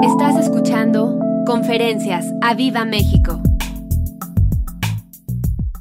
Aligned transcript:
Estás 0.00 0.36
escuchando 0.36 1.18
Conferencias 1.44 2.24
a 2.40 2.54
Viva 2.54 2.84
México. 2.84 3.42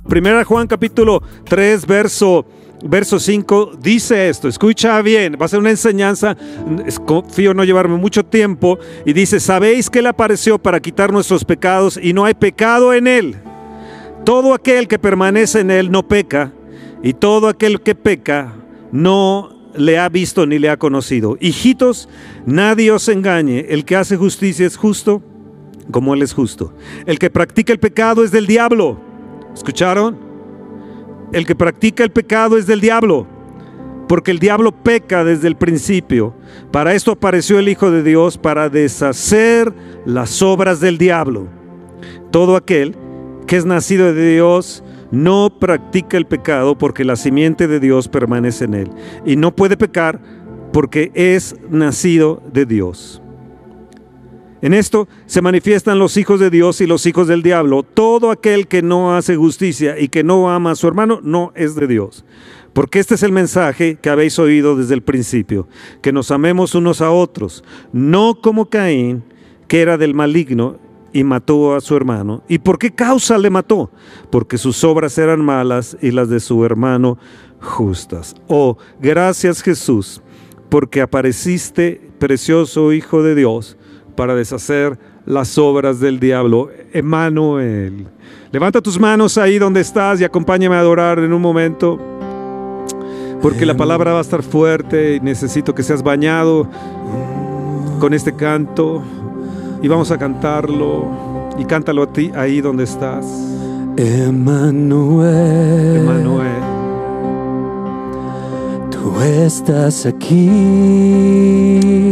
Primera 0.10 0.44
Juan 0.44 0.66
capítulo 0.66 1.22
3, 1.44 1.86
verso, 1.86 2.48
verso 2.84 3.20
5 3.20 3.74
dice 3.80 4.28
esto, 4.28 4.48
escucha 4.48 5.00
bien, 5.04 5.38
va 5.40 5.46
a 5.46 5.50
ser 5.50 5.60
una 5.60 5.70
enseñanza, 5.70 6.36
confío 7.06 7.54
no 7.54 7.64
llevarme 7.64 7.98
mucho 7.98 8.26
tiempo, 8.26 8.80
y 9.06 9.14
dice, 9.14 9.40
sabéis 9.40 9.92
que 9.92 10.00
Él 10.00 10.08
apareció 10.08 10.58
para 10.58 10.80
quitar 10.80 11.14
nuestros 11.14 11.46
pecados 11.46 12.00
y 12.02 12.14
no 12.14 12.26
hay 12.26 12.34
pecado 12.34 12.92
en 12.92 13.06
Él. 13.06 13.36
Todo 14.24 14.56
aquel 14.56 14.88
que 14.88 14.98
permanece 14.98 15.60
en 15.60 15.70
Él 15.70 15.92
no 15.92 16.08
peca, 16.08 16.54
y 17.04 17.14
todo 17.14 17.50
aquel 17.50 17.82
que 17.82 17.94
peca 17.94 18.56
no 18.92 19.55
le 19.78 19.98
ha 19.98 20.10
visto 20.10 20.46
ni 20.46 20.60
le 20.60 20.70
ha 20.70 20.78
conocido. 20.78 21.38
Hijitos, 21.40 22.10
nadie 22.46 22.92
os 22.92 23.08
engañe, 23.08 23.66
el 23.70 23.86
que 23.86 23.96
hace 23.96 24.18
justicia 24.18 24.66
es 24.66 24.78
justo 24.78 25.22
como 25.92 26.14
Él 26.14 26.22
es 26.22 26.34
justo. 26.34 26.74
El 27.06 27.20
que 27.20 27.30
practica 27.30 27.74
el 27.74 27.80
pecado 27.80 28.24
es 28.24 28.32
del 28.32 28.48
diablo. 28.48 29.00
¿Escucharon? 29.54 30.18
El 31.32 31.46
que 31.46 31.56
practica 31.56 32.04
el 32.04 32.12
pecado 32.12 32.58
es 32.58 32.68
del 32.68 32.82
diablo, 32.82 33.28
porque 34.08 34.32
el 34.32 34.40
diablo 34.40 34.72
peca 34.72 35.24
desde 35.24 35.48
el 35.48 35.56
principio. 35.56 36.36
Para 36.72 36.94
esto 36.94 37.12
apareció 37.12 37.60
el 37.60 37.70
Hijo 37.70 37.92
de 37.92 38.04
Dios, 38.04 38.38
para 38.38 38.70
deshacer 38.70 39.74
las 40.06 40.42
obras 40.42 40.80
del 40.80 40.98
diablo. 40.98 41.48
Todo 42.32 42.56
aquel 42.56 42.96
que 43.48 43.58
es 43.58 43.66
nacido 43.66 44.14
de 44.14 44.34
Dios 44.34 44.84
no 45.12 45.50
practica 45.60 46.18
el 46.18 46.26
pecado 46.26 46.78
porque 46.78 47.06
la 47.06 47.16
simiente 47.16 47.68
de 47.68 47.80
Dios 47.80 48.08
permanece 48.08 48.66
en 48.66 48.74
él. 48.74 48.92
Y 49.26 49.36
no 49.36 49.56
puede 49.56 49.78
pecar 49.78 50.20
porque 50.72 51.12
es 51.14 51.56
nacido 51.70 52.42
de 52.52 52.66
Dios. 52.66 53.22
En 54.62 54.74
esto 54.74 55.08
se 55.26 55.42
manifiestan 55.42 56.00
los 56.00 56.18
hijos 56.18 56.40
de 56.40 56.50
Dios 56.50 56.82
y 56.82 56.88
los 56.88 57.06
hijos 57.06 57.28
del 57.28 57.44
diablo. 57.44 57.84
Todo 57.84 58.32
aquel 58.32 58.68
que 58.68 58.82
no 58.82 59.16
hace 59.16 59.36
justicia 59.36 60.00
y 60.00 60.08
que 60.08 60.24
no 60.24 60.50
ama 60.50 60.72
a 60.72 60.76
su 60.76 60.88
hermano 60.88 61.20
no 61.22 61.52
es 61.56 61.76
de 61.76 61.88
Dios. 61.88 62.26
Porque 62.74 63.00
este 63.00 63.16
es 63.16 63.24
el 63.24 63.32
mensaje 63.32 63.98
que 64.02 64.10
habéis 64.10 64.40
oído 64.40 64.76
desde 64.76 64.96
el 64.96 65.04
principio, 65.04 65.68
que 66.02 66.12
nos 66.12 66.32
amemos 66.32 66.76
unos 66.76 67.00
a 67.02 67.12
otros, 67.12 67.64
no 67.94 68.42
como 68.42 68.70
Caín, 68.70 69.24
que 69.68 69.82
era 69.82 69.98
del 69.98 70.14
maligno 70.14 70.78
y 71.16 71.24
mató 71.24 71.74
a 71.76 71.80
su 71.80 71.96
hermano. 71.96 72.44
¿Y 72.50 72.58
por 72.58 72.78
qué 72.78 72.92
causa 72.92 73.38
le 73.38 73.50
mató? 73.50 73.90
Porque 74.30 74.58
sus 74.58 74.84
obras 74.84 75.18
eran 75.18 75.40
malas 75.40 75.96
y 76.02 76.12
las 76.12 76.28
de 76.28 76.42
su 76.42 76.66
hermano 76.66 77.18
justas. 77.62 78.36
Oh, 78.50 78.78
gracias 79.00 79.64
Jesús, 79.64 80.22
porque 80.68 81.02
apareciste, 81.02 82.12
precioso 82.20 82.92
Hijo 82.92 83.24
de 83.24 83.34
Dios, 83.34 83.78
para 84.18 84.36
deshacer 84.36 85.00
las 85.26 85.58
obras 85.58 86.02
del 86.02 86.20
diablo. 86.20 86.70
Emanuel. 86.92 88.08
Levanta 88.52 88.82
tus 88.82 89.00
manos 89.00 89.38
ahí 89.38 89.58
donde 89.58 89.80
estás 89.80 90.20
y 90.20 90.26
acompáñame 90.26 90.76
a 90.76 90.80
adorar 90.80 91.20
en 91.20 91.32
un 91.32 91.42
momento. 91.42 91.98
Porque 93.42 93.66
la 93.66 93.78
palabra 93.78 94.12
va 94.12 94.18
a 94.18 94.22
estar 94.22 94.44
fuerte 94.44 95.16
y 95.16 95.20
necesito 95.22 95.74
que 95.74 95.82
seas 95.82 96.04
bañado 96.04 96.68
con 98.02 98.14
este 98.14 98.36
canto 98.36 99.02
y 99.86 99.88
vamos 99.88 100.10
a 100.10 100.18
cantarlo 100.18 101.06
y 101.60 101.66
cántalo 101.66 102.02
a 102.02 102.08
ti 102.08 102.32
ahí 102.36 102.60
donde 102.60 102.86
estás. 102.86 103.24
Emanuel. 103.98 105.98
Emanuel. 105.98 106.64
Tú 108.90 109.22
estás 109.22 110.08
aquí. 110.08 110.50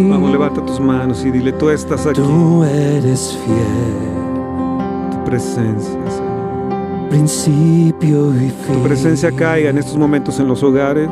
Vamos, 0.07 0.31
levanta 0.31 0.63
tus 0.63 0.79
manos 0.79 1.25
y 1.25 1.31
dile, 1.31 1.51
tú 1.53 1.71
estás 1.71 2.05
aquí. 2.05 2.21
Tú 2.21 2.63
eres 2.63 3.39
fiel. 3.43 5.09
Tu 5.09 5.23
presencia, 5.23 6.11
Señor. 6.11 7.09
Principio 7.09 8.35
y 8.35 8.51
fin. 8.51 8.75
Tu 8.75 8.83
presencia 8.83 9.31
caiga 9.31 9.71
en 9.71 9.79
estos 9.79 9.97
momentos 9.97 10.39
en 10.39 10.47
los 10.47 10.61
hogares, 10.61 11.09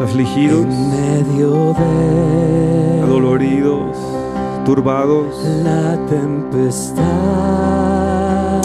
afligidos, 0.00 0.64
En 0.64 0.90
medio 0.90 1.74
de 1.74 3.00
adoloridos, 3.02 4.15
turbados. 4.66 5.26
la 5.62 5.96
tempestad. 6.06 7.04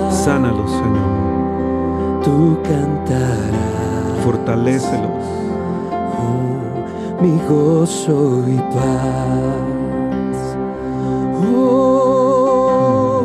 Sánalos, 0.09 0.69
Señor. 0.71 2.21
Tú 2.23 2.57
cantarás. 2.63 4.25
Fortalécelos. 4.25 5.23
Oh, 6.19 7.21
mi 7.21 7.39
gozo 7.47 8.43
y 8.47 8.57
paz. 8.73 9.61
Oh, 11.55 13.23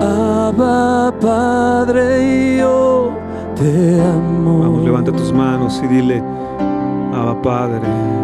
Abba, 0.00 1.12
Padre, 1.20 2.56
yo 2.58 3.10
te 3.54 4.00
amo. 4.00 4.60
Vamos, 4.60 4.82
levanta 4.84 5.12
tus 5.12 5.30
manos 5.32 5.80
y 5.84 5.86
dile, 5.88 6.22
Abba 7.12 7.40
Padre. 7.42 8.23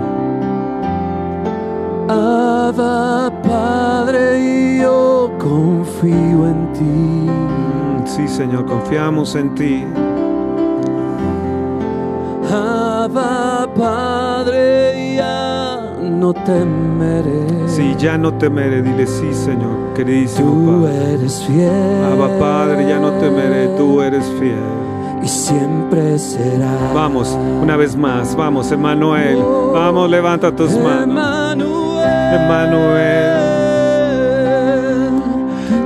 Abba, 2.13 3.31
Padre, 3.45 4.81
yo 4.83 5.31
confío 5.39 6.49
en 6.49 6.73
ti. 6.73 7.31
Sí, 8.05 8.27
Señor, 8.27 8.67
confiamos 8.67 9.37
en 9.37 9.55
ti. 9.55 9.85
Abba, 12.53 13.69
Padre, 13.77 15.15
ya 15.15 15.79
no 16.03 16.33
temeré. 16.33 17.47
Sí, 17.69 17.95
ya 17.97 18.19
no 18.19 18.35
temeré, 18.35 18.83
dile 18.83 19.07
sí, 19.07 19.33
Señor, 19.33 19.95
queridísimo 19.95 20.51
Tú 20.51 20.83
Padre. 20.83 21.15
eres 21.15 21.45
fiel. 21.45 22.05
Abba 22.13 22.29
Padre, 22.41 22.89
ya 22.89 22.99
no 22.99 23.13
temeré, 23.21 23.69
tú 23.77 24.03
eres 24.03 24.25
fiel. 24.41 24.59
Y 25.23 25.29
siempre 25.29 26.19
será. 26.19 26.91
Vamos, 26.93 27.39
una 27.63 27.77
vez 27.77 27.95
más, 27.95 28.35
vamos, 28.35 28.73
Emanuel. 28.73 29.39
Vamos, 29.73 30.11
levanta 30.11 30.51
tus 30.51 30.73
manos. 30.77 31.80
Emanuel. 32.33 33.41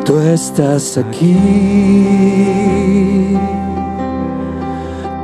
Tú 0.05 0.21
estás 0.21 0.99
aquí. 0.99 1.38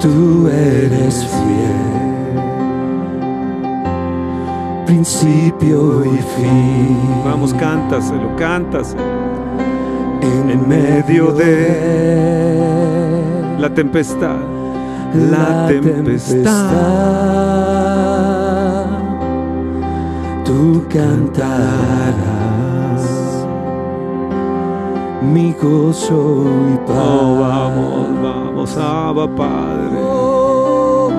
Tú 0.00 0.48
eres 0.48 1.26
fiel. 1.26 2.40
Principio 4.86 6.04
y 6.04 6.18
fin. 6.36 6.98
Vamos, 7.24 7.54
cántaselo, 7.54 8.34
cántaselo. 8.36 9.02
en, 10.22 10.68
medio 10.68 11.32
de 11.32 11.48
La 13.58 13.74
tempestad, 13.74 14.36
la 15.30 15.66
tempestad. 15.68 17.69
Tú 20.70 20.78
cantarás 20.88 22.14
mi 25.20 25.52
gozo 25.54 26.44
y 26.72 26.76
paz. 26.86 26.96
Oh, 26.96 27.40
vamos, 27.40 28.22
vamos, 28.22 28.76
Abba 28.76 29.26
Padre. 29.34 29.98
Oh, 30.00 31.10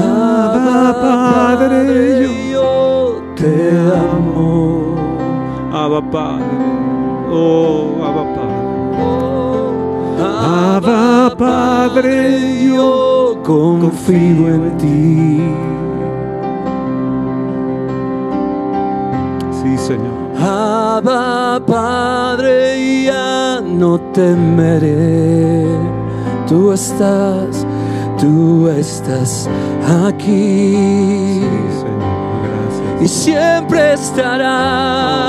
Abba 0.00 0.94
Padre, 1.02 2.50
yo 2.50 3.20
te 3.36 3.72
amo. 3.92 4.94
Abba 5.70 6.00
Padre. 6.10 6.46
Oh, 7.30 7.90
Abba 8.06 8.24
Padre. 8.36 8.64
Abba 10.16 11.36
Padre, 11.36 12.74
yo 12.74 13.38
confío 13.42 14.48
en 14.48 14.78
ti. 14.78 15.73
Abba 20.46 21.58
Padre, 21.66 23.04
ya 23.04 23.62
no 23.62 23.98
temeré. 24.12 25.66
Tú 26.46 26.72
estás, 26.72 27.66
tú 28.20 28.68
estás 28.68 29.48
aquí 30.04 31.40
Señor. 31.80 33.02
Y 33.02 33.08
siempre 33.08 33.94
estarás. 33.94 35.24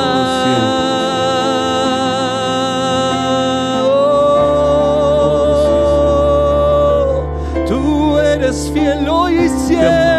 Oh, 7.71 8.19
eres 8.19 8.69
fiel 8.73 9.07
hoy 9.07 9.35
y 9.35 9.49
siempre, 9.49 10.14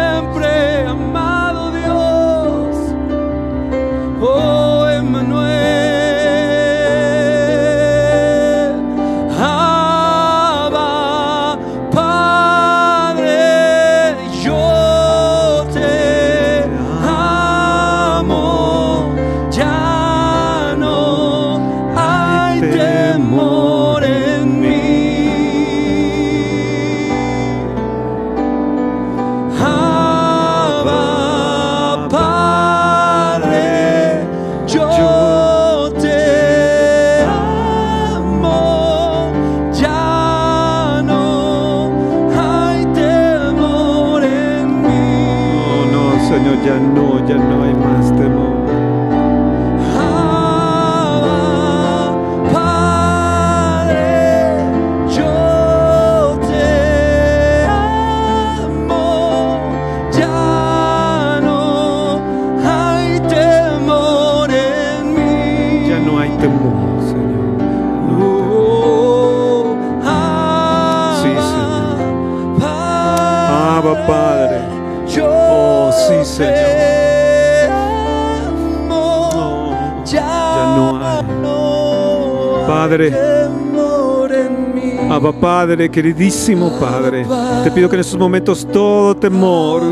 Queridísimo 85.77 86.71
Padre, 86.79 87.23
te 87.63 87.69
pido 87.69 87.87
que 87.87 87.95
en 87.95 87.99
estos 87.99 88.17
momentos 88.17 88.67
todo 88.73 89.15
temor 89.15 89.83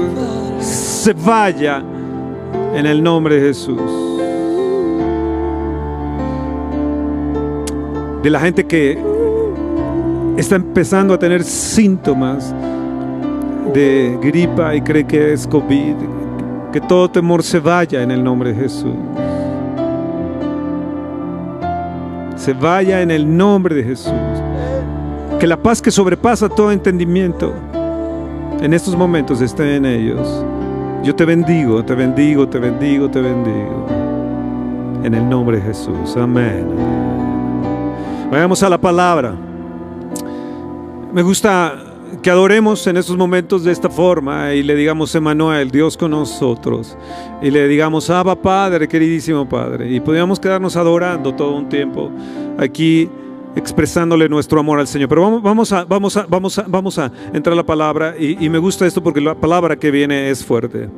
se 0.59 1.13
vaya 1.13 1.83
en 2.73 2.87
el 2.87 3.03
nombre 3.03 3.35
de 3.35 3.47
Jesús. 3.47 3.79
De 8.23 8.29
la 8.31 8.39
gente 8.39 8.65
que 8.65 8.97
está 10.37 10.55
empezando 10.55 11.13
a 11.13 11.19
tener 11.19 11.43
síntomas 11.43 12.53
de 13.71 14.17
gripa 14.19 14.75
y 14.75 14.81
cree 14.81 15.05
que 15.05 15.33
es 15.33 15.45
COVID, 15.45 15.95
que 16.73 16.81
todo 16.81 17.11
temor 17.11 17.43
se 17.43 17.59
vaya 17.59 18.01
en 18.01 18.09
el 18.09 18.23
nombre 18.23 18.53
de 18.53 18.61
Jesús. 18.61 18.95
Se 22.35 22.53
vaya 22.53 23.03
en 23.03 23.11
el 23.11 23.37
nombre 23.37 23.75
de 23.75 23.83
Jesús. 23.83 24.34
Que 25.39 25.47
la 25.47 25.57
paz 25.57 25.81
que 25.81 25.91
sobrepasa 25.91 26.49
todo 26.49 26.71
entendimiento 26.71 27.53
en 28.61 28.73
estos 28.73 28.95
momentos 28.95 29.41
esté 29.41 29.75
en 29.75 29.85
ellos. 29.85 30.43
Yo 31.03 31.13
te 31.13 31.25
bendigo, 31.25 31.83
te 31.83 31.93
bendigo, 31.93 32.47
te 32.47 32.57
bendigo, 32.57 33.09
te 33.09 33.21
bendigo. 33.21 33.85
En 35.03 35.13
el 35.13 35.29
nombre 35.29 35.57
de 35.57 35.63
Jesús. 35.63 36.15
Amén. 36.17 36.65
Vayamos 38.31 38.63
a 38.63 38.69
la 38.69 38.77
palabra. 38.79 39.35
Me 41.13 41.21
gusta 41.21 41.75
que 42.23 42.31
adoremos 42.31 42.87
en 42.87 42.97
estos 42.97 43.15
momentos 43.15 43.63
de 43.63 43.71
esta 43.71 43.89
forma 43.89 44.53
y 44.53 44.63
le 44.63 44.73
digamos, 44.73 45.13
Emanuel, 45.13 45.69
Dios 45.69 45.95
con 45.95 46.11
nosotros. 46.11 46.97
Y 47.41 47.51
le 47.51 47.67
digamos, 47.67 48.09
Abba 48.09 48.35
Padre, 48.35 48.87
queridísimo 48.87 49.47
Padre. 49.47 49.91
Y 49.91 49.99
podríamos 49.99 50.39
quedarnos 50.39 50.75
adorando 50.75 51.35
todo 51.35 51.55
un 51.55 51.69
tiempo 51.69 52.09
aquí 52.57 53.09
expresándole 53.55 54.27
nuestro 54.29 54.59
amor 54.59 54.79
al 54.79 54.87
Señor. 54.87 55.09
Pero 55.09 55.21
vamos, 55.21 55.41
vamos, 55.41 55.71
a, 55.71 55.85
vamos, 55.85 56.17
a, 56.17 56.25
vamos, 56.27 56.59
a, 56.59 56.63
vamos 56.67 56.99
a 56.99 57.11
entrar 57.33 57.53
a 57.53 57.55
la 57.55 57.65
palabra 57.65 58.15
y, 58.19 58.49
me 58.49 58.57
gusta 58.57 58.85
esto 58.85 59.01
porque 59.01 59.21
la 59.21 59.35
palabra 59.35 59.75
que 59.77 59.91
viene 59.91 60.29
es 60.29 60.43
fuerte. 60.43 60.89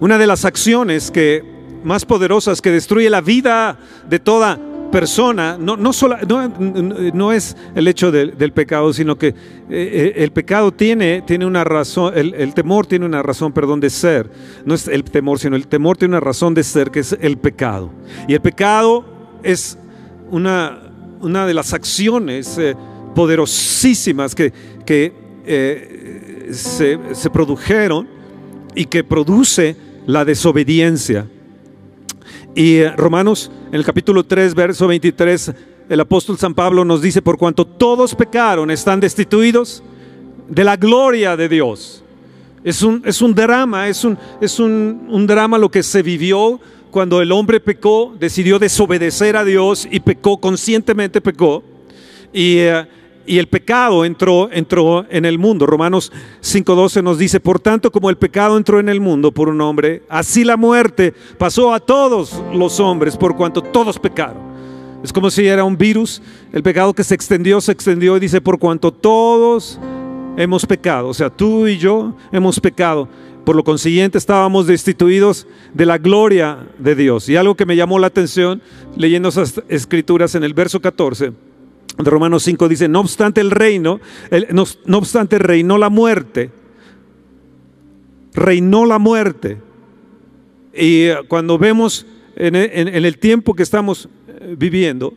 Una 0.00 0.18
de 0.18 0.26
las 0.26 0.44
acciones 0.44 1.10
que 1.10 1.42
más 1.84 2.04
poderosas 2.04 2.60
que 2.60 2.70
destruye 2.70 3.08
la 3.10 3.20
vida 3.20 3.78
de 4.08 4.18
toda 4.18 4.58
persona, 4.90 5.56
no, 5.58 5.76
no, 5.76 5.92
sola- 5.92 6.20
no, 6.28 6.48
no 7.14 7.32
es 7.32 7.56
el 7.74 7.88
hecho 7.88 8.12
del, 8.12 8.36
del 8.36 8.52
pecado, 8.52 8.92
sino 8.92 9.16
que 9.16 9.28
eh, 9.28 9.34
eh, 9.70 10.12
el 10.16 10.32
pecado 10.32 10.70
tiene, 10.70 11.22
tiene 11.22 11.46
una 11.46 11.64
razón, 11.64 12.12
el, 12.14 12.34
el 12.34 12.52
temor 12.52 12.86
tiene 12.86 13.06
una 13.06 13.22
razón, 13.22 13.52
perdón, 13.52 13.80
de 13.80 13.88
ser. 13.88 14.30
No 14.66 14.74
es 14.74 14.86
el 14.88 15.02
temor, 15.04 15.38
sino 15.38 15.56
el 15.56 15.66
temor 15.66 15.96
tiene 15.96 16.12
una 16.12 16.20
razón 16.20 16.52
de 16.52 16.62
ser, 16.62 16.90
que 16.90 17.00
es 17.00 17.16
el 17.20 17.38
pecado. 17.38 17.90
Y 18.28 18.34
el 18.34 18.40
pecado 18.40 19.04
es 19.42 19.78
una, 20.32 20.78
una 21.20 21.46
de 21.46 21.54
las 21.54 21.72
acciones 21.74 22.58
eh, 22.58 22.74
poderosísimas 23.14 24.34
que, 24.34 24.52
que 24.84 25.12
eh, 25.44 26.48
se, 26.52 26.98
se 27.12 27.30
produjeron 27.30 28.08
y 28.74 28.86
que 28.86 29.04
produce 29.04 29.76
la 30.06 30.24
desobediencia. 30.24 31.28
Y 32.54 32.76
eh, 32.76 32.92
Romanos, 32.96 33.50
en 33.68 33.74
el 33.74 33.84
capítulo 33.84 34.24
3, 34.24 34.54
verso 34.54 34.86
23, 34.86 35.52
el 35.90 36.00
apóstol 36.00 36.38
San 36.38 36.54
Pablo 36.54 36.82
nos 36.84 37.02
dice, 37.02 37.20
por 37.20 37.36
cuanto 37.36 37.66
todos 37.66 38.14
pecaron, 38.14 38.70
están 38.70 39.00
destituidos 39.00 39.82
de 40.48 40.64
la 40.64 40.76
gloria 40.76 41.36
de 41.36 41.48
Dios. 41.50 42.02
Es 42.64 42.82
un, 42.82 43.02
es 43.04 43.20
un 43.20 43.34
drama, 43.34 43.86
es, 43.88 44.02
un, 44.02 44.16
es 44.40 44.58
un, 44.58 45.08
un 45.10 45.26
drama 45.26 45.58
lo 45.58 45.70
que 45.70 45.82
se 45.82 46.02
vivió 46.02 46.58
cuando 46.92 47.22
el 47.22 47.32
hombre 47.32 47.58
pecó, 47.58 48.14
decidió 48.20 48.58
desobedecer 48.58 49.36
a 49.36 49.44
Dios 49.44 49.88
y 49.90 50.00
pecó, 50.00 50.38
conscientemente 50.38 51.22
pecó. 51.22 51.64
Y, 52.32 52.58
eh, 52.58 52.86
y 53.26 53.38
el 53.38 53.46
pecado 53.46 54.04
entró, 54.04 54.50
entró 54.52 55.06
en 55.08 55.24
el 55.24 55.38
mundo. 55.38 55.64
Romanos 55.66 56.12
5.12 56.42 57.02
nos 57.02 57.18
dice, 57.18 57.40
por 57.40 57.58
tanto 57.60 57.90
como 57.90 58.10
el 58.10 58.18
pecado 58.18 58.56
entró 58.58 58.78
en 58.78 58.90
el 58.90 59.00
mundo 59.00 59.32
por 59.32 59.48
un 59.48 59.60
hombre, 59.62 60.02
así 60.08 60.44
la 60.44 60.56
muerte 60.56 61.14
pasó 61.38 61.72
a 61.72 61.80
todos 61.80 62.42
los 62.52 62.78
hombres 62.78 63.16
por 63.16 63.36
cuanto 63.36 63.62
todos 63.62 63.98
pecaron. 63.98 64.52
Es 65.02 65.12
como 65.12 65.30
si 65.30 65.46
era 65.46 65.64
un 65.64 65.78
virus, 65.78 66.20
el 66.52 66.62
pecado 66.62 66.92
que 66.92 67.04
se 67.04 67.14
extendió, 67.14 67.60
se 67.60 67.72
extendió 67.72 68.16
y 68.18 68.20
dice, 68.20 68.40
por 68.40 68.58
cuanto 68.58 68.92
todos 68.92 69.80
hemos 70.36 70.64
pecado, 70.66 71.08
o 71.08 71.14
sea, 71.14 71.30
tú 71.30 71.66
y 71.66 71.78
yo 71.78 72.14
hemos 72.30 72.60
pecado. 72.60 73.08
Por 73.44 73.56
lo 73.56 73.64
consiguiente 73.64 74.18
estábamos 74.18 74.66
destituidos 74.66 75.46
de 75.74 75.84
la 75.86 75.98
gloria 75.98 76.68
de 76.78 76.94
Dios. 76.94 77.28
Y 77.28 77.36
algo 77.36 77.56
que 77.56 77.66
me 77.66 77.74
llamó 77.76 77.98
la 77.98 78.06
atención 78.06 78.62
leyendo 78.96 79.30
esas 79.30 79.60
escrituras 79.68 80.34
en 80.36 80.44
el 80.44 80.54
verso 80.54 80.80
14 80.80 81.32
de 81.98 82.10
Romanos 82.10 82.44
5 82.44 82.68
dice, 82.68 82.88
no 82.88 83.00
obstante 83.00 83.40
el 83.40 83.50
reino, 83.50 84.00
no, 84.50 84.96
obstante 84.96 85.38
reinó 85.38 85.76
la 85.76 85.90
muerte, 85.90 86.50
reinó 88.34 88.86
la 88.86 88.98
muerte. 88.98 89.58
Y 90.74 91.04
eh, 91.04 91.16
cuando 91.28 91.58
vemos 91.58 92.06
en, 92.36 92.54
en- 92.56 92.88
en 92.88 93.04
el 93.04 93.18
tiempo 93.18 93.54
que 93.54 93.62
estamos 93.62 94.08
eh, 94.28 94.54
viviendo, 94.56 95.14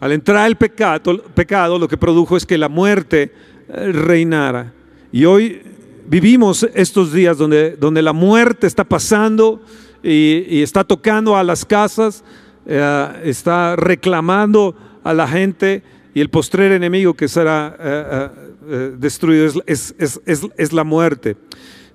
al 0.00 0.12
entrar 0.12 0.46
el 0.46 0.56
pecado, 0.56 1.22
pecado, 1.34 1.78
lo 1.78 1.88
que 1.88 1.96
produjo 1.96 2.36
es 2.36 2.44
que 2.44 2.58
la 2.58 2.68
muerte 2.68 3.32
eh, 3.68 3.92
reinara. 3.92 4.72
Y 5.10 5.24
hoy 5.24 5.62
vivimos 6.08 6.66
estos 6.74 7.12
días 7.12 7.36
donde, 7.38 7.76
donde 7.76 8.02
la 8.02 8.12
muerte 8.12 8.66
está 8.66 8.84
pasando 8.84 9.60
y, 10.02 10.62
está 10.62 10.82
tocando 10.84 11.36
a 11.36 11.44
las 11.44 11.64
casas, 11.64 12.24
eh, 12.66 13.20
está 13.24 13.76
reclamando 13.76 14.74
a 15.04 15.12
la 15.12 15.26
gente 15.28 15.82
y 16.14 16.20
el 16.20 16.30
postrer 16.30 16.72
enemigo 16.72 17.14
que 17.14 17.28
será 17.28 17.76
eh, 17.78 18.04
eh, 18.10 18.28
eh, 18.70 18.92
destruido 18.98 19.46
es, 19.46 19.54
es- 19.66 19.94
es- 19.98 20.20
es- 20.26 20.46
es 20.56 20.72
la 20.72 20.84
muerte. 20.84 21.36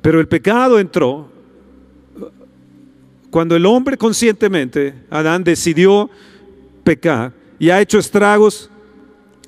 Pero 0.02 0.20
el 0.20 0.28
pecado 0.28 0.80
entró 0.80 1.30
cuando 3.30 3.56
el 3.56 3.66
hombre 3.66 3.98
conscientemente, 3.98 4.94
Adán, 5.10 5.44
decidió 5.44 6.10
pecar 6.84 7.34
y 7.58 7.70
ha 7.72 7.82
hecho 7.82 7.98
estragos, 7.98 8.70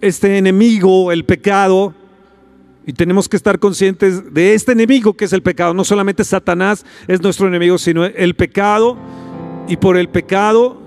este 0.01 0.37
enemigo, 0.37 1.11
el 1.11 1.23
pecado, 1.23 1.93
y 2.85 2.93
tenemos 2.93 3.27
que 3.27 3.35
estar 3.37 3.57
conscientes 3.59 4.33
de 4.33 4.53
este 4.53 4.73
enemigo 4.73 5.13
que 5.13 5.25
es 5.25 5.33
el 5.33 5.41
pecado. 5.41 5.73
No 5.73 5.83
solamente 5.83 6.23
Satanás 6.23 6.85
es 7.07 7.21
nuestro 7.21 7.47
enemigo, 7.47 7.77
sino 7.77 8.05
el 8.05 8.35
pecado. 8.35 8.97
Y 9.67 9.77
por 9.77 9.97
el 9.97 10.09
pecado 10.09 10.77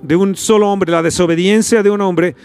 de 0.00 0.14
un 0.14 0.36
solo 0.36 0.70
hombre, 0.70 0.92
la 0.92 1.02
desobediencia 1.02 1.82
de 1.82 1.90
un 1.90 2.00
hombre, 2.00 2.36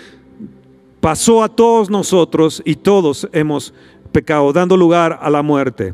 pasó 0.99 1.43
a 1.43 1.49
todos 1.49 1.89
nosotros 1.89 2.63
y 2.65 2.75
todos 2.75 3.27
hemos 3.31 3.73
pecado, 4.11 4.51
dando 4.51 4.75
lugar 4.75 5.19
a 5.21 5.29
la 5.29 5.43
muerte. 5.43 5.93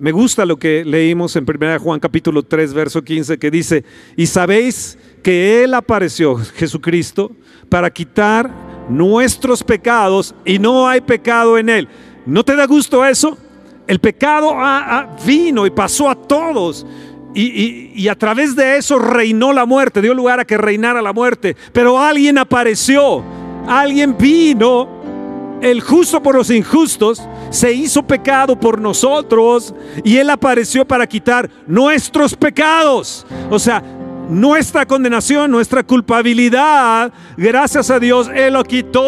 Me 0.00 0.10
gusta 0.10 0.44
lo 0.46 0.58
que 0.58 0.84
leímos 0.84 1.36
en 1.36 1.44
1 1.44 1.78
Juan 1.78 2.00
capítulo 2.00 2.42
3, 2.42 2.72
verso 2.72 3.04
15, 3.04 3.38
que 3.38 3.50
dice, 3.50 3.84
y 4.16 4.26
sabéis 4.26 4.98
que 5.22 5.62
Él 5.62 5.74
apareció, 5.74 6.36
Jesucristo, 6.36 7.30
para 7.68 7.90
quitar 7.90 8.69
nuestros 8.88 9.62
pecados 9.62 10.34
y 10.44 10.58
no 10.58 10.88
hay 10.88 11.00
pecado 11.00 11.58
en 11.58 11.68
Él. 11.68 11.88
¿No 12.26 12.44
te 12.44 12.56
da 12.56 12.66
gusto 12.66 13.04
eso? 13.04 13.36
El 13.86 13.98
pecado 13.98 14.52
ah, 14.54 14.84
ah, 14.88 15.16
vino 15.26 15.66
y 15.66 15.70
pasó 15.70 16.08
a 16.08 16.14
todos. 16.14 16.86
Y, 17.34 17.42
y- 17.42 17.92
y 17.94 18.08
a 18.08 18.14
través 18.16 18.56
de 18.56 18.76
eso 18.76 18.98
reinó 18.98 19.52
la 19.52 19.64
muerte, 19.66 20.02
dio 20.02 20.14
lugar 20.14 20.40
a 20.40 20.44
que 20.44 20.56
reinara 20.58 21.00
la 21.02 21.12
muerte. 21.12 21.56
Pero 21.72 21.98
alguien 21.98 22.38
apareció, 22.38 23.22
alguien 23.68 24.16
vino 24.18 25.00
el 25.60 25.80
justo 25.82 26.22
por 26.22 26.36
los 26.36 26.50
injustos 26.50 27.22
se 27.50 27.70
hizo 27.72 28.02
pecado 28.02 28.58
por 28.58 28.80
nosotros 28.80 29.74
y 30.02 30.16
Él 30.16 30.30
apareció 30.30 30.86
para 30.86 31.06
quitar 31.06 31.50
nuestros 31.66 32.34
pecados. 32.34 33.26
O 33.50 33.58
sea, 33.58 33.82
nuestra 34.30 34.86
condenación, 34.86 35.50
nuestra 35.50 35.82
culpabilidad, 35.82 37.12
gracias 37.36 37.90
a 37.90 37.98
Dios, 37.98 38.30
Él 38.34 38.54
lo 38.54 38.64
quitó. 38.64 39.02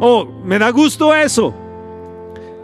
Oh, 0.00 0.42
me 0.44 0.58
da 0.58 0.70
gusto 0.70 1.14
eso. 1.14 1.54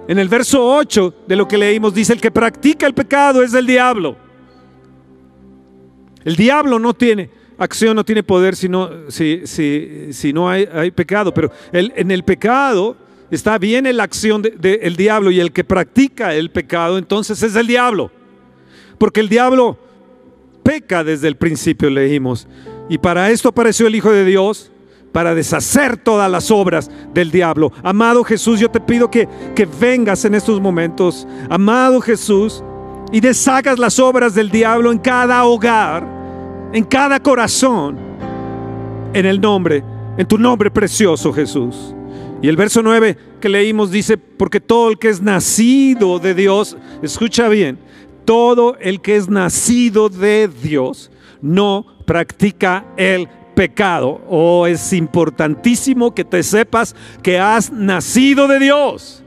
En 0.07 0.19
el 0.19 0.29
verso 0.29 0.65
8 0.65 1.15
de 1.27 1.37
lo 1.37 1.49
que 1.49 1.59
leímos 1.59 1.95
dice, 1.95 2.13
el 2.13 2.21
que 2.21 2.31
practica 2.31 2.87
el 2.87 2.95
pecado 2.95 3.43
es 3.43 3.55
el 3.55 3.67
diablo. 3.67 4.17
El 6.25 6.37
diablo 6.37 6.79
no 6.79 6.95
tiene 6.95 7.31
acción, 7.59 7.95
no 7.97 8.05
tiene 8.05 8.23
poder 8.23 8.57
si 8.57 8.69
no, 8.69 9.11
si, 9.11 9.47
si, 9.47 10.13
si 10.13 10.33
no 10.33 10.49
hay, 10.49 10.91
pecado, 10.91 11.33
pero 11.33 11.51
en 11.73 12.11
el 12.11 12.23
pecado 12.23 12.97
está 13.31 13.59
bien 13.59 13.95
la 13.97 14.03
acción 14.03 14.43
del 14.43 14.61
de, 14.61 14.95
diablo 14.97 15.31
y 15.31 15.41
el 15.41 15.53
que 15.53 15.65
practica 15.65 16.35
el 16.35 16.51
pecado 16.51 16.99
entonces 16.99 17.43
es 17.43 17.55
el 17.57 17.67
diablo. 17.67 18.11
Porque 18.99 19.21
el 19.21 19.29
diablo 19.29 19.79
peca 20.65 21.05
desde 21.05 21.29
el 21.29 21.37
principio, 21.37 21.89
leímos. 21.89 22.49
Y 22.89 22.99
para 22.99 23.31
esto 23.31 23.51
apareció 23.51 23.87
el 23.87 23.95
Hijo 23.95 24.11
de 24.11 24.25
Dios, 24.25 24.73
para 25.15 25.33
deshacer 25.33 25.97
todas 25.97 26.29
las 26.29 26.51
obras 26.51 26.91
del 27.15 27.31
diablo. 27.31 27.71
Amado 27.85 28.25
Jesús, 28.25 28.59
yo 28.59 28.69
te 28.69 28.81
pido 28.81 29.09
que, 29.09 29.29
que 29.55 29.65
vengas 29.65 30.25
en 30.25 30.35
estos 30.35 30.61
momentos, 30.61 31.25
amado 31.49 32.01
Jesús, 32.01 32.65
y 33.13 33.21
deshagas 33.21 33.79
las 33.79 34.01
obras 34.01 34.35
del 34.35 34.51
diablo 34.51 34.91
en 34.91 34.99
cada 34.99 35.45
hogar, 35.45 36.05
en 36.73 36.83
cada 36.83 37.21
corazón, 37.21 37.97
en 39.13 39.25
el 39.25 39.41
nombre, 39.41 39.85
en 40.19 40.27
tu 40.27 40.37
nombre 40.37 40.69
precioso 40.69 41.33
Jesús. 41.33 41.95
Y 42.43 42.49
el 42.49 42.57
verso 42.57 42.83
9 42.83 43.17
que 43.41 43.49
leímos 43.49 43.93
dice, 43.93 44.19
porque 44.19 44.61
todo 44.61 44.91
el 44.91 44.99
que 44.99 45.11
es 45.11 45.23
nacido 45.23 46.19
de 46.19 46.35
Dios, 46.35 46.77
escucha 47.03 47.49
bien, 47.49 47.79
todo 48.25 48.77
el 48.81 49.01
que 49.01 49.17
es 49.17 49.29
nacido 49.29 50.09
de 50.09 50.49
Dios 50.49 51.11
no 51.43 51.87
practica 52.07 52.85
el 52.97 53.29
pecado. 53.55 54.21
Oh, 54.29 54.67
es 54.67 54.93
importantísimo 54.93 56.15
que 56.15 56.25
te 56.25 56.43
sepas 56.43 56.95
que 57.23 57.39
has 57.39 57.73
nacido 57.73 58.49
de 58.49 58.59
Dios. 58.59 59.23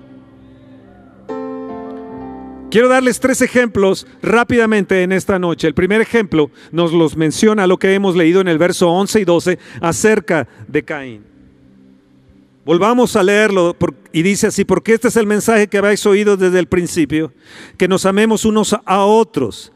Quiero 2.69 2.89
darles 2.89 3.21
tres 3.21 3.41
ejemplos 3.41 4.05
rápidamente 4.21 5.01
en 5.01 5.13
esta 5.13 5.39
noche. 5.39 5.67
El 5.67 5.73
primer 5.73 6.01
ejemplo 6.01 6.51
nos 6.71 6.91
los 6.91 7.15
menciona 7.15 7.65
lo 7.65 7.77
que 7.77 7.93
hemos 7.93 8.15
leído 8.15 8.41
en 8.41 8.49
el 8.49 8.57
verso 8.57 8.89
11 8.89 9.21
y 9.21 9.25
12 9.25 9.59
acerca 9.79 10.47
de 10.67 10.83
Caín. 10.83 11.36
Volvamos 12.67 13.15
a 13.15 13.23
leerlo 13.23 13.77
y 14.11 14.23
dice 14.23 14.47
así, 14.47 14.65
porque 14.65 14.93
este 14.93 15.07
es 15.07 15.15
el 15.15 15.25
mensaje 15.25 15.69
que 15.69 15.77
habéis 15.77 16.05
oído 16.05 16.35
desde 16.35 16.59
el 16.59 16.67
principio, 16.67 17.31
que 17.77 17.87
nos 17.87 18.05
amemos 18.05 18.43
unos 18.43 18.75
a 18.83 19.05
otros, 19.05 19.71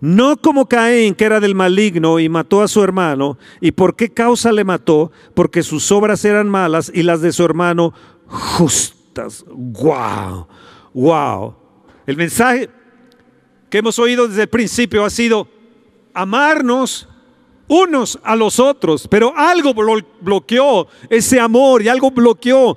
no 0.00 0.36
como 0.36 0.68
Caín, 0.68 1.16
que 1.16 1.24
era 1.24 1.40
del 1.40 1.56
maligno 1.56 2.20
y 2.20 2.28
mató 2.28 2.62
a 2.62 2.68
su 2.68 2.80
hermano. 2.84 3.38
¿Y 3.60 3.72
por 3.72 3.96
qué 3.96 4.10
causa 4.14 4.52
le 4.52 4.62
mató? 4.62 5.10
Porque 5.34 5.64
sus 5.64 5.90
obras 5.90 6.24
eran 6.24 6.48
malas 6.48 6.92
y 6.94 7.02
las 7.02 7.22
de 7.22 7.32
su 7.32 7.44
hermano 7.44 7.92
justas. 8.28 9.44
¡Wow! 9.48 10.46
¡Wow! 10.94 11.56
El 12.06 12.16
mensaje 12.16 12.70
que 13.68 13.78
hemos 13.78 13.98
oído 13.98 14.28
desde 14.28 14.42
el 14.42 14.48
principio 14.48 15.04
ha 15.04 15.10
sido 15.10 15.48
amarnos 16.14 17.08
unos 17.68 18.18
a 18.22 18.34
los 18.34 18.58
otros, 18.58 19.06
pero 19.08 19.32
algo 19.36 19.74
bloqueó 20.20 20.88
ese 21.08 21.38
amor 21.38 21.82
y 21.82 21.88
algo 21.88 22.10
bloqueó 22.10 22.76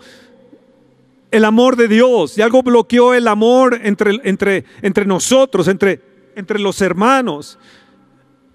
el 1.31 1.45
amor 1.45 1.77
de 1.77 1.88
Dios 1.88 2.38
y 2.38 2.41
algo 2.41 2.62
bloqueó 2.62 3.13
el 3.13 3.27
amor 3.27 3.79
entre, 3.83 4.19
entre, 4.24 4.65
entre 4.81 5.05
nosotros, 5.05 5.67
entre, 5.67 6.01
entre 6.36 6.60
los 6.60 6.81
hermanos. 6.81 7.57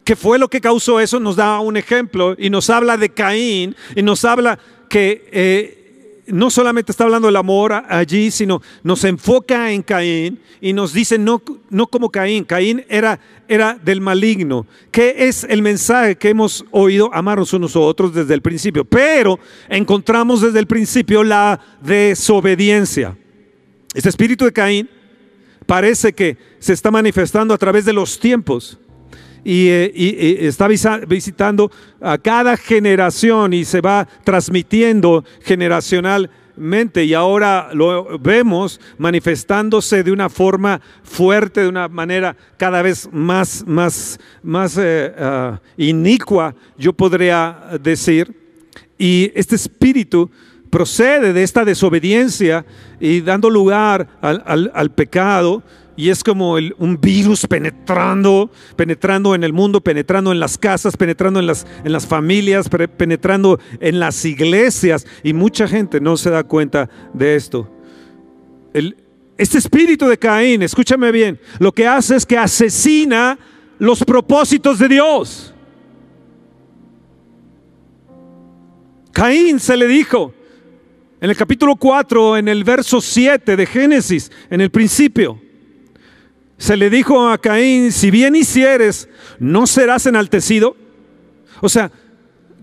¿Qué 0.05 0.15
fue 0.15 0.39
lo 0.39 0.49
que 0.49 0.61
causó 0.61 1.01
eso? 1.01 1.19
Nos 1.19 1.37
da 1.37 1.59
un 1.59 1.77
ejemplo 1.77 2.37
y 2.39 2.51
nos 2.51 2.71
habla 2.71 2.97
de 2.97 3.09
Caín 3.09 3.75
y 3.97 4.03
nos 4.03 4.25
habla 4.25 4.59
que 4.89 5.29
eh, 5.33 5.86
no 6.27 6.51
solamente 6.51 6.93
está 6.93 7.05
hablando 7.05 7.29
del 7.29 7.37
amor 7.37 7.73
allí, 7.73 8.31
sino 8.31 8.61
nos 8.83 9.05
enfoca 9.05 9.71
en 9.71 9.83
Caín 9.83 10.41
y 10.61 10.73
nos 10.73 10.93
dice 10.93 11.19
no, 11.19 11.43
no 11.71 11.87
como 11.87 12.11
Caín, 12.11 12.45
Caín 12.45 12.85
era, 12.89 13.21
era 13.49 13.75
del 13.75 14.01
maligno. 14.01 14.67
¿Qué 14.91 15.15
es 15.19 15.45
el 15.45 15.63
mensaje 15.63 16.17
que 16.17 16.31
hemos 16.31 16.65
oído? 16.71 17.11
Amarnos 17.13 17.53
unos 17.53 17.77
a 17.77 17.81
otros 17.81 18.15
desde 18.15 18.35
el 18.35 18.43
principio, 18.43 18.85
pero 18.85 19.39
encontramos 19.69 20.41
desde 20.41 20.59
el 20.59 20.67
principio 20.67 21.23
la 21.23 21.61
desobediencia. 21.81 23.17
Este 23.95 24.09
espíritu 24.09 24.45
de 24.45 24.53
Caín 24.53 24.91
parece 25.67 26.13
que 26.13 26.37
se 26.59 26.73
está 26.73 26.91
manifestando 26.91 27.55
a 27.55 27.59
través 27.59 27.85
de 27.85 27.93
los 27.93 28.19
tiempos 28.19 28.79
y, 29.49 29.69
eh, 29.69 30.39
está 30.41 30.67
visitando 31.07 31.71
a 32.01 32.19
cada 32.19 32.57
generación 32.57 33.53
y 33.53 33.65
se 33.65 33.81
va 33.81 34.09
transmitiendo 34.25 35.25
generacionalmente 35.45 37.05
y 37.05 37.15
ahora 37.15 37.69
lo 37.73 38.19
vemos 38.19 38.81
manifestándose 38.99 40.03
de 40.03 40.11
una 40.11 40.29
forma 40.29 40.81
fuerte, 41.05 41.61
de 41.61 41.69
una 41.69 41.87
manera 41.87 42.37
cada 42.57 42.83
vez 42.83 43.09
más, 43.13 43.63
más, 43.69 44.19
más 44.43 44.77
eh, 44.81 45.13
uh, 45.17 45.57
inicua, 45.77 46.53
yo 46.77 46.93
podría 46.93 47.57
decir. 47.81 48.35
Y 48.99 49.31
este 49.37 49.55
espíritu 49.55 50.29
procede 50.71 51.33
de 51.33 51.45
esta 51.45 51.65
desobediencia 51.65 52.67
y 52.99 53.21
dando 53.21 53.49
lugar 53.49 54.09
al, 54.21 54.73
al 54.75 54.91
pecado 54.91 55.63
y 55.97 56.11
es 56.11 56.23
como 56.23 56.53
un 56.53 57.01
virus 57.01 57.47
penetrando, 57.47 58.51
penetrando 58.77 59.35
en 59.35 59.43
el 59.43 59.53
mundo, 59.53 59.81
penetrando 59.81 60.31
en 60.31 60.39
las 60.39 60.59
casas, 60.59 60.97
penetrando 60.97 61.41
en 61.41 61.47
las, 61.47 62.07
familias, 62.07 62.69
penetrando 62.69 63.59
en 63.81 63.99
las 63.99 64.25
iglesias 64.25 65.07
y 65.23 65.33
mucha 65.33 65.67
gente 65.67 66.01
no 66.01 66.17
se 66.17 66.31
da 66.31 66.45
cuenta 66.45 66.91
de 67.15 67.35
esto. 67.35 67.71
este 69.39 69.59
espíritu 69.59 70.07
de 70.07 70.19
Caín, 70.19 70.63
escúchame 70.63 71.11
bien, 71.11 71.41
lo 71.59 71.73
que 71.73 71.87
hace 71.87 72.17
es 72.17 72.27
que 72.27 72.37
asesina 72.37 73.39
los 73.79 74.05
propósitos 74.05 74.79
de 74.79 74.89
Dios. 74.89 75.55
Caín 79.13 79.59
se 79.59 79.79
le 79.79 79.87
dijo 79.87 80.35
en 81.23 81.31
el 81.31 81.37
capítulo 81.37 81.77
4, 81.77 82.37
en 82.37 82.49
el 82.49 82.65
verso 82.65 83.01
7 83.01 83.57
de 83.57 83.65
Génesis, 83.65 84.31
en 84.51 84.61
el 84.61 84.71
principio, 84.71 85.41
se 86.59 86.77
le 86.77 86.89
dijo 86.89 87.29
a 87.29 87.39
Caín, 87.39 87.93
si 87.93 88.11
bien 88.11 88.35
hicieres, 88.35 89.09
¿no 89.39 89.67
serás 89.67 90.07
enaltecido? 90.07 90.77
O 91.61 91.69
sea, 91.69 91.91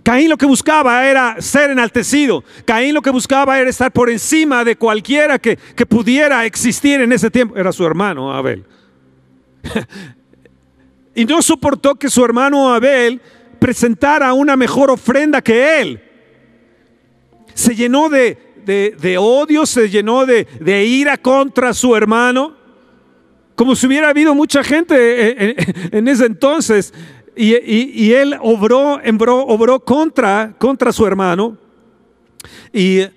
Caín 0.02 0.30
lo 0.30 0.38
que 0.38 0.46
buscaba 0.46 1.08
era 1.08 1.40
ser 1.40 1.70
enaltecido. 1.72 2.44
Caín 2.66 2.94
lo 2.94 3.02
que 3.02 3.12
buscaba 3.12 3.60
era 3.60 3.70
estar 3.70 3.92
por 3.92 4.10
encima 4.10 4.64
de 4.64 4.76
cualquiera 4.76 5.38
que, 5.38 5.58
que 5.58 5.86
pudiera 5.86 6.46
existir 6.46 7.02
en 7.02 7.12
ese 7.12 7.30
tiempo. 7.30 7.56
Era 7.56 7.72
su 7.72 7.86
hermano 7.86 8.34
Abel. 8.34 8.66
y 11.16 11.26
no 11.26 11.42
soportó 11.42 11.96
que 11.96 12.10
su 12.10 12.26
hermano 12.26 12.74
Abel 12.74 13.22
presentara 13.60 14.34
una 14.34 14.58
mejor 14.58 14.90
ofrenda 14.90 15.42
que 15.42 15.80
él. 15.80 16.04
Se 17.54 17.76
llenó 17.76 18.10
de, 18.10 18.38
de, 18.66 18.98
de 19.00 19.18
odio, 19.20 19.68
se 19.68 19.90
llenó 19.90 20.26
de, 20.26 20.46
de 20.60 20.84
ira 20.84 21.18
contra 21.18 21.74
su 21.74 21.96
hermano 21.96 22.63
como 23.56 23.76
si 23.76 23.88
hubiera 23.88 24.10
habido 24.10 24.34
mucha 24.34 24.64
gente 24.64 24.96
eh, 24.96 25.36
eh, 25.38 25.56
en, 25.92 26.08
ese 26.08 26.26
entonces. 26.26 26.94
Y, 27.36 28.12
él 28.12 28.38
obró, 28.42 29.00
obró 29.48 29.80
contra, 29.80 30.54
su 30.92 31.06
hermano. 31.06 31.58
Y 32.72 33.00
eh, 33.00 33.12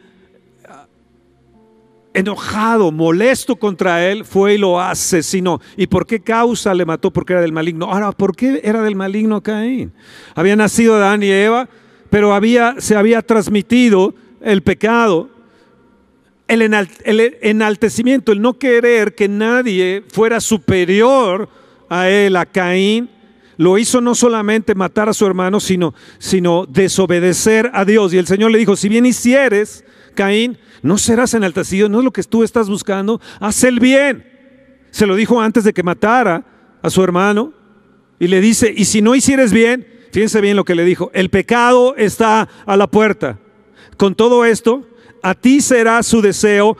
enojado, 2.14 2.93
molesto 2.93 3.57
contra 3.57 4.07
él, 4.07 4.25
fue 4.25 4.55
y 4.55 4.59
lo 4.59 4.81
asesinó. 4.81 5.61
¿Y 5.76 5.87
por 5.87 6.07
qué 6.07 6.21
causa 6.21 6.73
le 6.75 6.87
mató? 6.87 7.11
Porque 7.11 7.35
era 7.35 7.43
del 7.43 7.52
maligno. 7.52 7.87
Ahora, 7.87 8.12
¿por 8.12 8.35
qué 8.35 8.61
era 8.64 8.83
del 8.83 8.97
maligno 8.97 9.43
Caín? 9.43 9.93
Había 10.35 10.57
nacido 10.57 10.97
Adán 10.97 11.23
y 11.23 11.31
Eva, 11.31 11.69
pero 12.09 12.35
había, 12.35 12.76
se 12.78 12.97
había 12.97 13.21
transmitido 13.21 14.14
el 14.40 14.62
pecado 14.62 15.36
el, 16.48 17.38
enaltecimiento, 17.42 18.32
el 18.32 18.40
no 18.40 18.58
querer 18.58 19.14
que 19.14 19.28
nadie 19.28 20.04
fuera 20.08 20.40
superior 20.40 21.48
a 21.88 22.08
él, 22.08 22.36
a 22.36 22.46
Caín, 22.46 23.10
lo 23.56 23.78
hizo 23.78 24.00
no 24.00 24.14
solamente 24.14 24.74
matar 24.74 25.08
a 25.08 25.14
su 25.14 25.26
hermano, 25.26 25.60
sino, 25.60 25.94
sino 26.18 26.66
desobedecer 26.66 27.70
a 27.72 27.84
Dios. 27.84 28.12
Y 28.12 28.18
el 28.18 28.26
Señor 28.26 28.50
le 28.50 28.58
dijo, 28.58 28.76
si 28.76 28.88
bien 28.88 29.06
hicieres, 29.06 29.84
Caín, 30.14 30.58
no 30.82 30.98
serás 30.98 31.34
enaltecido, 31.34 31.88
no 31.88 31.98
es 31.98 32.04
lo 32.04 32.12
que 32.12 32.22
tú 32.22 32.44
estás 32.44 32.68
buscando, 32.68 33.20
haz 33.40 33.64
el 33.64 33.80
bien. 33.80 34.24
Se 34.90 35.06
lo 35.06 35.16
dijo 35.16 35.40
antes 35.40 35.64
de 35.64 35.72
que 35.72 35.82
matara 35.82 36.44
a 36.82 36.90
su 36.90 37.02
hermano. 37.02 37.52
Y 38.18 38.28
le 38.28 38.40
dice, 38.40 38.72
y 38.74 38.86
si 38.86 39.02
no 39.02 39.14
hicieres 39.14 39.52
bien, 39.52 39.86
fíjense 40.12 40.40
bien 40.40 40.56
lo 40.56 40.64
que 40.64 40.74
le 40.74 40.84
dijo, 40.84 41.10
el 41.12 41.28
pecado 41.28 41.94
está 41.96 42.48
a 42.64 42.76
la 42.76 42.86
puerta. 42.86 43.38
Con 43.96 44.14
todo 44.14 44.44
esto, 44.44 44.86
a 45.26 45.35
ti 45.35 45.61
será 45.61 46.04
su 46.04 46.23
deseo 46.23 46.76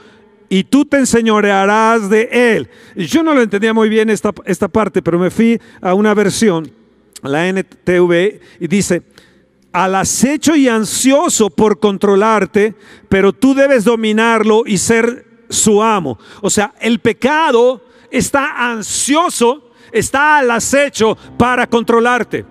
y 0.47 0.63
tú 0.63 0.85
te 0.85 0.95
enseñorearás 0.95 2.09
de 2.09 2.29
él. 2.31 2.69
Yo 2.95 3.21
no 3.21 3.33
lo 3.33 3.41
entendía 3.41 3.73
muy 3.73 3.89
bien 3.89 4.09
esta, 4.09 4.33
esta 4.45 4.69
parte, 4.69 5.01
pero 5.01 5.19
me 5.19 5.29
fui 5.29 5.59
a 5.81 5.93
una 5.93 6.13
versión, 6.13 6.71
la 7.23 7.45
NTV, 7.49 8.39
y 8.61 8.67
dice, 8.69 9.03
al 9.73 9.95
acecho 9.95 10.55
y 10.55 10.69
ansioso 10.69 11.49
por 11.49 11.81
controlarte, 11.81 12.73
pero 13.09 13.33
tú 13.33 13.53
debes 13.53 13.83
dominarlo 13.83 14.63
y 14.65 14.77
ser 14.77 15.25
su 15.49 15.83
amo. 15.83 16.17
O 16.39 16.49
sea, 16.49 16.73
el 16.79 16.99
pecado 16.99 17.83
está 18.09 18.71
ansioso, 18.71 19.71
está 19.91 20.37
al 20.37 20.51
acecho 20.51 21.17
para 21.37 21.67
controlarte. 21.67 22.45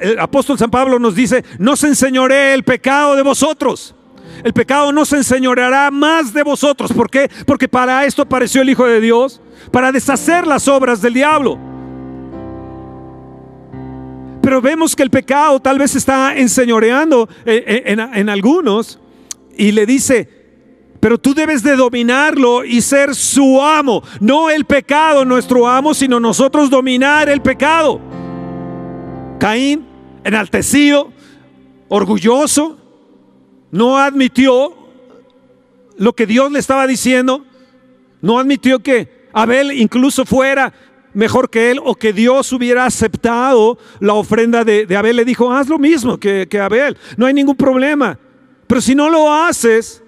El 0.00 0.18
apóstol 0.18 0.56
San 0.56 0.70
Pablo 0.70 0.98
nos 0.98 1.14
dice, 1.14 1.44
no 1.58 1.76
se 1.76 1.88
enseñoree 1.88 2.54
el 2.54 2.64
pecado 2.64 3.16
de 3.16 3.22
vosotros. 3.22 3.96
El 4.44 4.52
pecado 4.52 4.92
no 4.92 5.04
se 5.04 5.16
enseñoreará 5.18 5.90
más 5.90 6.32
de 6.32 6.42
vosotros. 6.42 6.92
¿Por 6.92 7.10
qué? 7.10 7.30
Porque 7.46 7.68
para 7.68 8.04
esto 8.06 8.22
apareció 8.22 8.62
el 8.62 8.70
Hijo 8.70 8.86
de 8.86 9.00
Dios, 9.00 9.40
para 9.70 9.92
deshacer 9.92 10.46
las 10.46 10.66
obras 10.68 11.00
del 11.02 11.14
diablo. 11.14 11.58
Pero 14.42 14.60
vemos 14.60 14.96
que 14.96 15.02
el 15.04 15.10
pecado 15.10 15.60
tal 15.60 15.78
vez 15.78 15.94
está 15.94 16.36
enseñoreando 16.36 17.28
en, 17.44 18.00
en- 18.00 18.14
en 18.14 18.28
algunos 18.28 18.98
y 19.56 19.70
le 19.70 19.86
dice, 19.86 20.28
pero 20.98 21.16
tú 21.18 21.32
debes 21.32 21.62
de 21.62 21.76
dominarlo 21.76 22.64
y 22.64 22.80
ser 22.80 23.14
su 23.14 23.62
amo. 23.62 24.02
No 24.20 24.50
el 24.50 24.64
pecado 24.64 25.24
nuestro 25.24 25.68
amo, 25.68 25.94
sino 25.94 26.18
nosotros 26.18 26.70
dominar 26.70 27.28
el 27.28 27.40
pecado. 27.40 28.00
Caín, 29.38 29.86
enaltecido, 30.24 31.12
orgulloso, 31.88 32.78
no 33.72 33.98
admitió 33.98 34.76
lo 35.96 36.12
que 36.12 36.26
Dios 36.26 36.52
le 36.52 36.60
estaba 36.60 36.86
diciendo. 36.86 37.44
No 38.20 38.38
admitió 38.38 38.80
que 38.80 39.26
Abel 39.32 39.72
incluso 39.72 40.24
fuera 40.24 40.72
mejor 41.14 41.50
que 41.50 41.72
él 41.72 41.80
o 41.82 41.96
que 41.96 42.12
Dios 42.12 42.52
hubiera 42.52 42.86
aceptado 42.86 43.78
la 43.98 44.14
ofrenda 44.14 44.64
de, 44.64 44.86
Abel. 44.96 45.16
Le 45.16 45.24
dijo, 45.24 45.52
haz 45.52 45.68
lo 45.68 45.78
mismo 45.78 46.18
que, 46.18 46.46
que 46.48 46.60
Abel, 46.60 46.96
no 47.16 47.26
hay 47.26 47.34
ningún 47.34 47.56
problema. 47.56 48.18
Pero 48.66 48.80
si 48.80 48.94
no 48.94 49.10
lo 49.10 49.32
haces, 49.32 50.02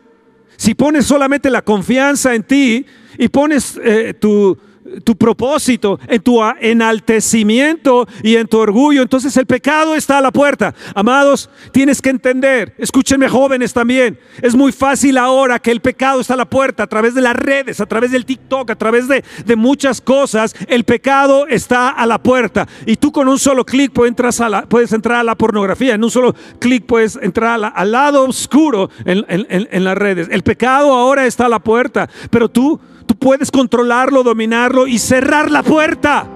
si 0.56 0.74
pones 0.74 1.06
solamente 1.06 1.50
la 1.50 1.62
confianza 1.62 2.34
en 2.34 2.42
ti 2.42 2.86
y 3.18 3.28
pones 3.28 3.80
eh, 3.82 4.14
tu, 4.14 4.56
tu 5.02 5.16
propósito 5.16 5.98
en 6.08 6.20
tu 6.22 6.40
enaltecimiento 6.60 8.06
y 8.22 8.36
en 8.36 8.46
tu 8.46 8.58
orgullo, 8.58 9.02
entonces 9.02 9.36
el 9.36 9.46
pecado 9.46 9.94
está 9.94 10.18
a 10.18 10.20
la 10.20 10.30
puerta. 10.30 10.74
Amados, 10.94 11.50
tienes 11.72 12.00
que 12.00 12.10
entender, 12.10 12.74
escúchenme 12.78 13.28
jóvenes 13.28 13.72
también, 13.72 14.18
es 14.42 14.54
muy 14.54 14.72
fácil 14.72 15.18
ahora 15.18 15.58
que 15.58 15.70
el 15.70 15.80
pecado 15.80 16.20
está 16.20 16.34
a 16.34 16.38
la 16.38 16.44
puerta 16.48 16.82
a 16.82 16.86
través 16.86 17.14
de 17.14 17.20
las 17.20 17.36
redes, 17.36 17.80
a 17.80 17.86
través 17.86 18.10
del 18.10 18.24
TikTok, 18.24 18.70
a 18.70 18.76
través 18.76 19.08
de, 19.08 19.24
de 19.44 19.56
muchas 19.56 20.00
cosas, 20.00 20.54
el 20.68 20.84
pecado 20.84 21.46
está 21.48 21.88
a 21.90 22.06
la 22.06 22.22
puerta 22.22 22.66
y 22.86 22.96
tú 22.96 23.12
con 23.12 23.28
un 23.28 23.38
solo 23.38 23.64
clic 23.64 23.92
puedes 23.92 24.10
entrar 24.10 24.32
a 24.38 24.48
la, 24.48 24.62
puedes 24.62 24.92
entrar 24.92 25.18
a 25.20 25.24
la 25.24 25.34
pornografía, 25.36 25.94
en 25.94 26.04
un 26.04 26.10
solo 26.10 26.34
clic 26.58 26.84
puedes 26.86 27.16
entrar 27.20 27.72
al 27.74 27.92
lado 27.92 28.24
oscuro 28.24 28.90
en- 29.04 29.24
en- 29.28 29.68
en 29.70 29.84
las 29.84 29.96
redes. 29.96 30.28
El 30.30 30.42
pecado 30.42 30.92
ahora 30.92 31.26
está 31.26 31.46
a 31.46 31.48
la 31.48 31.58
puerta, 31.58 32.08
pero 32.30 32.48
tú, 32.48 32.80
tú 33.06 33.14
puedes 33.16 33.50
controlarlo, 33.50 34.22
dominarlo 34.22 34.86
y 34.86 34.98
cerrar 34.98 35.50
la 35.50 35.62
puerta. 35.62 36.26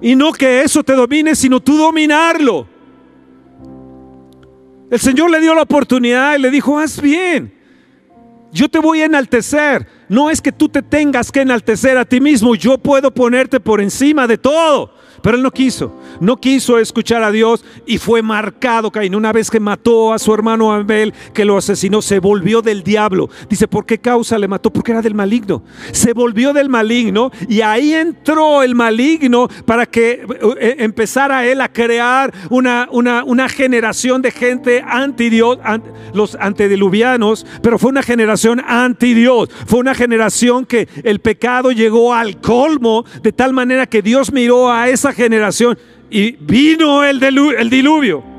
Y 0.00 0.16
no 0.16 0.32
que 0.32 0.62
eso 0.62 0.82
te 0.82 0.94
domine, 0.94 1.36
sino 1.36 1.60
tú 1.60 1.76
dominarlo. 1.76 2.66
El 4.90 4.98
Señor 4.98 5.30
le 5.30 5.40
dio 5.40 5.54
la 5.54 5.62
oportunidad 5.62 6.36
y 6.36 6.42
le 6.42 6.50
dijo, 6.50 6.78
haz 6.78 7.00
bien. 7.00 7.54
Yo 8.52 8.68
te 8.68 8.78
voy 8.78 9.00
a 9.00 9.06
enaltecer. 9.06 9.86
No 10.08 10.28
es 10.28 10.42
que 10.42 10.52
tú 10.52 10.68
te 10.68 10.82
tengas 10.82 11.32
que 11.32 11.40
enaltecer 11.40 11.96
a 11.96 12.04
ti 12.04 12.20
mismo. 12.20 12.54
Yo 12.54 12.76
puedo 12.76 13.10
ponerte 13.12 13.60
por 13.60 13.80
encima 13.80 14.26
de 14.26 14.36
todo. 14.36 14.92
Pero 15.22 15.36
él 15.36 15.42
no 15.42 15.50
quiso. 15.50 15.94
No 16.20 16.36
quiso 16.36 16.78
escuchar 16.78 17.22
a 17.22 17.30
Dios 17.30 17.64
y 17.86 17.98
fue 17.98 18.22
marcado 18.22 18.90
Caín. 18.90 19.14
Una 19.14 19.32
vez 19.32 19.50
que 19.50 19.60
mató 19.60 20.12
a 20.12 20.18
su 20.18 20.34
hermano 20.34 20.72
Abel, 20.72 21.14
que 21.32 21.44
lo 21.44 21.56
asesinó, 21.56 22.02
se 22.02 22.18
volvió 22.18 22.62
del 22.62 22.82
diablo. 22.82 23.30
Dice, 23.48 23.68
¿por 23.68 23.86
qué 23.86 23.98
causa 23.98 24.38
le 24.38 24.48
mató? 24.48 24.72
Porque 24.72 24.92
era 24.92 25.02
del 25.02 25.14
maligno. 25.14 25.62
Se 25.92 26.12
volvió 26.12 26.52
del 26.52 26.68
maligno 26.68 27.30
y 27.48 27.60
ahí 27.60 27.94
entró 27.94 28.62
el 28.62 28.74
maligno 28.74 29.48
para 29.64 29.86
que 29.86 30.26
eh, 30.60 30.76
empezara 30.78 31.46
él 31.46 31.60
a 31.60 31.72
crear 31.72 32.32
una, 32.50 32.88
una, 32.90 33.24
una 33.24 33.48
generación 33.48 34.22
de 34.22 34.30
gente 34.30 34.84
anti 34.86 35.30
Dios, 35.30 35.58
los 36.14 36.34
antediluvianos, 36.34 37.46
pero 37.62 37.78
fue 37.78 37.90
una 37.90 38.02
generación 38.02 38.62
anti 38.66 39.14
Dios. 39.14 39.48
Fue 39.66 39.78
una 39.78 39.94
generación 39.94 40.66
que 40.66 40.88
el 41.04 41.20
pecado 41.20 41.72
llegó 41.72 42.14
al 42.14 42.40
colmo 42.40 43.04
de 43.22 43.32
tal 43.32 43.52
manera 43.52 43.86
que 43.86 44.02
Dios 44.02 44.32
miró 44.32 44.70
a 44.70 44.88
esa 44.88 45.11
generación 45.12 45.78
y 46.10 46.32
vino 46.32 47.04
el, 47.04 47.20
diluvio. 47.70 48.31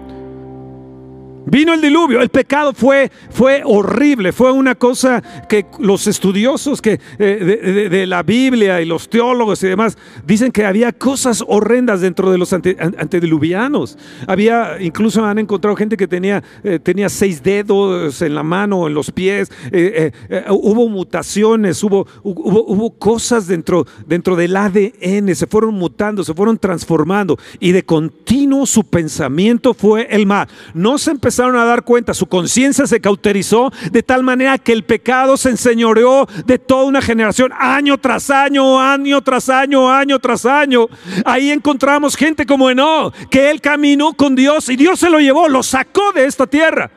Vino 1.46 1.74
el 1.74 1.82
diluvio, 1.82 2.22
el 2.22 2.30
pecado 2.30 2.74
fue, 2.74 3.12
fue 3.30 3.62
horrible, 3.66 4.32
fue 4.32 4.52
una 4.52 4.76
cosa 4.76 5.22
que 5.50 5.66
los 5.80 6.08
estudiosos 6.08 6.82
que, 6.82 7.00
eh, 7.20 7.90
de, 7.92 8.08
la 8.08 8.24
Biblia 8.24 8.80
y 8.82 8.86
los 8.86 9.10
teólogos 9.10 9.62
y 9.64 9.68
demás 9.68 9.98
dicen 10.26 10.52
que 10.52 10.66
había 10.66 10.92
cosas 10.94 11.44
horrendas 11.46 12.02
dentro 12.02 12.32
de 12.32 12.38
los 12.38 12.54
ante- 12.54 12.78
an- 12.80 12.96
antediluvianos. 12.98 13.98
Había, 14.28 14.82
incluso 14.82 15.24
han 15.26 15.38
encontrado 15.38 15.76
gente 15.76 15.98
que 15.98 16.08
tenía, 16.08 16.44
eh, 16.64 16.80
tenía 16.80 17.10
seis 17.10 17.44
dedos 17.44 18.22
en 18.22 18.36
la 18.36 18.44
mano, 18.44 18.88
en 18.88 18.94
los 18.94 19.12
pies, 19.12 19.52
eh, 19.72 20.12
hubo 20.50 20.88
mutaciones, 20.90 21.84
hubo, 21.84 22.08
hubo, 22.24 22.92
cosas 22.98 23.48
dentro, 23.48 23.86
dentro 24.08 24.36
del 24.36 24.56
ADN, 24.56 25.36
se 25.36 25.48
fueron 25.48 25.76
mutando, 25.76 26.24
se 26.24 26.34
fueron 26.34 26.58
transformando 26.58 27.38
y 27.60 27.72
de 27.74 27.84
continuo 27.84 28.66
su 28.66 28.84
pensamiento 28.86 29.74
fue 29.74 30.08
el 30.10 30.26
mal. 30.26 30.48
No 30.74 30.98
se 30.98 31.12
empezaron 31.34 31.56
a 31.56 31.66
dar 31.66 31.84
cuenta, 31.84 32.14
su 32.14 32.28
conciencia 32.28 32.86
se 32.86 33.02
cauterizó 33.02 33.72
de 33.92 34.04
tal 34.04 34.22
manera 34.22 34.60
que 34.60 34.72
el 34.72 34.84
pecado 34.84 35.36
se 35.36 35.50
enseñoreó 35.50 36.28
de 36.46 36.60
toda 36.60 36.84
una 36.84 37.02
generación, 37.02 37.52
año 37.58 37.98
tras 37.98 38.30
año, 38.30 38.80
año 38.80 39.20
tras 39.24 39.50
año, 39.50 39.92
año 39.92 40.20
tras 40.20 40.46
año. 40.46 40.86
Ahí 41.26 41.50
encontramos 41.50 42.16
gente 42.16 42.46
como 42.46 42.70
Enoch, 42.70 43.16
que 43.32 43.50
él 43.50 43.62
caminó 43.62 44.14
con 44.14 44.36
Dios 44.36 44.70
y 44.70 44.76
Dios 44.76 45.00
se 45.00 45.10
lo 45.10 45.20
llevó, 45.20 45.50
lo 45.50 45.64
sacó 45.64 46.12
de 46.12 46.26
esta 46.26 46.46
tierra. 46.46 46.92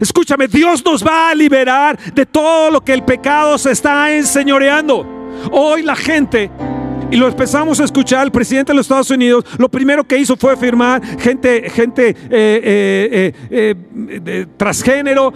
Escúchame, 0.00 0.48
Dios 0.48 0.82
nos 0.82 1.06
va 1.06 1.28
a 1.28 1.34
liberar 1.34 1.98
de 2.14 2.24
todo 2.24 2.70
lo 2.70 2.82
que 2.82 2.94
el 2.94 3.04
pecado 3.04 3.58
se 3.58 3.72
está 3.72 4.14
enseñoreando. 4.14 5.06
Hoy 5.52 5.82
la 5.82 5.94
gente, 5.94 6.50
y 7.10 7.16
lo 7.16 7.28
empezamos 7.28 7.80
a 7.80 7.84
escuchar, 7.84 8.24
el 8.24 8.32
presidente 8.32 8.72
de 8.72 8.76
los 8.76 8.86
Estados 8.86 9.10
Unidos, 9.10 9.44
lo 9.58 9.68
primero 9.68 10.04
que 10.04 10.18
hizo 10.18 10.36
fue 10.36 10.56
firmar 10.56 11.00
gente, 11.20 11.70
gente 11.70 12.08
eh, 12.30 13.32
eh, 13.50 13.74
eh, 14.26 14.46
transgénero, 14.56 15.32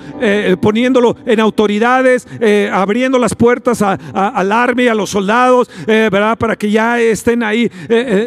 poniéndolo 0.60 1.16
en 1.26 1.40
autoridades, 1.40 2.26
abriendo 2.72 3.18
las 3.18 3.34
puertas 3.34 3.82
a- 3.82 3.98
a- 4.14 4.28
al 4.28 4.50
army, 4.52 4.88
a 4.88 4.94
los 4.94 5.10
soldados, 5.10 5.70
¿verdad? 5.86 6.36
Para 6.38 6.56
que 6.56 6.70
ya 6.70 7.00
estén 7.00 7.42
ahí 7.42 7.70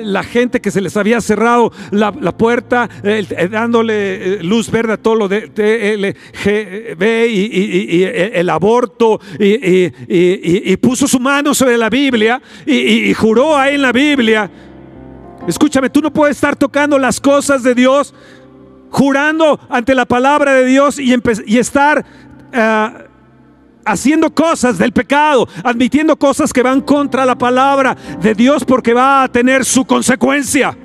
la 0.04 0.24
gente 0.24 0.62
que 0.62 0.72
se 0.72 0.82
les 0.82 0.96
había 0.98 1.20
cerrado 1.22 1.72
la, 1.92 2.14
la 2.20 2.38
puerta, 2.38 2.90
dándole 3.50 4.42
luz 4.44 4.70
verde 4.72 4.94
a 4.94 4.98
todo 4.98 5.16
lo 5.16 5.28
de 5.28 5.48
TLGB 5.48 7.04
y, 7.30 8.04
el 8.34 8.50
aborto, 8.50 9.20
y, 9.40 10.78
puso 10.78 11.08
su 11.08 11.20
mano 11.20 11.54
sobre 11.54 11.78
la 11.78 11.90
Biblia 11.90 12.42
y- 12.66 13.10
y 13.10 13.14
juró 13.32 13.58
ahí 13.58 13.76
en 13.76 13.82
la 13.82 13.94
Biblia. 13.94 14.52
Escúchame, 15.48 15.90
tú 15.90 16.02
no 16.02 16.12
puedes 16.12 16.36
estar 16.36 16.54
tocando 16.54 17.00
las 17.00 17.22
cosas 17.22 17.64
de 17.64 17.74
Dios, 17.74 18.14
jurando 18.90 19.58
ante 19.70 19.96
la 19.96 20.06
palabra 20.06 20.52
de 20.52 20.66
Dios 20.66 21.00
y, 21.00 21.16
y 21.46 21.58
estar 21.58 22.06
ah, 22.54 22.94
haciendo 23.86 24.36
cosas 24.36 24.78
del 24.78 24.92
pecado, 24.92 25.48
admitiendo 25.64 26.18
cosas 26.18 26.52
que 26.52 26.62
van 26.62 26.82
contra 26.82 27.26
la 27.26 27.38
palabra 27.38 27.96
de 28.22 28.36
Dios 28.36 28.66
porque 28.66 28.94
va 28.94 29.24
a 29.24 29.30
tener 29.30 29.64
su 29.64 29.86
consecuencia. 29.86 30.78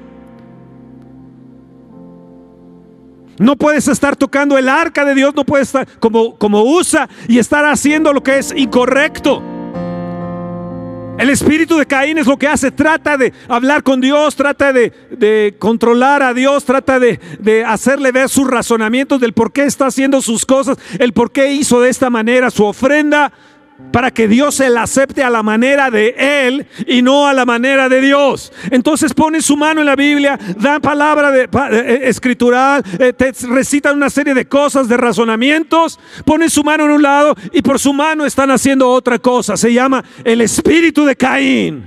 No 3.41 3.57
puedes 3.57 3.89
estar 3.89 4.15
tocando 4.15 4.57
el 4.57 4.69
arca 4.69 5.05
de 5.05 5.17
Dios, 5.17 5.35
no 5.35 5.43
puedes 5.43 5.67
estar 5.67 5.89
como, 5.99 6.37
como 6.37 6.63
usa 6.63 7.09
y 7.27 7.41
estar 7.41 7.65
haciendo 7.65 8.13
lo 8.13 8.23
que 8.23 8.39
es 8.39 8.55
incorrecto. 8.57 9.56
El 11.19 11.31
espíritu 11.31 11.79
de 11.79 11.87
Caín 11.87 12.19
es 12.19 12.27
lo 12.27 12.37
que 12.37 12.47
hace, 12.47 12.71
trata 12.71 13.17
de 13.17 13.33
hablar 13.49 13.83
con 13.83 14.03
Dios, 14.03 14.37
trata 14.37 14.73
de, 14.75 14.93
de 15.11 15.55
controlar 15.59 16.23
a 16.23 16.35
Dios, 16.35 16.67
trata 16.67 16.99
de, 16.99 17.19
de 17.39 17.65
hacerle 17.65 18.13
ver 18.13 18.29
sus 18.29 18.47
razonamientos 18.47 19.19
del 19.19 19.33
por 19.33 19.51
qué 19.51 19.65
está 19.65 19.87
haciendo 19.87 20.21
sus 20.21 20.45
cosas, 20.45 20.77
el 20.99 21.15
por 21.15 21.33
qué 21.33 21.53
hizo 21.53 21.81
de 21.81 21.89
esta 21.89 22.11
manera 22.11 22.51
su 22.51 22.65
ofrenda, 22.65 23.33
para 23.93 24.11
que 24.11 24.27
Dios 24.29 24.55
se 24.57 24.69
la 24.71 24.83
acepte 24.83 25.23
a 25.23 25.31
la 25.31 25.43
manera 25.43 25.91
de 25.91 26.15
Él 26.19 26.67
y 26.87 27.03
no 27.03 27.27
a 27.27 27.35
la 27.35 27.45
manera 27.45 27.89
de 27.89 28.01
Dios. 28.01 28.53
Entonces 28.71 29.13
pone 29.15 29.41
su 29.43 29.57
mano 29.57 29.81
en 29.81 29.87
la 29.87 29.97
Biblia, 29.97 30.39
da 30.59 30.81
palabra 30.81 31.31
de, 31.31 31.49
pa- 31.49 31.69
eh, 31.71 32.09
escritural, 32.09 32.83
eh, 32.99 33.13
recitan 33.49 33.97
una 33.97 34.11
serie 34.11 34.35
de 34.35 34.47
cosas, 34.47 34.89
de 34.89 34.97
razonamientos, 34.97 35.99
ponen 36.25 36.51
su 36.51 36.63
mano 36.65 36.85
en 36.87 36.91
un 36.93 37.03
lado 37.03 37.35
y 37.53 37.63
por 37.63 37.79
su 37.79 37.93
mano 37.93 38.25
están 38.25 38.51
haciendo 38.51 38.89
otra 38.91 39.19
cosa. 39.19 39.57
Se 39.57 39.73
llama 39.73 40.05
el 40.25 40.41
espíritu 40.41 41.05
de 41.05 41.17
Caín. 41.17 41.87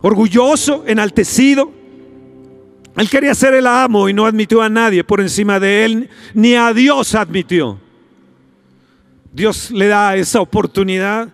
Orgulloso, 0.00 0.84
enaltecido, 0.86 1.72
Él 2.96 3.08
quería 3.08 3.34
ser 3.34 3.54
el 3.54 3.66
amo 3.66 4.08
y 4.08 4.12
no 4.12 4.26
admitió 4.26 4.60
a 4.60 4.68
nadie 4.68 5.02
por 5.02 5.20
encima 5.20 5.58
de 5.58 5.84
él, 5.84 6.10
ni 6.34 6.54
a 6.54 6.72
Dios 6.72 7.14
admitió. 7.14 7.78
Dios 9.32 9.70
le 9.70 9.86
da 9.86 10.14
esa 10.16 10.40
oportunidad, 10.40 11.28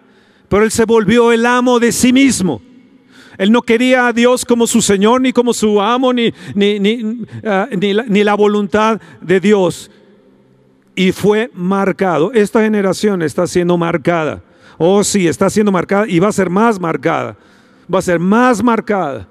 pero 0.48 0.62
él 0.62 0.70
se 0.70 0.84
volvió 0.84 1.32
el 1.32 1.44
amo 1.44 1.80
de 1.80 1.90
sí 1.90 2.12
mismo. 2.12 2.62
Él 3.38 3.52
no 3.52 3.62
quería 3.62 4.08
a 4.08 4.12
Dios 4.12 4.44
como 4.44 4.66
su 4.66 4.82
Señor, 4.82 5.20
ni 5.20 5.32
como 5.32 5.52
su 5.52 5.80
amo, 5.80 6.12
ni, 6.12 6.32
ni, 6.54 6.78
ni, 6.78 7.24
ah, 7.44 7.68
ni 7.70 7.92
la, 7.92 8.02
ni 8.04 8.24
la 8.24 8.34
voluntad 8.34 9.00
de 9.20 9.40
Dios. 9.40 9.90
Y 10.94 11.12
fue 11.12 11.50
marcado. 11.54 12.32
Esta 12.32 12.62
generación 12.62 13.22
está 13.22 13.46
siendo 13.46 13.76
marcada. 13.76 14.42
Oh, 14.76 15.02
sí, 15.04 15.26
está 15.26 15.50
siendo 15.50 15.70
marcada 15.70 16.06
y 16.08 16.18
va 16.18 16.28
a 16.28 16.32
ser 16.32 16.50
más 16.50 16.80
marcada. 16.80 17.36
Va 17.92 18.00
a 18.00 18.02
ser 18.02 18.18
más 18.18 18.62
marcada. 18.62 19.28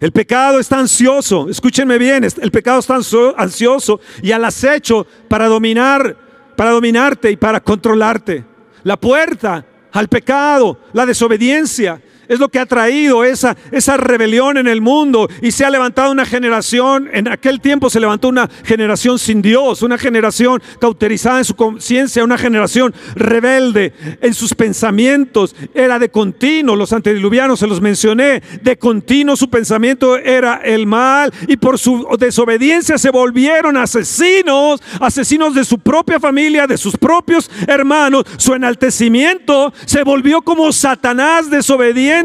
El 0.00 0.12
pecado 0.12 0.58
está 0.60 0.78
ansioso, 0.78 1.48
escúchenme 1.48 1.96
bien, 1.98 2.22
el 2.24 2.50
pecado 2.50 2.80
está 2.80 2.96
ansio- 2.96 3.34
ansioso 3.36 4.00
y 4.22 4.32
al 4.32 4.44
acecho 4.44 5.06
para 5.28 5.46
dominar, 5.48 6.16
para 6.54 6.70
dominarte 6.70 7.30
y 7.30 7.36
para 7.36 7.60
controlarte. 7.60 8.44
La 8.82 8.98
puerta 8.98 9.64
al 9.92 10.08
pecado, 10.08 10.78
la 10.92 11.06
desobediencia, 11.06 12.02
es 12.28 12.40
lo 12.40 12.48
que 12.48 12.58
ha 12.58 12.66
traído 12.66 13.24
esa, 13.24 13.56
esa 13.70 13.96
rebelión 13.96 14.56
en 14.56 14.66
el 14.66 14.80
mundo 14.80 15.28
y 15.42 15.52
se 15.52 15.64
ha 15.64 15.70
levantado 15.70 16.12
una 16.12 16.26
generación, 16.26 17.08
en 17.12 17.28
aquel 17.28 17.60
tiempo 17.60 17.90
se 17.90 18.00
levantó 18.00 18.28
una 18.28 18.48
generación 18.64 19.18
sin 19.18 19.42
Dios, 19.42 19.82
una 19.82 19.98
generación 19.98 20.62
cauterizada 20.80 21.38
en 21.38 21.44
su 21.44 21.54
conciencia, 21.54 22.24
una 22.24 22.38
generación 22.38 22.94
rebelde 23.14 23.92
en 24.20 24.34
sus 24.34 24.54
pensamientos, 24.54 25.54
era 25.74 25.98
de 25.98 26.10
continuo, 26.10 26.76
los 26.76 26.92
antediluvianos 26.92 27.60
se 27.60 27.66
los 27.66 27.80
mencioné, 27.80 28.42
de 28.62 28.78
continuo 28.78 29.36
su 29.36 29.48
pensamiento 29.48 30.16
era 30.16 30.60
el 30.64 30.86
mal 30.86 31.32
y 31.48 31.56
por 31.56 31.78
su 31.78 32.06
desobediencia 32.18 32.98
se 32.98 33.10
volvieron 33.10 33.76
asesinos, 33.76 34.82
asesinos 35.00 35.54
de 35.54 35.64
su 35.64 35.78
propia 35.78 36.20
familia, 36.20 36.66
de 36.66 36.78
sus 36.78 36.96
propios 36.96 37.50
hermanos, 37.66 38.24
su 38.36 38.54
enaltecimiento 38.54 39.72
se 39.84 40.02
volvió 40.02 40.42
como 40.42 40.72
Satanás 40.72 41.50
desobediente 41.50 42.15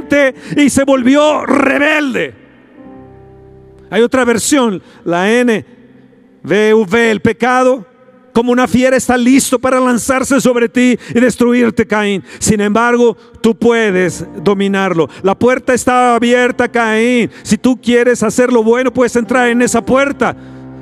y 0.56 0.70
se 0.70 0.84
volvió 0.84 1.46
rebelde. 1.46 2.34
Hay 3.90 4.02
otra 4.02 4.24
versión, 4.24 4.82
la 5.04 5.28
NVV, 5.28 6.96
el 7.12 7.22
pecado 7.22 7.86
como 8.34 8.52
una 8.52 8.68
fiera 8.68 8.96
está 8.96 9.18
listo 9.18 9.60
para 9.60 9.80
lanzarse 9.80 10.40
sobre 10.40 10.70
ti 10.70 10.98
y 11.14 11.20
destruirte, 11.20 11.86
Caín. 11.86 12.24
Sin 12.40 12.62
embargo, 12.62 13.18
tú 13.42 13.56
puedes 13.56 14.26
dominarlo. 14.44 15.10
La 15.24 15.38
puerta 15.38 15.74
está 15.74 16.16
abierta, 16.16 16.70
Caín. 16.70 17.30
Si 17.44 17.58
tú 17.58 17.80
quieres 17.80 18.24
hacer 18.24 18.52
lo 18.52 18.64
bueno, 18.64 18.94
puedes 18.94 19.16
entrar 19.16 19.50
en 19.50 19.62
esa 19.62 19.84
puerta. 19.84 20.36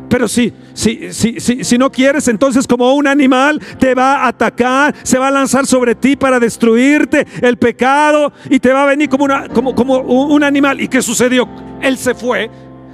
Pero 0.10 0.28
si, 0.28 0.52
si, 0.74 1.14
si, 1.14 1.40
si, 1.64 1.78
no 1.78 1.92
quieres, 1.92 2.28
entonces 2.28 2.66
como 2.66 2.94
un 2.96 3.06
animal 3.06 3.62
te 3.80 3.94
va 3.94 4.24
a 4.24 4.30
atacar, 4.30 4.96
se 5.04 5.20
va 5.20 5.28
a 5.28 5.32
lanzar 5.32 5.68
sobre 5.68 5.94
ti 5.94 6.16
para 6.16 6.40
destruirte 6.40 7.28
el 7.42 7.58
pecado 7.58 8.34
y 8.50 8.60
te 8.60 8.74
va 8.74 8.84
a 8.84 8.86
venir 8.88 9.08
como, 9.08 9.26
una, 9.26 9.48
como, 9.50 9.76
como 9.76 10.00
un 10.00 10.44
animal. 10.44 10.82
¿Y 10.82 10.88
qué 10.88 11.04
sucedió? 11.04 11.48
Él 11.80 11.96
se 11.98 12.16
fue 12.16 12.50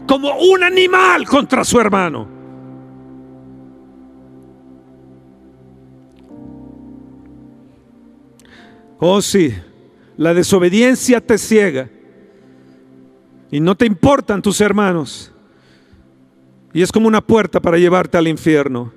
como 0.06 0.38
un 0.38 0.63
animal 0.63 1.25
contra 1.25 1.63
su 1.63 1.80
hermano. 1.80 2.36
Oh 8.99 9.21
sí, 9.21 9.54
la 10.17 10.34
desobediencia 10.34 11.21
te 11.21 11.38
ciega 11.38 11.89
y 13.51 13.60
no 13.60 13.75
te 13.75 13.86
importan 13.86 14.41
tus 14.41 14.60
hermanos. 14.60 15.32
Y 16.76 16.82
es 16.82 16.92
como 16.92 17.08
una 17.08 17.22
puerta 17.22 17.62
para 17.62 17.78
llevarte 17.78 18.18
al 18.18 18.28
infierno. 18.28 18.92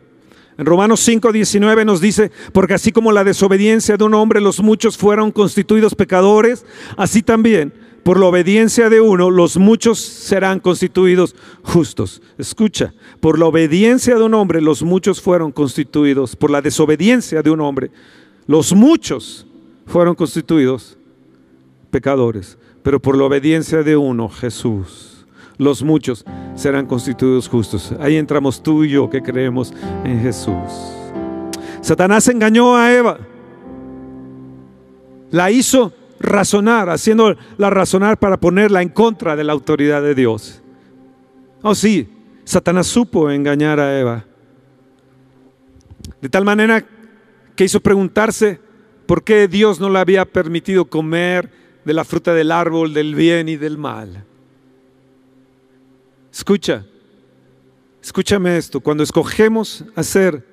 En 0.58 0.66
Romanos 0.66 0.98
5:19 1.06 1.84
nos 1.84 2.00
dice, 2.00 2.32
porque 2.52 2.74
así 2.74 2.90
como 2.90 3.12
la 3.12 3.22
desobediencia 3.22 3.96
de 3.96 4.02
un 4.02 4.14
hombre 4.14 4.40
los 4.40 4.58
muchos 4.58 4.98
fueron 4.98 5.30
constituidos 5.30 5.94
pecadores, 5.94 6.66
así 6.96 7.22
también 7.22 7.72
por 8.02 8.18
la 8.18 8.26
obediencia 8.26 8.90
de 8.90 9.00
uno 9.00 9.30
los 9.30 9.58
muchos 9.58 10.00
serán 10.00 10.58
constituidos 10.58 11.36
justos. 11.62 12.20
Escucha, 12.36 12.94
por 13.20 13.38
la 13.38 13.46
obediencia 13.46 14.16
de 14.16 14.24
un 14.24 14.34
hombre 14.34 14.60
los 14.60 14.82
muchos 14.82 15.20
fueron 15.20 15.52
constituidos, 15.52 16.34
por 16.34 16.50
la 16.50 16.60
desobediencia 16.60 17.42
de 17.42 17.50
un 17.50 17.60
hombre 17.60 17.92
los 18.48 18.72
muchos 18.72 19.46
fueron 19.86 20.16
constituidos 20.16 20.98
pecadores, 21.92 22.58
pero 22.82 23.00
por 23.00 23.16
la 23.16 23.22
obediencia 23.22 23.84
de 23.84 23.96
uno, 23.96 24.28
Jesús, 24.28 25.07
los 25.58 25.82
muchos 25.82 26.24
serán 26.54 26.86
constituidos 26.86 27.48
justos. 27.48 27.92
Ahí 28.00 28.16
entramos 28.16 28.62
tú 28.62 28.84
y 28.84 28.90
yo 28.90 29.10
que 29.10 29.22
creemos 29.22 29.74
en 30.04 30.20
Jesús. 30.22 30.54
Satanás 31.80 32.28
engañó 32.28 32.76
a 32.76 32.92
Eva, 32.92 33.18
la 35.30 35.50
hizo 35.50 35.92
razonar, 36.20 36.88
haciéndola 36.88 37.36
razonar 37.58 38.18
para 38.18 38.38
ponerla 38.38 38.82
en 38.82 38.88
contra 38.88 39.36
de 39.36 39.44
la 39.44 39.52
autoridad 39.52 40.02
de 40.02 40.14
Dios. 40.14 40.62
Oh 41.62 41.74
sí, 41.74 42.08
Satanás 42.44 42.86
supo 42.86 43.30
engañar 43.30 43.78
a 43.80 43.98
Eva. 43.98 44.24
De 46.20 46.28
tal 46.28 46.44
manera 46.44 46.84
que 47.54 47.64
hizo 47.64 47.80
preguntarse 47.80 48.60
por 49.06 49.22
qué 49.22 49.48
Dios 49.48 49.80
no 49.80 49.88
le 49.90 49.98
había 49.98 50.24
permitido 50.24 50.84
comer 50.84 51.50
de 51.84 51.94
la 51.94 52.04
fruta 52.04 52.34
del 52.34 52.52
árbol 52.52 52.92
del 52.92 53.14
bien 53.14 53.48
y 53.48 53.56
del 53.56 53.78
mal. 53.78 54.24
Escucha, 56.32 56.84
escúchame 58.02 58.56
esto, 58.56 58.80
cuando 58.80 59.02
escogemos 59.02 59.84
hacer 59.94 60.44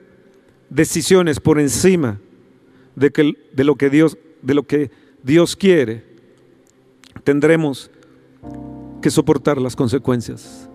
decisiones 0.70 1.40
por 1.40 1.60
encima 1.60 2.20
de, 2.96 3.12
que, 3.12 3.34
de 3.54 3.64
lo 3.64 3.76
que 3.76 3.90
Dios, 3.90 4.18
de 4.42 4.54
lo 4.54 4.64
que 4.64 4.92
Dios 5.24 5.56
quiere, 5.56 6.04
tendremos 7.24 7.92
que 9.02 9.10
soportar 9.10 9.60
las 9.60 9.76
consecuencias. 9.76 10.70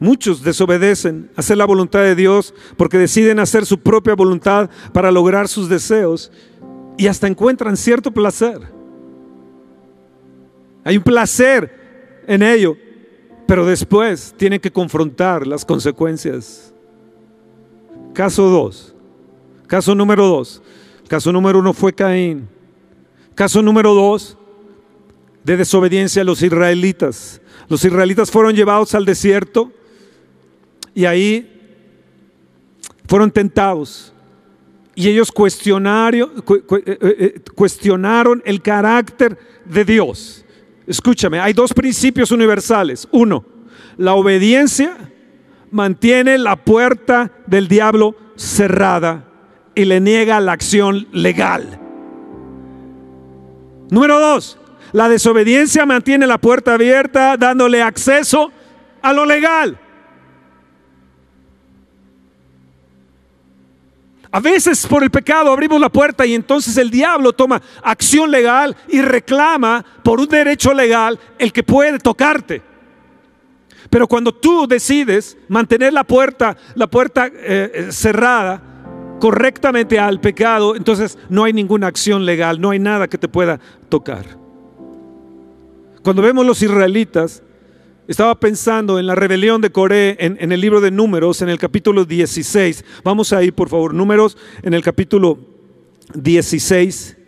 Muchos 0.00 0.42
desobedecen 0.44 1.30
hacer 1.34 1.56
la 1.56 1.64
voluntad 1.64 2.02
de 2.02 2.14
Dios 2.14 2.54
porque 2.76 2.98
deciden 2.98 3.40
hacer 3.40 3.66
su 3.66 3.80
propia 3.80 4.14
voluntad 4.14 4.70
para 4.92 5.10
lograr 5.10 5.48
sus 5.48 5.68
deseos 5.68 6.30
y 6.96 7.08
hasta 7.08 7.26
encuentran 7.26 7.76
cierto 7.76 8.12
placer. 8.12 8.60
Hay 10.84 10.96
un 10.96 11.02
placer 11.02 12.22
en 12.26 12.42
ello, 12.42 12.76
pero 13.48 13.64
después 13.64 14.34
tienen 14.36 14.60
que 14.60 14.70
confrontar 14.70 15.46
las 15.46 15.64
consecuencias. 15.64 16.70
Caso 18.12 18.42
2. 18.50 18.94
Caso 19.66 19.94
número 19.94 20.26
2. 20.26 20.62
Caso 21.08 21.32
número 21.32 21.58
1 21.60 21.72
fue 21.72 21.94
Caín. 21.94 22.46
Caso 23.34 23.62
número 23.62 23.94
2 23.94 24.36
de 25.44 25.56
desobediencia 25.56 26.20
a 26.20 26.24
los 26.26 26.42
israelitas. 26.42 27.40
Los 27.70 27.82
israelitas 27.86 28.30
fueron 28.30 28.54
llevados 28.54 28.94
al 28.94 29.06
desierto 29.06 29.72
y 30.94 31.06
ahí 31.06 31.50
fueron 33.06 33.30
tentados. 33.30 34.12
Y 34.94 35.08
ellos 35.08 35.32
cu- 36.66 36.76
eh, 36.84 36.98
eh, 37.00 37.40
cuestionaron 37.54 38.42
el 38.44 38.60
carácter 38.60 39.38
de 39.64 39.86
Dios. 39.86 40.44
Escúchame, 40.88 41.38
hay 41.38 41.52
dos 41.52 41.74
principios 41.74 42.32
universales. 42.32 43.06
Uno, 43.12 43.44
la 43.98 44.14
obediencia 44.14 44.96
mantiene 45.70 46.38
la 46.38 46.56
puerta 46.56 47.30
del 47.46 47.68
diablo 47.68 48.16
cerrada 48.36 49.24
y 49.74 49.84
le 49.84 50.00
niega 50.00 50.40
la 50.40 50.52
acción 50.52 51.06
legal. 51.12 51.78
Número 53.90 54.18
dos, 54.18 54.58
la 54.92 55.10
desobediencia 55.10 55.84
mantiene 55.84 56.26
la 56.26 56.38
puerta 56.38 56.72
abierta 56.72 57.36
dándole 57.36 57.82
acceso 57.82 58.50
a 59.02 59.12
lo 59.12 59.26
legal. 59.26 59.78
A 64.30 64.40
veces 64.40 64.86
por 64.86 65.02
el 65.02 65.10
pecado 65.10 65.50
abrimos 65.52 65.80
la 65.80 65.88
puerta 65.88 66.26
y 66.26 66.34
entonces 66.34 66.76
el 66.76 66.90
diablo 66.90 67.32
toma 67.32 67.62
acción 67.82 68.30
legal 68.30 68.76
y 68.88 69.00
reclama 69.00 69.84
por 70.02 70.20
un 70.20 70.28
derecho 70.28 70.74
legal 70.74 71.18
el 71.38 71.52
que 71.52 71.62
puede 71.62 71.98
tocarte. 71.98 72.62
Pero 73.88 74.06
cuando 74.06 74.34
tú 74.34 74.66
decides 74.66 75.38
mantener 75.48 75.94
la 75.94 76.04
puerta, 76.04 76.56
la 76.74 76.86
puerta 76.86 77.30
eh, 77.32 77.88
cerrada 77.90 78.60
correctamente 79.18 79.98
al 79.98 80.20
pecado, 80.20 80.76
entonces 80.76 81.18
no 81.30 81.44
hay 81.44 81.54
ninguna 81.54 81.86
acción 81.86 82.26
legal, 82.26 82.60
no 82.60 82.70
hay 82.70 82.78
nada 82.78 83.08
que 83.08 83.18
te 83.18 83.28
pueda 83.28 83.58
tocar. 83.88 84.26
Cuando 86.02 86.22
vemos 86.22 86.44
los 86.44 86.62
israelitas, 86.62 87.42
estaba 88.08 88.40
pensando 88.40 88.98
en 88.98 89.06
la 89.06 89.14
rebelión 89.14 89.60
de 89.60 89.70
Coré 89.70 90.16
en, 90.18 90.50
el 90.50 90.60
libro 90.60 90.80
de 90.80 90.90
Números, 90.90 91.42
en 91.42 91.50
el 91.50 91.58
capítulo 91.58 92.06
16. 92.06 92.82
Vamos 93.04 93.34
ahí, 93.34 93.50
por 93.50 93.68
favor, 93.68 93.92
Números 93.92 94.38
en 94.62 94.72
el 94.72 94.82
capítulo 94.82 95.38
16. 96.14 97.18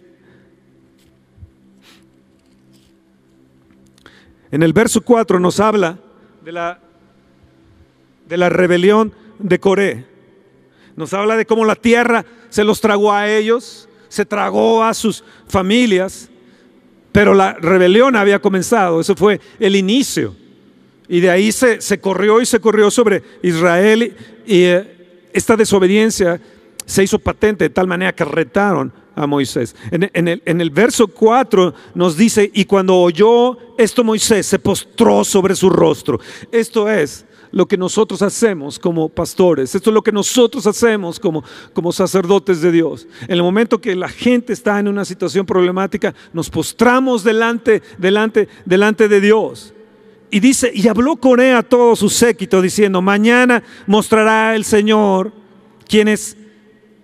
En 4.51 4.63
el 4.63 4.73
verso 4.73 5.03
4 5.03 5.39
nos 5.39 5.61
habla 5.61 5.99
de 6.43 6.53
la, 6.53 6.81
de 8.27 8.37
la 8.39 8.49
rebelión 8.49 9.13
de 9.39 9.61
Coré. 9.61 10.07
Nos 10.97 11.13
habla 11.13 11.37
de 11.37 11.45
cómo 11.45 11.67
la 11.67 11.77
tierra 11.77 12.25
se 12.49 12.65
los 12.65 12.81
tragó 12.81 13.13
a 13.13 13.29
ellos, 13.29 13.87
se 14.09 14.25
tragó 14.25 14.83
a 14.83 14.95
sus 14.95 15.23
familias, 15.47 16.31
pero 17.13 17.35
la 17.35 17.53
rebelión 17.53 18.17
había 18.17 18.41
comenzado, 18.41 18.99
eso 18.99 19.15
fue 19.15 19.43
el 19.59 19.77
inicio. 19.77 20.40
Y 21.11 21.19
de 21.19 21.29
ahí 21.29 21.51
se, 21.51 21.81
se 21.81 21.99
corrió 22.01 22.41
y 22.41 22.47
se 22.47 22.61
corrió 22.61 22.89
sobre 22.89 23.23
Israel 23.43 24.17
y, 24.47 24.63
eh, 24.63 24.97
esta 25.33 25.57
desobediencia 25.57 26.41
se 26.87 27.03
hizo 27.03 27.19
patente 27.19 27.65
de 27.65 27.71
tal 27.71 27.89
manera 27.89 28.15
que 28.15 28.25
retaron 28.25 28.93
a 29.17 29.27
Moisés. 29.27 29.75
En, 29.91 30.09
en 30.15 30.29
el, 30.29 30.43
en 30.47 30.61
el 30.61 30.71
verso 30.71 31.09
4 31.09 31.75
nos 31.95 32.17
dice, 32.17 32.49
y 32.55 32.65
cuando 32.65 32.97
oyó 32.97 33.59
esto 33.77 34.05
Moisés 34.05 34.47
se 34.47 34.61
postró 34.61 35.25
sobre 35.25 35.57
su 35.57 35.69
rostro. 35.69 36.21
Esto 36.53 36.89
es 36.89 37.27
lo 37.51 37.67
que 37.67 37.77
nosotros 37.77 38.23
hacemos 38.23 38.79
como 38.79 39.09
pastores, 39.09 39.75
esto 39.75 39.91
es 39.91 39.95
lo 39.95 40.03
que 40.03 40.13
nosotros 40.13 40.65
hacemos 40.69 41.19
como, 41.19 41.43
como 41.73 41.91
sacerdotes 41.91 42.61
de 42.61 42.71
Dios. 42.71 43.09
En 43.23 43.33
el 43.33 43.43
momento 43.43 43.81
que 43.81 43.97
la 43.97 44.09
gente 44.09 44.53
está 44.53 44.79
en 44.79 44.87
una 44.87 45.05
situación 45.05 45.45
problemática, 45.45 46.15
nos 46.33 46.51
postramos 46.51 47.25
delante, 47.25 47.83
delante, 47.99 48.49
delante 48.65 49.09
de 49.09 49.21
Dios. 49.21 49.75
Y 50.31 50.41
dice, 50.41 50.71
y 50.73 50.87
habló 50.89 51.17
Coré 51.17 51.53
a 51.53 51.63
todo 51.63 51.97
su 51.97 52.09
séquito 52.09 52.63
diciendo, 52.63 53.03
mañana 53.03 53.63
mostrará 53.87 54.55
el 54.55 54.65
Señor 54.65 55.33
quién 55.89 56.09
es 56.09 56.37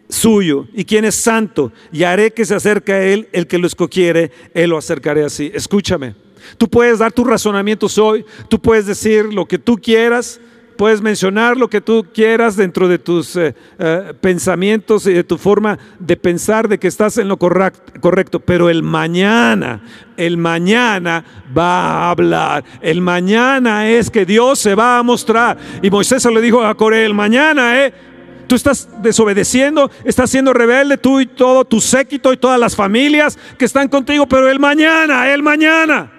suyo 0.09 0.67
y 0.73 0.85
quién 0.85 1.05
es 1.05 1.17
santo, 1.17 1.73
y 1.93 2.05
haré 2.05 2.33
que 2.33 2.45
se 2.45 2.55
acerque 2.55 2.93
a 2.93 3.03
él 3.03 3.29
el 3.33 3.47
que 3.47 3.59
lo 3.59 3.67
escogiere, 3.67 4.31
él 4.55 4.71
lo 4.71 4.79
acercaré 4.79 5.25
así. 5.25 5.51
Escúchame, 5.53 6.15
tú 6.59 6.69
puedes 6.69 7.01
dar 7.01 7.13
tus 7.13 7.27
razonamientos 7.27 7.99
hoy, 7.99 8.25
tú 8.49 8.61
puedes 8.61 8.87
decir 8.87 9.25
lo 9.33 9.47
que 9.47 9.59
tú 9.59 9.77
quieras, 9.77 10.41
puedes 10.77 11.01
mencionar 11.01 11.57
lo 11.57 11.69
que 11.69 11.81
tú 11.81 12.07
quieras 12.13 12.57
dentro 12.57 12.89
de 12.89 12.99
tus 12.99 13.35
eh, 13.37 13.55
eh, 13.79 14.13
pensamientos 14.21 15.07
y 15.07 15.13
de 15.13 15.25
tu 15.25 15.39
forma 15.39 15.79
de 15.99 16.17
pensar 16.17 16.69
de 16.69 16.79
que 16.79 16.89
estás 16.89 17.19
en 17.19 17.29
lo 17.29 17.39
correct- 17.39 17.99
correcto, 18.01 18.41
pero 18.41 18.69
el 18.69 18.83
mañana, 18.83 19.81
el 20.17 20.37
mañana 20.37 21.25
va 21.57 22.07
a 22.07 22.11
hablar, 22.11 22.65
el 22.81 23.01
mañana 23.01 23.89
es 23.89 24.11
que 24.11 24.25
Dios 24.27 24.59
se 24.59 24.75
va 24.75 24.99
a 24.99 25.03
mostrar. 25.03 25.57
Y 25.83 25.91
Moisés 25.91 26.23
se 26.23 26.31
lo 26.31 26.41
dijo 26.41 26.63
a 26.65 26.75
Coré, 26.77 27.05
el 27.05 27.15
mañana, 27.15 27.85
eh, 27.85 27.95
Tú 28.47 28.55
estás 28.55 28.89
desobedeciendo, 29.03 29.91
estás 30.05 30.31
siendo 30.31 30.53
rebelde, 30.53 30.99
tú 30.99 31.19
y 31.19 31.27
todo 31.27 31.65
tu 31.65 31.81
séquito 31.81 32.33
y 32.33 32.37
todas 32.37 32.61
las 32.61 32.77
familias 32.77 33.37
que 33.59 33.65
están 33.65 33.89
contigo, 33.89 34.29
pero 34.29 34.49
el 34.49 34.61
mañana, 34.61 35.33
el 35.35 35.43
mañana. 35.43 36.13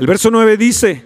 El 0.00 0.06
verso 0.06 0.30
9 0.30 0.56
dice, 0.56 1.04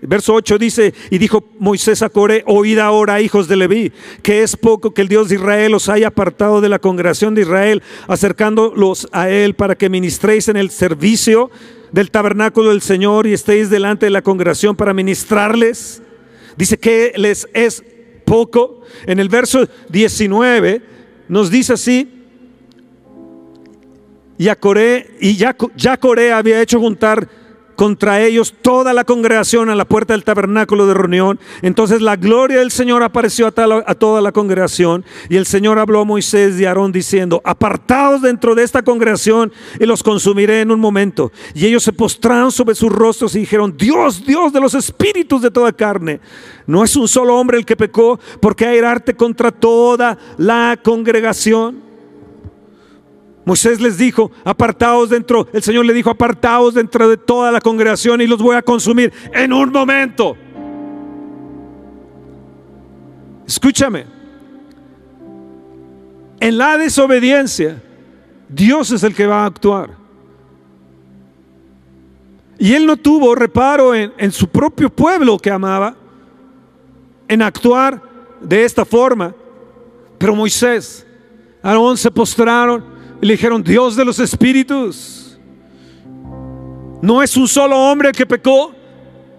el 0.00 0.06
verso 0.06 0.32
8 0.32 0.56
dice, 0.58 0.94
y 1.10 1.18
dijo 1.18 1.42
Moisés 1.58 2.02
a 2.02 2.10
Coré, 2.10 2.44
oíd 2.46 2.78
ahora, 2.78 3.20
hijos 3.20 3.48
de 3.48 3.56
Leví, 3.56 3.92
que 4.22 4.44
es 4.44 4.56
poco 4.56 4.94
que 4.94 5.02
el 5.02 5.08
Dios 5.08 5.28
de 5.28 5.34
Israel 5.34 5.74
os 5.74 5.88
haya 5.88 6.06
apartado 6.06 6.60
de 6.60 6.68
la 6.68 6.78
congregación 6.78 7.34
de 7.34 7.40
Israel, 7.40 7.82
acercándolos 8.06 9.08
a 9.10 9.28
él 9.30 9.54
para 9.54 9.74
que 9.74 9.88
ministréis 9.88 10.46
en 10.46 10.56
el 10.56 10.70
servicio 10.70 11.50
del 11.90 12.12
tabernáculo 12.12 12.70
del 12.70 12.82
Señor 12.82 13.26
y 13.26 13.32
estéis 13.32 13.68
delante 13.68 14.06
de 14.06 14.10
la 14.10 14.22
congregación 14.22 14.76
para 14.76 14.94
ministrarles. 14.94 16.00
Dice 16.56 16.78
que 16.78 17.14
les 17.16 17.48
es 17.52 17.82
poco. 18.24 18.82
En 19.06 19.18
el 19.18 19.28
verso 19.28 19.66
19 19.88 20.82
nos 21.26 21.50
dice 21.50 21.72
así, 21.72 22.12
y, 24.38 24.46
a 24.46 24.54
Coré, 24.54 25.16
y 25.18 25.36
ya, 25.36 25.56
ya 25.74 25.96
Coré 25.96 26.32
había 26.32 26.62
hecho 26.62 26.78
juntar 26.78 27.28
contra 27.76 28.20
ellos 28.22 28.54
toda 28.62 28.92
la 28.92 29.04
congregación 29.04 29.70
a 29.70 29.74
la 29.74 29.84
puerta 29.84 30.14
del 30.14 30.24
tabernáculo 30.24 30.86
de 30.86 30.94
reunión. 30.94 31.38
Entonces 31.62 32.02
la 32.02 32.16
gloria 32.16 32.58
del 32.58 32.70
Señor 32.70 33.02
apareció 33.02 33.46
a, 33.46 33.52
tal- 33.52 33.84
a 33.86 33.94
toda 33.94 34.20
la 34.20 34.32
congregación 34.32 35.04
y 35.28 35.36
el 35.36 35.46
Señor 35.46 35.78
habló 35.78 36.00
a 36.00 36.04
Moisés 36.04 36.58
y 36.58 36.64
a 36.64 36.68
Aarón 36.68 36.90
diciendo, 36.92 37.40
apartaos 37.44 38.22
dentro 38.22 38.54
de 38.54 38.62
esta 38.64 38.82
congregación 38.82 39.52
y 39.78 39.86
los 39.86 40.02
consumiré 40.02 40.62
en 40.62 40.70
un 40.70 40.80
momento. 40.80 41.30
Y 41.54 41.66
ellos 41.66 41.82
se 41.82 41.92
postraron 41.92 42.50
sobre 42.50 42.74
sus 42.74 42.90
rostros 42.90 43.34
y 43.36 43.40
dijeron, 43.40 43.76
Dios, 43.76 44.24
Dios 44.24 44.52
de 44.52 44.60
los 44.60 44.74
espíritus 44.74 45.42
de 45.42 45.50
toda 45.50 45.72
carne, 45.72 46.20
no 46.66 46.82
es 46.82 46.96
un 46.96 47.06
solo 47.06 47.36
hombre 47.36 47.58
el 47.58 47.64
que 47.66 47.76
pecó, 47.76 48.18
porque 48.40 48.66
airarte 48.66 49.14
contra 49.14 49.52
toda 49.52 50.16
la 50.38 50.78
congregación. 50.82 51.85
Moisés 53.46 53.80
les 53.80 53.96
dijo, 53.96 54.32
apartaos 54.44 55.08
dentro, 55.08 55.46
el 55.52 55.62
Señor 55.62 55.86
le 55.86 55.94
dijo, 55.94 56.10
apartaos 56.10 56.74
dentro 56.74 57.08
de 57.08 57.16
toda 57.16 57.52
la 57.52 57.60
congregación 57.60 58.20
y 58.20 58.26
los 58.26 58.42
voy 58.42 58.56
a 58.56 58.62
consumir 58.62 59.12
en 59.32 59.52
un 59.52 59.70
momento. 59.70 60.36
Escúchame, 63.46 64.04
en 66.40 66.58
la 66.58 66.76
desobediencia, 66.76 67.80
Dios 68.48 68.90
es 68.90 69.04
el 69.04 69.14
que 69.14 69.28
va 69.28 69.44
a 69.44 69.46
actuar. 69.46 69.90
Y 72.58 72.74
él 72.74 72.84
no 72.84 72.96
tuvo 72.96 73.32
reparo 73.36 73.94
en, 73.94 74.12
en 74.18 74.32
su 74.32 74.48
propio 74.48 74.90
pueblo 74.90 75.38
que 75.38 75.52
amaba, 75.52 75.94
en 77.28 77.42
actuar 77.42 78.02
de 78.40 78.64
esta 78.64 78.84
forma. 78.84 79.32
Pero 80.18 80.34
Moisés, 80.34 81.06
Aarón 81.62 81.96
se 81.96 82.10
postraron 82.10 82.95
le 83.20 83.32
dijeron, 83.32 83.62
Dios 83.62 83.96
de 83.96 84.04
los 84.04 84.18
espíritus, 84.18 85.38
no 87.02 87.22
es 87.22 87.36
un 87.36 87.48
solo 87.48 87.78
hombre 87.78 88.12
que 88.12 88.26
pecó. 88.26 88.72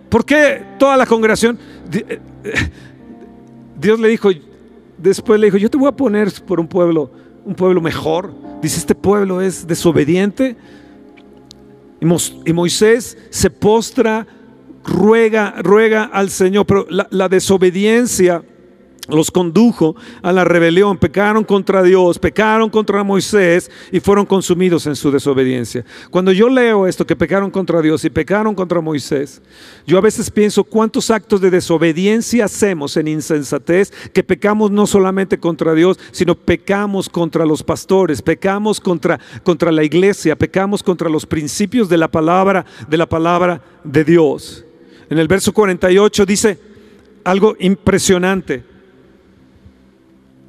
¿Por 0.09 0.25
qué 0.25 0.63
toda 0.79 0.95
la 0.95 1.05
congregación? 1.05 1.59
Eh, 1.91 2.19
Dios 3.79 3.99
le 3.99 4.07
dijo, 4.07 4.29
después 4.97 5.39
le 5.39 5.47
dijo, 5.47 5.57
yo 5.57 5.69
te 5.69 5.77
voy 5.77 5.87
a 5.87 5.91
poner 5.91 6.31
por 6.45 6.59
un 6.59 6.67
pueblo, 6.67 7.11
un 7.45 7.55
pueblo 7.55 7.81
mejor. 7.81 8.33
Dice, 8.61 8.79
este 8.79 8.95
pueblo 8.95 9.41
es 9.41 9.67
desobediente. 9.67 10.55
Y 11.99 12.53
Moisés 12.53 13.17
se 13.29 13.49
postra, 13.49 14.27
ruega, 14.83 15.55
ruega 15.61 16.05
al 16.05 16.29
Señor, 16.29 16.65
pero 16.65 16.85
la 16.89 17.27
desobediencia 17.27 18.43
los 19.07 19.31
condujo 19.31 19.95
a 20.21 20.31
la 20.31 20.43
rebelión, 20.43 20.97
pecaron 20.97 21.43
contra 21.43 21.83
Dios, 21.83 22.19
pecaron 22.19 22.69
contra 22.69 23.03
Moisés 23.03 23.71
y 23.91 23.99
fueron 23.99 24.25
consumidos 24.25 24.85
en 24.87 24.95
su 24.95 25.11
desobediencia. 25.11 25.85
Cuando 26.09 26.31
yo 26.31 26.49
leo 26.49 26.87
esto, 26.87 27.05
que 27.05 27.15
pecaron 27.15 27.51
contra 27.51 27.81
Dios 27.81 28.03
y 28.05 28.09
pecaron 28.09 28.55
contra 28.55 28.81
Moisés, 28.81 29.41
yo 29.85 29.97
a 29.97 30.01
veces 30.01 30.29
pienso 30.29 30.63
cuántos 30.63 31.09
actos 31.09 31.41
de 31.41 31.49
desobediencia 31.49 32.45
hacemos 32.45 32.97
en 32.97 33.07
insensatez, 33.07 33.91
que 34.13 34.23
pecamos 34.23 34.71
no 34.71 34.87
solamente 34.87 35.37
contra 35.37 35.73
Dios, 35.73 35.99
sino 36.11 36.35
pecamos 36.35 37.09
contra 37.09 37.45
los 37.45 37.63
pastores, 37.63 38.21
pecamos 38.21 38.79
contra, 38.79 39.19
contra 39.43 39.71
la 39.71 39.83
iglesia, 39.83 40.35
pecamos 40.35 40.83
contra 40.83 41.09
los 41.09 41.25
principios 41.25 41.89
de 41.89 41.97
la 41.97 42.09
palabra, 42.09 42.65
de 42.87 42.97
la 42.97 43.07
palabra 43.07 43.61
de 43.83 44.03
Dios. 44.03 44.65
En 45.09 45.17
el 45.19 45.27
verso 45.27 45.53
48 45.53 46.25
dice 46.25 46.59
algo 47.23 47.55
impresionante 47.59 48.76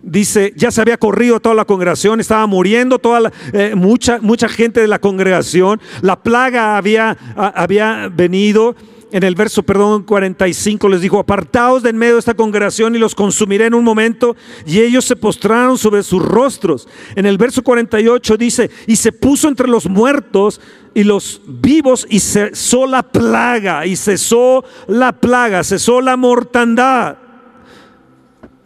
dice, 0.03 0.53
ya 0.57 0.71
se 0.71 0.81
había 0.81 0.97
corrido 0.97 1.41
toda 1.41 1.55
la 1.55 1.65
congregación, 1.65 2.21
estaba 2.21 2.47
muriendo 2.47 2.99
toda 2.99 3.21
la, 3.21 3.33
eh, 3.53 3.75
mucha, 3.75 4.19
mucha 4.21 4.49
gente 4.49 4.81
de 4.81 4.89
la 4.89 4.99
congregación, 4.99 5.81
la 6.03 6.21
plaga 6.23 6.77
había, 6.77 7.17
había 7.37 8.11
venido. 8.13 8.77
En 9.11 9.23
el 9.23 9.35
verso, 9.35 9.63
perdón, 9.63 10.03
45 10.03 10.87
les 10.91 11.01
dijo, 11.01 11.19
apartaos 11.19 11.83
de 11.83 11.89
en 11.89 11.97
medio 11.97 12.13
de 12.15 12.19
esta 12.19 12.35
congregación 12.35 12.95
y 12.95 12.99
los 12.99 13.15
consumiré 13.15 13.65
en 13.65 13.73
un 13.73 13.83
momento. 13.83 14.37
Y 14.67 14.81
ellos 14.81 15.07
se 15.07 15.17
postraron 15.17 15.79
sobre 15.79 16.03
sus 16.03 16.23
rostros. 16.23 16.87
En 17.17 17.25
el 17.25 17.39
verso 17.39 17.63
48 17.63 18.37
dice, 18.37 18.71
y 18.87 18.97
se 18.97 19.13
puso 19.13 19.49
entre 19.49 19.67
los 19.67 19.89
muertos 19.89 20.61
y 20.93 21.05
los 21.05 21.41
vivos 21.47 22.07
y 22.11 22.21
cesó 22.21 22.87
la 22.87 23.03
plaga, 23.03 23.87
y 23.87 23.97
cesó 23.97 24.63
la 24.89 25.13
plaga, 25.13 25.65
cesó 25.65 26.03
la 26.03 26.19
mortandad. 26.19 27.17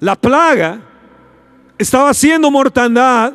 La 0.00 0.16
plaga 0.16 0.91
estaba 1.82 2.10
haciendo 2.10 2.50
mortandad, 2.50 3.34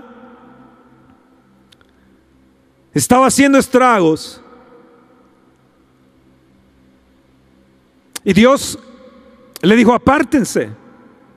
estaba 2.93 3.27
haciendo 3.27 3.57
estragos. 3.57 4.41
Y 8.23 8.33
Dios 8.33 8.77
le 9.62 9.75
dijo, 9.75 9.93
apártense, 9.93 10.69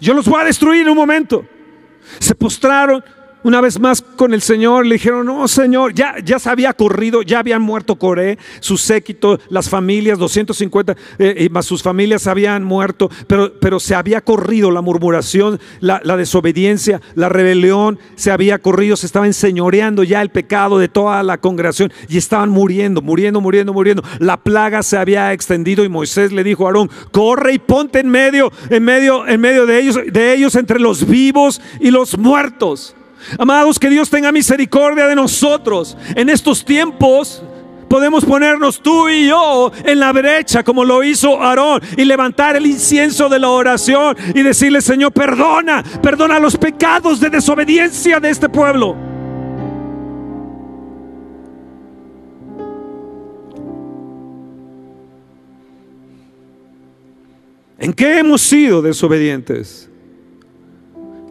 yo 0.01 0.15
los 0.15 0.27
voy 0.27 0.41
a 0.41 0.45
destruir 0.45 0.83
en 0.83 0.91
un 0.91 0.97
momento. 0.97 1.45
Se 2.19 2.35
postraron 2.35 3.05
una 3.43 3.61
vez 3.61 3.79
más 3.79 4.03
con 4.03 4.35
el 4.35 4.43
Señor, 4.43 4.87
le 4.87 4.95
dijeron, 4.95 5.27
no, 5.27 5.49
Señor, 5.49 5.95
ya, 5.95 6.17
ya 6.25 6.39
se 6.39 6.51
había 6.51 6.73
corrido, 6.73 7.23
ya 7.23 7.41
habían 7.41 7.63
muerto 7.63 7.97
Coré, 7.97 8.39
su 8.61 8.77
séquito, 8.77 9.39
las 9.49 9.69
familias, 9.69 10.19
250, 10.19 10.97
eh, 11.19 11.49
más 11.51 11.67
sus 11.67 11.83
familias 11.83 12.27
habían 12.27 12.65
muerto, 12.65 13.11
pero, 13.27 13.53
pero 13.61 13.81
se 13.81 13.95
había 13.95 14.21
corrido 14.21 14.71
la 14.71 14.81
murmuración, 14.81 15.61
la, 15.81 16.01
la 16.05 16.17
desobediencia, 16.17 17.01
la 17.15 17.29
rebelión, 17.29 17.99
se 18.15 18.31
había 18.31 18.59
corrido, 18.59 18.97
se 18.97 19.07
estaba 19.07 19.27
enseñoreando 19.27 20.03
ya 20.03 20.23
el 20.23 20.31
pecado 20.31 20.79
de 20.79 20.89
toda 20.89 21.23
la 21.23 21.39
congregación 21.39 21.93
y 22.09 22.19
estaban 22.19 22.51
muriendo, 22.51 23.03
muriendo, 23.03 23.41
muriendo, 23.41 23.73
muriendo. 23.73 24.03
La 24.19 24.37
plaga 24.37 24.83
se 24.83 24.97
había 24.97 25.33
extendido 25.33 25.85
y 25.85 25.89
Moisés 25.89 26.33
le 26.33 26.45
dijo 26.45 26.65
a 26.65 26.69
Aarón, 26.69 26.91
corre 27.11 27.55
y 27.55 27.59
ponte 27.59 28.01
en 28.01 28.09
medio, 28.09 28.53
en 28.69 28.85
medio, 28.85 29.27
en 29.27 29.41
medio 29.41 29.67
de 29.67 29.81
ellos, 29.81 29.99
de 30.07 30.35
ellos 30.35 30.55
entre 30.55 30.79
los 30.79 31.07
vivos 31.07 31.61
y 31.81 31.91
los 31.91 32.19
muertos. 32.19 32.95
Amados, 33.39 33.79
que 33.79 33.91
Dios 33.91 34.11
tenga 34.11 34.33
misericordia 34.33 35.07
de 35.07 35.15
nosotros. 35.15 35.97
En 36.15 36.29
estos 36.29 36.65
tiempos 36.65 37.43
podemos 37.89 38.25
ponernos 38.25 38.81
tú 38.81 39.09
y 39.09 39.27
yo 39.29 39.73
en 39.85 39.99
la 39.99 40.13
brecha 40.13 40.63
como 40.63 40.85
lo 40.85 41.03
hizo 41.03 41.43
Aarón 41.43 41.83
y 41.97 42.05
levantar 42.05 42.57
el 42.57 42.67
incienso 42.67 43.29
de 43.29 43.41
la 43.41 43.49
oración 43.49 44.17
y 44.35 44.43
decirle, 44.43 44.81
Señor, 44.81 45.13
perdona, 45.13 45.83
perdona 46.01 46.39
los 46.39 46.57
pecados 46.57 47.19
de 47.19 47.31
desobediencia 47.31 48.21
de 48.21 48.31
este 48.31 48.49
pueblo. 48.49 48.97
¿En 57.81 57.95
qué 57.95 58.19
hemos 58.19 58.43
sido 58.43 58.83
desobedientes? 58.83 59.91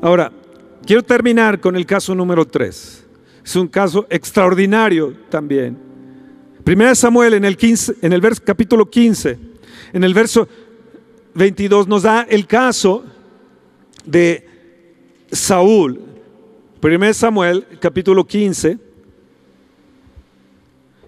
Ahora, 0.02 0.32
quiero 0.90 1.04
terminar 1.04 1.60
con 1.60 1.76
el 1.76 1.86
caso 1.86 2.16
número 2.16 2.48
3. 2.48 3.06
Es 3.46 3.56
un 3.56 3.68
caso 3.68 4.08
extraordinario 4.10 5.16
también. 5.30 5.78
Primera 6.64 6.96
Samuel 6.96 7.36
en 7.36 7.46
el, 7.46 7.58
15, 7.58 7.98
en 8.02 8.12
el 8.12 8.20
capítulo 8.44 8.90
15, 8.90 9.38
en 9.94 10.04
el 10.04 10.16
verso 10.16 10.48
22 11.36 11.88
nos 11.88 12.02
da 12.02 12.24
el 12.24 12.48
caso 12.48 13.06
de 14.04 14.48
Saúl. 15.32 16.02
Primera 16.80 17.14
Samuel 17.14 17.68
capítulo 17.80 18.26
15. 18.26 18.80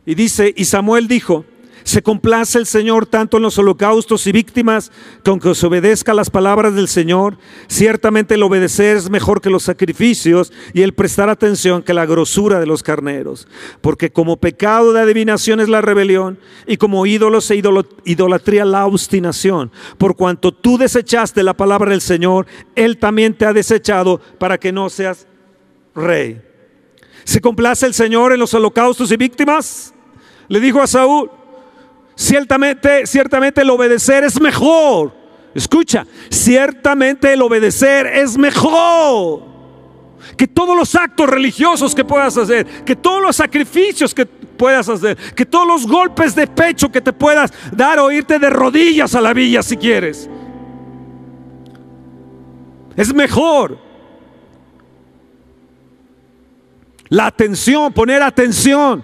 Y 0.05 0.13
dice, 0.13 0.53
y 0.55 0.65
Samuel 0.65 1.07
dijo, 1.07 1.43
se 1.83 2.01
complace 2.01 2.57
el 2.57 2.65
Señor 2.65 3.05
tanto 3.05 3.37
en 3.37 3.43
los 3.43 3.57
holocaustos 3.57 4.27
y 4.27 4.31
víctimas 4.31 4.91
con 5.23 5.39
que 5.39 5.55
se 5.55 5.65
obedezca 5.65 6.13
las 6.13 6.29
palabras 6.29 6.75
del 6.75 6.87
Señor. 6.87 7.37
Ciertamente 7.67 8.35
el 8.35 8.43
obedecer 8.43 8.97
es 8.97 9.09
mejor 9.09 9.41
que 9.41 9.49
los 9.49 9.63
sacrificios 9.63 10.53
y 10.73 10.81
el 10.81 10.93
prestar 10.93 11.29
atención 11.29 11.83
que 11.83 11.93
la 11.93 12.05
grosura 12.05 12.59
de 12.59 12.65
los 12.65 12.83
carneros. 12.83 13.47
Porque 13.81 14.11
como 14.11 14.37
pecado 14.37 14.93
de 14.93 15.01
adivinación 15.01 15.59
es 15.59 15.69
la 15.69 15.81
rebelión 15.81 16.39
y 16.67 16.77
como 16.77 17.05
ídolos 17.05 17.49
e 17.51 17.61
idolatría 18.05 18.65
la 18.65 18.85
obstinación. 18.85 19.71
Por 19.97 20.15
cuanto 20.15 20.51
tú 20.51 20.77
desechaste 20.77 21.43
la 21.43 21.55
palabra 21.55 21.91
del 21.91 22.01
Señor, 22.01 22.45
Él 22.75 22.97
también 22.97 23.33
te 23.33 23.45
ha 23.45 23.53
desechado 23.53 24.21
para 24.37 24.57
que 24.57 24.71
no 24.71 24.89
seas 24.89 25.27
rey. 25.95 26.41
¿Se 27.23 27.41
complace 27.41 27.85
el 27.85 27.93
Señor 27.93 28.33
en 28.33 28.39
los 28.39 28.53
holocaustos 28.53 29.11
y 29.11 29.17
víctimas? 29.17 29.93
Le 30.47 30.59
dijo 30.59 30.81
a 30.81 30.87
Saúl. 30.87 31.29
Ciertamente, 32.21 33.07
ciertamente 33.07 33.61
el 33.61 33.69
obedecer 33.71 34.23
es 34.23 34.39
mejor. 34.39 35.11
Escucha, 35.55 36.05
ciertamente 36.29 37.33
el 37.33 37.41
obedecer 37.41 38.05
es 38.05 38.37
mejor 38.37 39.41
que 40.37 40.45
todos 40.45 40.77
los 40.77 40.93
actos 40.93 41.27
religiosos 41.27 41.95
que 41.95 42.05
puedas 42.05 42.37
hacer, 42.37 42.67
que 42.85 42.95
todos 42.95 43.23
los 43.23 43.35
sacrificios 43.35 44.13
que 44.13 44.27
puedas 44.27 44.87
hacer, 44.87 45.17
que 45.35 45.47
todos 45.47 45.67
los 45.67 45.87
golpes 45.87 46.35
de 46.35 46.45
pecho 46.45 46.91
que 46.91 47.01
te 47.01 47.11
puedas 47.11 47.51
dar 47.71 47.97
o 47.97 48.11
irte 48.11 48.37
de 48.37 48.51
rodillas 48.51 49.15
a 49.15 49.21
la 49.21 49.33
villa 49.33 49.63
si 49.63 49.75
quieres. 49.75 50.29
Es 52.95 53.11
mejor 53.15 53.79
la 57.09 57.25
atención, 57.25 57.91
poner 57.91 58.21
atención, 58.21 59.03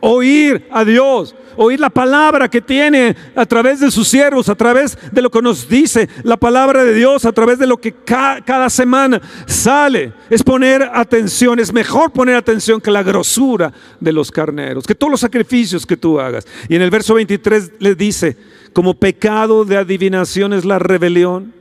oír 0.00 0.66
a 0.72 0.84
Dios, 0.84 1.36
oír 1.56 1.80
la 1.80 1.90
palabra 1.90 2.48
que 2.48 2.60
tiene 2.60 3.16
a 3.34 3.46
través 3.46 3.80
de 3.80 3.90
sus 3.90 4.08
siervos, 4.08 4.48
a 4.48 4.54
través 4.54 4.96
de 5.12 5.22
lo 5.22 5.30
que 5.30 5.42
nos 5.42 5.68
dice 5.68 6.08
la 6.22 6.36
palabra 6.36 6.84
de 6.84 6.94
Dios, 6.94 7.24
a 7.24 7.32
través 7.32 7.58
de 7.58 7.66
lo 7.66 7.78
que 7.78 7.92
cada 7.92 8.70
semana 8.70 9.20
sale. 9.46 10.12
Es 10.28 10.42
poner 10.42 10.90
atención, 10.92 11.58
es 11.58 11.72
mejor 11.72 12.12
poner 12.12 12.36
atención 12.36 12.80
que 12.80 12.90
la 12.90 13.02
grosura 13.02 13.72
de 13.98 14.12
los 14.12 14.30
carneros, 14.30 14.86
que 14.86 14.94
todos 14.94 15.10
los 15.10 15.20
sacrificios 15.20 15.86
que 15.86 15.96
tú 15.96 16.20
hagas. 16.20 16.46
Y 16.68 16.76
en 16.76 16.82
el 16.82 16.90
verso 16.90 17.14
23 17.14 17.72
le 17.78 17.94
dice, 17.94 18.36
como 18.72 18.94
pecado 18.94 19.64
de 19.64 19.76
adivinación 19.76 20.52
es 20.52 20.64
la 20.64 20.78
rebelión 20.78 21.52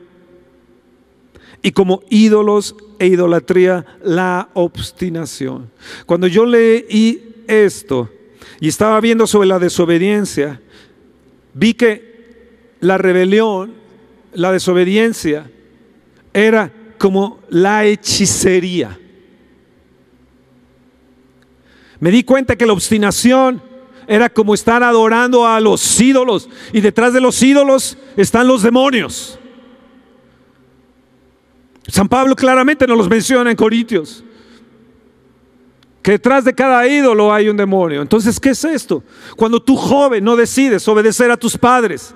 y 1.62 1.72
como 1.72 2.02
ídolos 2.10 2.76
e 3.00 3.08
idolatría 3.08 3.86
la 4.04 4.50
obstinación. 4.54 5.70
Cuando 6.06 6.28
yo 6.28 6.46
leí 6.46 7.44
esto, 7.48 8.10
y 8.60 8.68
estaba 8.68 9.00
viendo 9.00 9.28
sobre 9.28 9.48
la 9.48 9.60
desobediencia, 9.60 10.62
vi 11.54 11.74
que 11.74 12.76
la 12.82 12.98
rebelión, 12.98 13.74
la 14.34 14.52
desobediencia, 14.52 15.50
era 16.34 16.72
como 16.98 17.40
la 17.50 17.86
hechicería. 17.86 18.98
Me 22.00 22.12
di 22.12 22.24
cuenta 22.24 22.56
que 22.56 22.66
la 22.66 22.74
obstinación 22.74 23.62
era 24.08 24.30
como 24.30 24.54
estar 24.54 24.84
adorando 24.84 25.46
a 25.46 25.60
los 25.60 26.00
ídolos 26.00 26.50
y 26.74 26.82
detrás 26.82 27.14
de 27.14 27.22
los 27.22 27.42
ídolos 27.42 27.98
están 28.18 28.48
los 28.48 28.64
demonios. 28.64 29.40
San 31.88 32.08
Pablo 32.08 32.36
claramente 32.36 32.88
nos 32.88 32.98
los 32.98 33.10
menciona 33.10 33.52
en 33.52 33.58
Corintios 33.58 34.24
que 36.02 36.12
detrás 36.12 36.46
de 36.46 36.54
cada 36.54 36.88
ídolo 36.88 37.34
hay 37.34 37.50
un 37.50 37.58
demonio. 37.58 38.02
Entonces, 38.02 38.40
¿qué 38.40 38.52
es 38.52 38.64
esto? 38.64 39.04
Cuando 39.36 39.62
tú 39.62 39.76
joven 39.76 40.24
no 40.24 40.36
decides 40.36 40.88
obedecer 40.88 41.30
a 41.32 41.38
tus 41.38 41.58
padres, 41.58 42.14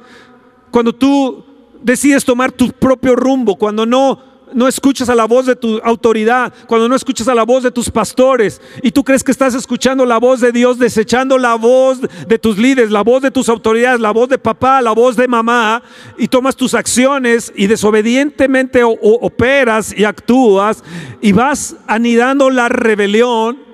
cuando 0.72 0.94
tú 0.94 1.44
decides 1.82 2.24
tomar 2.24 2.52
tu 2.52 2.72
propio 2.72 3.16
rumbo, 3.16 3.58
cuando 3.58 3.86
no 3.86 4.34
no 4.54 4.68
escuchas 4.68 5.10
a 5.10 5.16
la 5.16 5.26
voz 5.26 5.46
de 5.46 5.56
tu 5.56 5.80
autoridad, 5.84 6.54
cuando 6.68 6.88
no 6.88 6.96
escuchas 6.96 7.28
a 7.28 7.36
la 7.36 7.44
voz 7.44 7.64
de 7.64 7.72
tus 7.72 7.90
pastores 7.90 8.62
y 8.82 8.92
tú 8.92 9.04
crees 9.04 9.24
que 9.24 9.32
estás 9.32 9.54
escuchando 9.56 10.06
la 10.06 10.18
voz 10.18 10.42
de 10.42 10.52
Dios, 10.52 10.80
desechando 10.80 11.38
la 11.38 11.56
voz 11.56 12.00
de 12.02 12.40
tus 12.40 12.58
líderes, 12.58 12.92
la 12.92 13.02
voz 13.02 13.22
de 13.22 13.32
tus 13.32 13.50
autoridades, 13.50 14.00
la 14.00 14.12
voz 14.12 14.30
de 14.30 14.38
papá, 14.38 14.82
la 14.82 14.92
voz 14.92 15.16
de 15.16 15.28
mamá, 15.28 15.82
y 16.18 16.28
tomas 16.28 16.56
tus 16.56 16.74
acciones 16.74 17.52
y 17.56 17.68
desobedientemente 17.68 18.82
operas 18.84 19.94
y 19.96 20.04
actúas 20.04 20.84
y 21.22 21.32
vas 21.32 21.76
anidando 21.88 22.50
la 22.50 22.70
rebelión, 22.70 23.73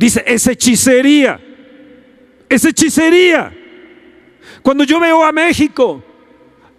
Dice, 0.00 0.24
es 0.26 0.46
hechicería. 0.46 1.38
Es 2.48 2.64
hechicería. 2.64 3.52
Cuando 4.62 4.82
yo 4.82 4.98
veo 4.98 5.22
a 5.22 5.30
México, 5.30 6.02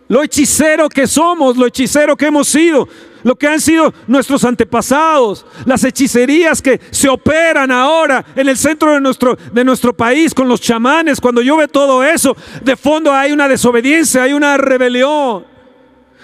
lo 0.07 0.23
hechicero 0.23 0.89
que 0.89 1.05
somos, 1.05 1.55
lo 1.55 1.67
hechicero 1.67 2.17
que 2.17 2.25
hemos 2.25 2.47
sido, 2.47 2.89
lo 3.21 3.35
que 3.35 3.45
han 3.45 3.61
sido 3.61 3.93
nuestros 4.07 4.43
antepasados, 4.43 5.45
las 5.65 5.83
hechicerías 5.83 6.63
que 6.63 6.81
se 6.89 7.09
operan 7.09 7.69
ahora 7.69 8.25
en 8.35 8.49
el 8.49 8.57
centro 8.57 8.95
de 8.95 9.01
nuestro, 9.01 9.37
de 9.53 9.63
nuestro 9.63 9.95
país 9.95 10.33
con 10.33 10.47
los 10.49 10.59
chamanes, 10.59 11.21
cuando 11.21 11.43
yo 11.43 11.57
veo 11.57 11.67
todo 11.67 12.03
eso, 12.03 12.35
de 12.63 12.75
fondo 12.75 13.13
hay 13.13 13.31
una 13.31 13.47
desobediencia, 13.47 14.23
hay 14.23 14.33
una 14.33 14.57
rebelión. 14.57 15.50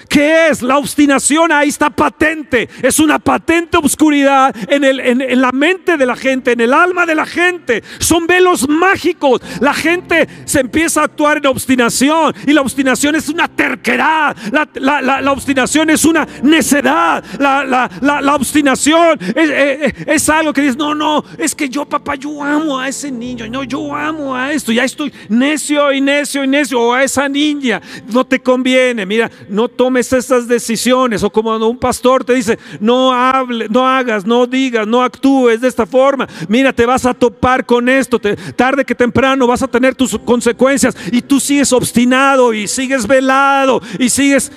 ¿Qué 0.08 0.48
es? 0.50 0.62
La 0.62 0.78
obstinación 0.78 1.52
ahí 1.52 1.70
está 1.70 1.90
patente. 1.90 2.70
Es 2.82 3.00
una 3.00 3.20
patente 3.20 3.78
obscuridad 3.78 4.56
en, 4.70 4.84
el, 4.84 5.00
en, 5.00 5.42
la 5.42 5.52
mente 5.52 5.98
de 5.98 6.06
la 6.06 6.16
gente, 6.16 6.54
en 6.54 6.62
el 6.62 6.74
alma 6.74 7.06
de 7.06 7.16
la 7.16 7.26
gente. 7.26 7.84
Son 8.00 8.26
velos 8.26 8.68
mágicos. 8.68 9.42
La 9.60 9.74
gente 9.74 10.28
se 10.46 10.62
empieza 10.62 11.02
a 11.02 11.06
actuar 11.06 11.38
en 11.38 11.48
obstinación 11.48 12.34
y 12.46 12.54
la 12.54 12.62
obstinación 12.62 13.16
es 13.16 13.30
una 13.30 13.48
terquedad. 13.48 14.36
La, 14.52 15.32
obstinación 15.32 15.90
es 15.90 16.06
una 16.06 16.28
necedad. 16.42 17.24
La, 17.40 18.36
obstinación 18.36 19.20
es, 19.36 20.30
algo 20.30 20.54
que 20.54 20.62
dices, 20.62 20.78
no, 20.78 20.96
no, 20.96 21.24
es 21.38 21.54
que 21.54 21.70
yo, 21.70 21.86
papá, 21.86 22.16
yo 22.16 22.42
amo 22.42 22.80
a 22.80 22.88
ese 22.88 23.12
niño. 23.12 23.48
No, 23.48 23.64
yo 23.64 23.96
amo 23.96 24.36
a 24.36 24.54
esto. 24.54 24.72
Ya 24.72 24.84
estoy 24.84 25.12
necio 25.30 25.92
y 25.92 26.02
necio 26.02 26.44
y 26.44 26.48
necio. 26.48 26.82
O 26.82 26.94
a 26.94 27.04
esa 27.04 27.28
niña. 27.28 27.82
No 28.08 28.26
te 28.26 28.40
conviene. 28.40 29.06
Mira, 29.06 29.30
no 29.50 29.68
tomes 29.68 29.97
estas 30.00 30.48
decisiones 30.48 31.24
o 31.24 31.30
como 31.30 31.56
un 31.56 31.78
pastor 31.78 32.24
te 32.24 32.34
dice, 32.34 32.58
no 32.80 33.12
hable, 33.14 33.68
no 33.70 33.88
hagas, 33.88 34.26
no 34.26 34.46
digas, 34.46 34.88
no 34.88 35.02
actúes 35.02 35.62
de 35.62 35.68
esta 35.68 35.86
forma. 35.86 36.28
Mira, 36.48 36.72
te 36.74 36.86
vas 36.86 37.06
a 37.06 37.14
topar 37.14 37.66
con 37.66 37.90
esto, 37.90 38.20
tarde 38.56 38.86
que 38.86 38.96
temprano 38.96 39.48
vas 39.48 39.64
a 39.64 39.68
tener 39.68 39.96
tus 39.96 40.18
consecuencias 40.20 40.96
y 41.12 41.22
tú 41.22 41.40
sigues 41.40 41.72
obstinado 41.74 42.54
y 42.54 42.68
sigues 42.68 43.08
velado 43.08 43.82
y 44.00 44.10
sigues 44.10 44.52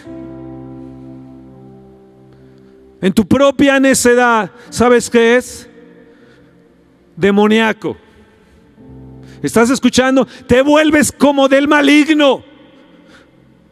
en 3.00 3.12
tu 3.12 3.26
propia 3.26 3.80
necedad, 3.80 4.50
¿sabes 4.68 5.08
qué 5.08 5.36
es? 5.36 5.68
Demoníaco. 7.16 7.96
¿Estás 9.42 9.70
escuchando? 9.70 10.26
Te 10.46 10.60
vuelves 10.60 11.10
como 11.10 11.48
del 11.48 11.66
maligno. 11.66 12.49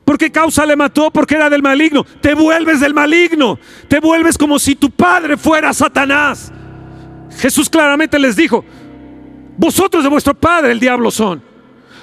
¿Por 0.08 0.16
qué 0.16 0.32
causa 0.32 0.64
le 0.64 0.74
mató? 0.74 1.10
Porque 1.10 1.34
era 1.34 1.50
del 1.50 1.60
maligno. 1.60 2.02
Te 2.02 2.32
vuelves 2.32 2.80
del 2.80 2.94
maligno. 2.94 3.58
Te 3.88 4.00
vuelves 4.00 4.38
como 4.38 4.58
si 4.58 4.74
tu 4.74 4.90
padre 4.90 5.36
fuera 5.36 5.70
Satanás. 5.74 6.50
Jesús 7.36 7.68
claramente 7.68 8.18
les 8.18 8.34
dijo, 8.34 8.64
vosotros 9.58 10.02
de 10.02 10.08
vuestro 10.08 10.32
padre 10.32 10.72
el 10.72 10.80
diablo 10.80 11.10
son. 11.10 11.42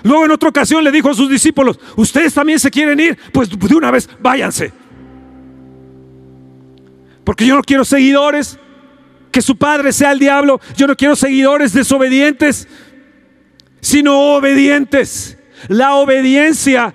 Luego 0.04 0.24
en 0.24 0.30
otra 0.30 0.50
ocasión 0.50 0.84
le 0.84 0.92
dijo 0.92 1.10
a 1.10 1.16
sus 1.16 1.28
discípulos, 1.28 1.80
ustedes 1.96 2.32
también 2.32 2.60
se 2.60 2.70
quieren 2.70 3.00
ir, 3.00 3.18
pues 3.34 3.50
de 3.50 3.76
una 3.76 3.90
vez 3.90 4.08
váyanse. 4.20 4.72
Porque 7.24 7.48
yo 7.48 7.56
no 7.56 7.64
quiero 7.64 7.86
seguidores 7.86 8.60
que 9.32 9.42
su 9.42 9.58
padre 9.58 9.92
sea 9.92 10.12
el 10.12 10.20
diablo. 10.20 10.62
Yo 10.78 10.86
no 10.86 10.96
quiero 10.96 11.16
seguidores 11.16 11.74
desobedientes, 11.74 12.68
sino 13.82 14.36
obedientes. 14.36 15.40
La 15.70 15.96
obediencia 15.96 16.94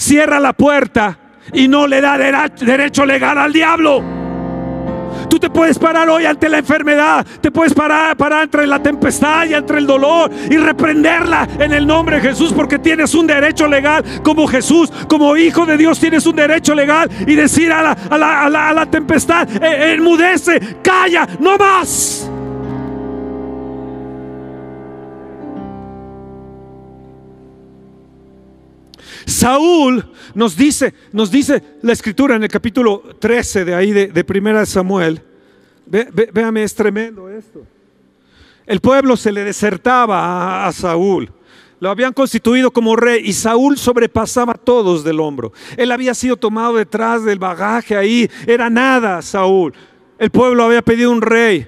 cierra 0.00 0.40
la 0.40 0.54
puerta 0.54 1.18
y 1.52 1.68
no 1.68 1.86
le 1.86 2.00
da 2.00 2.16
derecho 2.16 3.04
legal 3.04 3.38
al 3.38 3.52
diablo. 3.52 4.02
Tú 5.28 5.38
te 5.38 5.50
puedes 5.50 5.78
parar 5.78 6.08
hoy 6.08 6.24
ante 6.24 6.48
la 6.48 6.58
enfermedad, 6.58 7.24
te 7.40 7.52
puedes 7.52 7.74
parar, 7.74 8.16
parar 8.16 8.44
entre 8.44 8.66
la 8.66 8.82
tempestad 8.82 9.46
y 9.46 9.54
entre 9.54 9.78
el 9.78 9.86
dolor 9.86 10.30
y 10.50 10.56
reprenderla 10.56 11.46
en 11.58 11.72
el 11.72 11.86
nombre 11.86 12.16
de 12.16 12.30
Jesús 12.30 12.52
porque 12.52 12.78
tienes 12.78 13.14
un 13.14 13.26
derecho 13.26 13.68
legal 13.68 14.02
como 14.24 14.48
Jesús, 14.48 14.90
como 15.08 15.36
hijo 15.36 15.66
de 15.66 15.76
Dios 15.76 16.00
tienes 16.00 16.26
un 16.26 16.34
derecho 16.34 16.74
legal 16.74 17.08
y 17.26 17.34
decir 17.34 17.70
a 17.70 17.94
la, 18.10 18.86
tempestad, 18.90 19.48
eh, 19.62 19.92
enmudece, 19.92 20.78
calla, 20.82 21.28
no 21.38 21.56
más. 21.58 22.28
Saúl 29.30 30.12
nos 30.34 30.56
dice, 30.56 30.94
nos 31.12 31.30
dice 31.30 31.62
la 31.82 31.92
escritura 31.92 32.36
en 32.36 32.42
el 32.42 32.48
capítulo 32.48 33.02
13 33.18 33.64
de 33.64 33.74
ahí 33.74 33.92
de, 33.92 34.08
de 34.08 34.66
Samuel. 34.66 35.22
véame, 35.86 36.62
es 36.62 36.74
tremendo 36.74 37.28
esto. 37.28 37.66
El 38.66 38.80
pueblo 38.80 39.16
se 39.16 39.32
le 39.32 39.42
desertaba 39.42 40.66
a, 40.66 40.72
Saúl. 40.72 41.32
Lo 41.80 41.90
habían 41.90 42.12
constituido 42.12 42.70
como 42.70 42.94
rey 42.94 43.22
y 43.24 43.32
Saúl 43.32 43.78
sobrepasaba 43.78 44.52
a 44.52 44.58
todos 44.58 45.02
del 45.02 45.18
hombro. 45.18 45.52
Él 45.76 45.90
había 45.92 46.14
sido 46.14 46.36
tomado 46.36 46.76
detrás 46.76 47.24
del 47.24 47.38
bagaje 47.38 47.96
ahí. 47.96 48.30
Era 48.46 48.68
nada 48.68 49.22
Saúl. 49.22 49.72
El 50.18 50.30
pueblo 50.30 50.64
había 50.64 50.82
pedido 50.82 51.10
un 51.10 51.22
rey. 51.22 51.66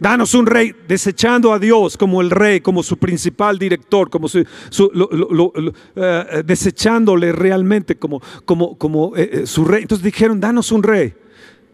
Danos 0.00 0.32
un 0.32 0.46
rey, 0.46 0.74
desechando 0.88 1.52
a 1.52 1.58
Dios 1.58 1.98
como 1.98 2.22
el 2.22 2.30
rey, 2.30 2.62
como 2.62 2.82
su 2.82 2.96
principal 2.96 3.58
director, 3.58 4.08
como 4.08 4.28
su, 4.28 4.38
eh, 5.94 6.42
desechándole 6.42 7.32
realmente 7.32 7.96
como, 7.96 8.22
como, 8.46 8.78
como 8.78 9.14
eh, 9.14 9.30
eh, 9.30 9.46
su 9.46 9.66
rey. 9.66 9.82
Entonces 9.82 10.02
dijeron, 10.02 10.40
danos 10.40 10.72
un 10.72 10.82
rey. 10.82 11.12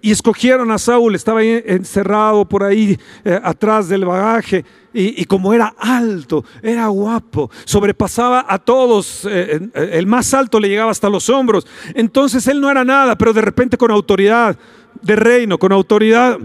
Y 0.02 0.10
escogieron 0.10 0.72
a 0.72 0.78
Saúl, 0.78 1.14
estaba 1.14 1.42
encerrado 1.42 2.44
por 2.44 2.62
ahí 2.62 2.98
atrás 3.42 3.88
del 3.88 4.04
bagaje. 4.04 4.64
Y, 4.92 5.24
como 5.24 5.52
era 5.52 5.74
alto, 5.78 6.44
era 6.62 6.86
guapo, 6.88 7.50
sobrepasaba 7.64 8.44
a 8.48 8.58
todos, 8.58 9.24
el 9.24 10.06
más 10.06 10.32
alto 10.34 10.60
le 10.60 10.68
llegaba 10.68 10.90
hasta 10.90 11.08
los 11.08 11.28
hombros. 11.28 11.66
Entonces 11.94 12.46
él 12.46 12.60
no 12.60 12.70
era 12.70 12.84
nada, 12.84 13.16
pero 13.18 13.32
de 13.32 13.40
repente 13.40 13.76
con 13.76 13.90
autoridad 13.90 14.56
de 15.02 15.16
reino, 15.16 15.58
con 15.58 15.72
autoridad 15.72 16.38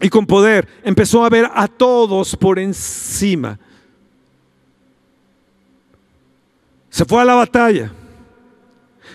y 0.00 0.08
con 0.08 0.26
poder 0.26 0.68
empezó 0.82 1.24
a 1.24 1.30
ver 1.30 1.50
a 1.54 1.68
todos 1.68 2.36
por 2.36 2.58
encima. 2.58 3.58
Se 6.90 7.04
fue 7.04 7.20
a 7.20 7.24
la 7.24 7.34
batalla. 7.34 7.92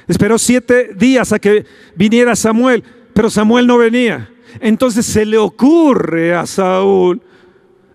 Esperó 0.07 0.37
siete 0.37 0.93
días 0.95 1.31
a 1.31 1.39
que 1.39 1.65
viniera 1.95 2.35
Samuel, 2.35 2.83
pero 3.13 3.29
Samuel 3.29 3.67
no 3.67 3.77
venía. 3.77 4.29
Entonces 4.59 5.05
se 5.05 5.25
le 5.25 5.37
ocurre 5.37 6.35
a 6.35 6.45
Saúl 6.45 7.21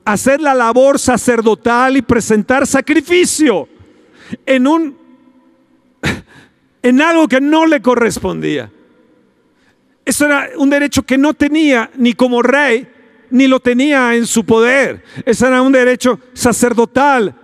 hacer 0.04 0.40
la 0.40 0.54
labor 0.54 0.98
sacerdotal 0.98 1.96
y 1.96 2.02
presentar 2.02 2.66
sacrificio 2.66 3.68
en 4.46 4.66
un 4.66 4.96
en 6.82 7.02
algo 7.02 7.26
que 7.26 7.40
no 7.40 7.66
le 7.66 7.82
correspondía. 7.82 8.70
Eso 10.06 10.24
era 10.24 10.50
un 10.56 10.70
derecho 10.70 11.02
que 11.02 11.18
no 11.18 11.34
tenía 11.34 11.90
ni 11.96 12.12
como 12.12 12.40
rey, 12.40 12.86
ni 13.28 13.48
lo 13.48 13.58
tenía 13.58 14.14
en 14.14 14.24
su 14.24 14.46
poder. 14.46 15.02
Ese 15.24 15.48
era 15.48 15.60
un 15.60 15.72
derecho 15.72 16.20
sacerdotal. 16.32 17.34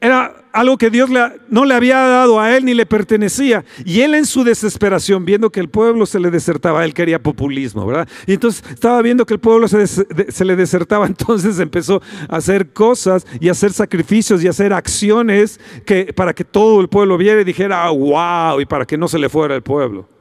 Era 0.00 0.34
algo 0.54 0.78
que 0.78 0.88
Dios 0.88 1.10
no 1.50 1.64
le 1.66 1.74
había 1.74 1.98
dado 1.98 2.40
a 2.40 2.56
él 2.56 2.64
ni 2.64 2.72
le 2.72 2.86
pertenecía. 2.86 3.66
Y 3.84 4.00
él 4.00 4.14
en 4.14 4.24
su 4.24 4.44
desesperación, 4.44 5.26
viendo 5.26 5.50
que 5.50 5.60
el 5.60 5.68
pueblo 5.68 6.06
se 6.06 6.20
le 6.20 6.30
desertaba, 6.30 6.86
él 6.86 6.94
quería 6.94 7.22
populismo, 7.22 7.86
¿verdad? 7.86 8.08
Y 8.26 8.32
entonces 8.32 8.64
estaba 8.70 9.02
viendo 9.02 9.26
que 9.26 9.34
el 9.34 9.40
pueblo 9.40 9.68
se, 9.68 10.44
le 10.44 10.56
desertaba, 10.56 11.06
entonces 11.06 11.58
empezó 11.58 12.00
a 12.30 12.36
hacer 12.36 12.72
cosas 12.72 13.26
y 13.40 13.48
a 13.48 13.52
hacer 13.52 13.74
sacrificios 13.74 14.42
y 14.42 14.46
a 14.46 14.50
hacer 14.50 14.72
acciones 14.72 15.60
que, 15.84 16.14
para 16.14 16.32
que 16.32 16.44
todo 16.44 16.80
el 16.80 16.88
pueblo 16.88 17.18
viera 17.18 17.42
y 17.42 17.44
dijera, 17.44 17.90
wow, 17.90 18.58
y 18.58 18.64
para 18.64 18.86
que 18.86 18.96
no 18.96 19.06
se 19.06 19.18
le 19.18 19.28
fuera 19.28 19.54
el 19.54 19.62
pueblo. 19.62 20.15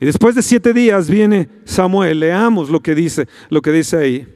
Y 0.00 0.06
después 0.06 0.34
de 0.34 0.42
siete 0.42 0.72
días 0.72 1.08
viene 1.08 1.48
Samuel. 1.64 2.20
Leamos 2.20 2.70
lo 2.70 2.80
que 2.80 2.94
dice, 2.94 3.28
lo 3.48 3.62
que 3.62 3.72
dice 3.72 3.96
ahí. 3.96 4.28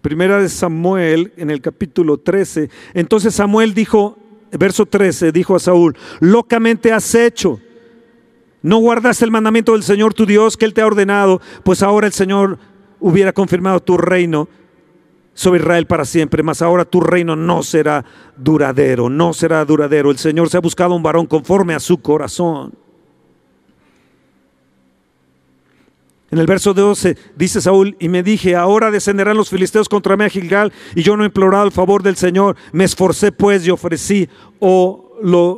Primera 0.00 0.40
de 0.40 0.48
Samuel 0.48 1.32
en 1.36 1.50
el 1.50 1.60
capítulo 1.60 2.16
13. 2.18 2.70
Entonces 2.94 3.34
Samuel 3.34 3.74
dijo, 3.74 4.16
verso 4.58 4.86
13, 4.86 5.30
dijo 5.30 5.54
a 5.54 5.60
Saúl, 5.60 5.96
locamente 6.20 6.92
has 6.92 7.14
hecho. 7.14 7.60
No 8.62 8.78
guardaste 8.78 9.24
el 9.26 9.30
mandamiento 9.30 9.72
del 9.72 9.82
Señor 9.82 10.14
tu 10.14 10.24
Dios 10.24 10.56
que 10.56 10.64
Él 10.64 10.74
te 10.74 10.80
ha 10.80 10.86
ordenado, 10.86 11.40
pues 11.64 11.82
ahora 11.82 12.06
el 12.06 12.14
Señor 12.14 12.58
hubiera 12.98 13.32
confirmado 13.32 13.80
tu 13.80 13.98
reino 13.98 14.48
sobre 15.40 15.60
Israel 15.60 15.86
para 15.86 16.04
siempre, 16.04 16.42
mas 16.42 16.60
ahora 16.60 16.84
tu 16.84 17.00
reino 17.00 17.34
no 17.34 17.62
será 17.62 18.04
duradero, 18.36 19.08
no 19.08 19.32
será 19.32 19.64
duradero. 19.64 20.10
El 20.10 20.18
Señor 20.18 20.50
se 20.50 20.58
ha 20.58 20.60
buscado 20.60 20.94
un 20.94 21.02
varón 21.02 21.24
conforme 21.24 21.72
a 21.72 21.80
su 21.80 21.96
corazón. 21.96 22.74
En 26.30 26.38
el 26.38 26.46
verso 26.46 26.74
12 26.74 27.16
dice 27.36 27.62
Saúl, 27.62 27.96
y 27.98 28.10
me 28.10 28.22
dije, 28.22 28.54
ahora 28.54 28.90
descenderán 28.90 29.38
los 29.38 29.48
filisteos 29.48 29.88
contra 29.88 30.14
mí 30.18 30.24
a 30.24 30.28
Gilgal, 30.28 30.74
y 30.94 31.02
yo 31.02 31.16
no 31.16 31.22
he 31.22 31.28
implorado 31.28 31.64
el 31.64 31.72
favor 31.72 32.02
del 32.02 32.16
Señor. 32.16 32.56
Me 32.72 32.84
esforcé 32.84 33.32
pues 33.32 33.66
y 33.66 33.70
ofrecí 33.70 34.28
holocausto. 34.58 35.54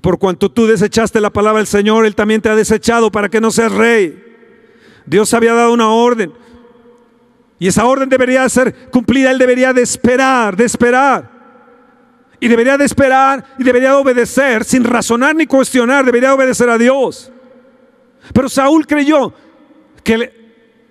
Por 0.00 0.18
cuanto 0.18 0.50
tú 0.50 0.66
desechaste 0.66 1.20
la 1.20 1.30
palabra 1.30 1.58
del 1.58 1.68
Señor, 1.68 2.06
Él 2.06 2.16
también 2.16 2.42
te 2.42 2.48
ha 2.48 2.56
desechado 2.56 3.12
para 3.12 3.28
que 3.28 3.40
no 3.40 3.52
seas 3.52 3.70
rey. 3.70 4.23
Dios 5.06 5.32
había 5.34 5.54
dado 5.54 5.72
una 5.72 5.90
orden. 5.90 6.32
Y 7.58 7.68
esa 7.68 7.86
orden 7.86 8.08
debería 8.08 8.48
ser 8.48 8.90
cumplida. 8.90 9.30
Él 9.30 9.38
debería 9.38 9.72
de 9.72 9.82
esperar, 9.82 10.56
de 10.56 10.64
esperar. 10.64 11.30
Y 12.40 12.48
debería 12.48 12.76
de 12.76 12.84
esperar 12.84 13.44
y 13.58 13.64
debería 13.64 13.90
de 13.90 13.96
obedecer 13.96 14.64
sin 14.64 14.84
razonar 14.84 15.34
ni 15.34 15.46
cuestionar. 15.46 16.04
Debería 16.04 16.34
obedecer 16.34 16.68
a 16.68 16.78
Dios. 16.78 17.32
Pero 18.32 18.48
Saúl 18.48 18.86
creyó 18.86 19.32
que 20.02 20.14
él 20.14 20.32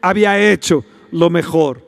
había 0.02 0.40
hecho 0.40 0.84
lo 1.12 1.30
mejor. 1.30 1.86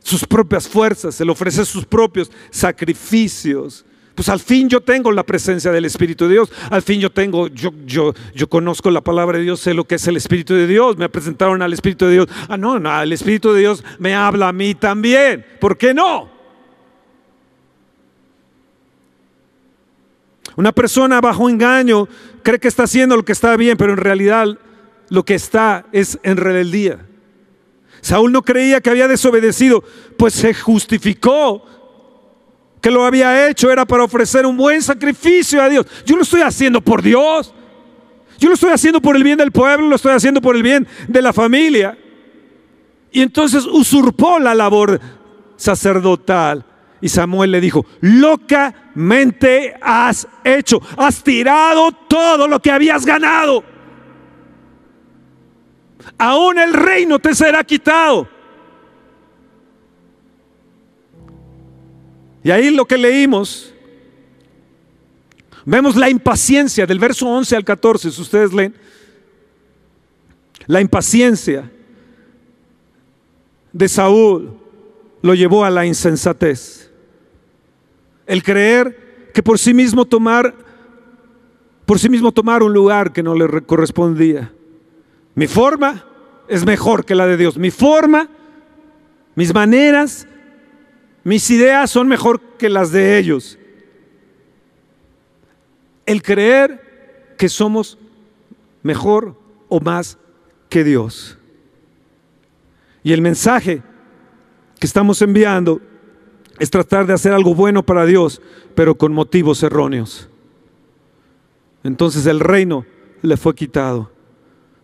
Sus 0.00 0.24
propias 0.24 0.68
fuerzas, 0.68 1.18
le 1.20 1.30
ofrece 1.30 1.64
sus 1.64 1.84
propios 1.84 2.30
sacrificios 2.50 3.84
pues 4.16 4.30
al 4.30 4.40
fin 4.40 4.68
yo 4.70 4.80
tengo 4.80 5.12
la 5.12 5.24
presencia 5.24 5.70
del 5.70 5.84
Espíritu 5.84 6.24
de 6.24 6.32
Dios. 6.32 6.50
Al 6.70 6.80
fin 6.80 6.98
yo 7.00 7.12
tengo, 7.12 7.48
yo, 7.48 7.70
yo, 7.84 8.14
yo 8.34 8.48
conozco 8.48 8.90
la 8.90 9.02
palabra 9.02 9.36
de 9.36 9.44
Dios, 9.44 9.60
sé 9.60 9.74
lo 9.74 9.84
que 9.84 9.96
es 9.96 10.06
el 10.08 10.16
Espíritu 10.16 10.54
de 10.54 10.66
Dios. 10.66 10.96
Me 10.96 11.10
presentaron 11.10 11.60
al 11.60 11.74
Espíritu 11.74 12.06
de 12.06 12.12
Dios. 12.12 12.28
Ah, 12.48 12.56
no, 12.56 12.80
no, 12.80 13.02
el 13.02 13.12
Espíritu 13.12 13.52
de 13.52 13.60
Dios 13.60 13.84
me 13.98 14.14
habla 14.14 14.48
a 14.48 14.52
mí 14.54 14.74
también. 14.74 15.44
¿Por 15.60 15.76
qué 15.76 15.92
no? 15.92 16.30
Una 20.56 20.72
persona 20.72 21.20
bajo 21.20 21.50
engaño 21.50 22.08
cree 22.42 22.58
que 22.58 22.68
está 22.68 22.84
haciendo 22.84 23.16
lo 23.16 23.24
que 23.24 23.32
está 23.32 23.54
bien, 23.54 23.76
pero 23.76 23.92
en 23.92 23.98
realidad 23.98 24.58
lo 25.10 25.24
que 25.26 25.34
está 25.34 25.84
es 25.92 26.18
en 26.22 26.38
rebeldía. 26.38 27.04
Saúl 28.00 28.32
no 28.32 28.40
creía 28.40 28.80
que 28.80 28.88
había 28.88 29.08
desobedecido, 29.08 29.84
pues 30.16 30.32
se 30.32 30.54
justificó 30.54 31.75
que 32.86 32.92
lo 32.92 33.04
había 33.04 33.48
hecho 33.48 33.68
era 33.68 33.84
para 33.84 34.04
ofrecer 34.04 34.46
un 34.46 34.56
buen 34.56 34.80
sacrificio 34.80 35.60
a 35.60 35.68
Dios. 35.68 35.84
Yo 36.04 36.14
lo 36.14 36.22
estoy 36.22 36.42
haciendo 36.42 36.80
por 36.80 37.02
Dios. 37.02 37.52
Yo 38.38 38.46
lo 38.46 38.54
estoy 38.54 38.70
haciendo 38.70 39.02
por 39.02 39.16
el 39.16 39.24
bien 39.24 39.38
del 39.38 39.50
pueblo, 39.50 39.88
lo 39.88 39.96
estoy 39.96 40.12
haciendo 40.12 40.40
por 40.40 40.54
el 40.54 40.62
bien 40.62 40.86
de 41.08 41.20
la 41.20 41.32
familia. 41.32 41.98
Y 43.10 43.22
entonces 43.22 43.66
usurpó 43.66 44.38
la 44.38 44.54
labor 44.54 45.00
sacerdotal. 45.56 46.64
Y 47.00 47.08
Samuel 47.08 47.50
le 47.50 47.60
dijo, 47.60 47.84
locamente 48.02 49.74
has 49.82 50.28
hecho, 50.44 50.80
has 50.96 51.24
tirado 51.24 51.90
todo 51.90 52.46
lo 52.46 52.62
que 52.62 52.70
habías 52.70 53.04
ganado. 53.04 53.64
Aún 56.18 56.60
el 56.60 56.72
reino 56.72 57.18
te 57.18 57.34
será 57.34 57.64
quitado. 57.64 58.35
Y 62.46 62.52
ahí 62.52 62.70
lo 62.70 62.84
que 62.84 62.96
leímos, 62.96 63.74
vemos 65.64 65.96
la 65.96 66.08
impaciencia 66.08 66.86
del 66.86 67.00
verso 67.00 67.26
11 67.26 67.56
al 67.56 67.64
14, 67.64 68.08
si 68.08 68.22
ustedes 68.22 68.52
leen, 68.52 68.72
la 70.68 70.80
impaciencia 70.80 71.68
de 73.72 73.88
Saúl 73.88 74.56
lo 75.22 75.34
llevó 75.34 75.64
a 75.64 75.70
la 75.70 75.86
insensatez. 75.86 76.88
El 78.28 78.44
creer 78.44 79.30
que 79.34 79.42
por 79.42 79.58
sí 79.58 79.74
mismo 79.74 80.04
tomar 80.04 80.54
por 81.84 81.98
sí 81.98 82.08
mismo 82.08 82.30
tomar 82.30 82.62
un 82.62 82.72
lugar 82.72 83.12
que 83.12 83.24
no 83.24 83.34
le 83.34 83.62
correspondía. 83.62 84.52
Mi 85.34 85.48
forma 85.48 86.06
es 86.46 86.64
mejor 86.64 87.04
que 87.04 87.16
la 87.16 87.26
de 87.26 87.38
Dios. 87.38 87.58
Mi 87.58 87.72
forma, 87.72 88.28
mis 89.34 89.52
maneras, 89.52 90.28
mis 91.26 91.50
ideas 91.50 91.90
son 91.90 92.06
mejor 92.06 92.40
que 92.56 92.68
las 92.68 92.92
de 92.92 93.18
ellos. 93.18 93.58
El 96.06 96.22
creer 96.22 97.34
que 97.36 97.48
somos 97.48 97.98
mejor 98.84 99.36
o 99.68 99.80
más 99.80 100.18
que 100.68 100.84
Dios. 100.84 101.36
Y 103.02 103.12
el 103.12 103.22
mensaje 103.22 103.82
que 104.78 104.86
estamos 104.86 105.20
enviando 105.20 105.80
es 106.60 106.70
tratar 106.70 107.08
de 107.08 107.14
hacer 107.14 107.32
algo 107.32 107.56
bueno 107.56 107.82
para 107.82 108.06
Dios, 108.06 108.40
pero 108.76 108.94
con 108.94 109.12
motivos 109.12 109.64
erróneos. 109.64 110.28
Entonces 111.82 112.24
el 112.26 112.38
reino 112.38 112.86
le 113.22 113.36
fue 113.36 113.56
quitado, 113.56 114.12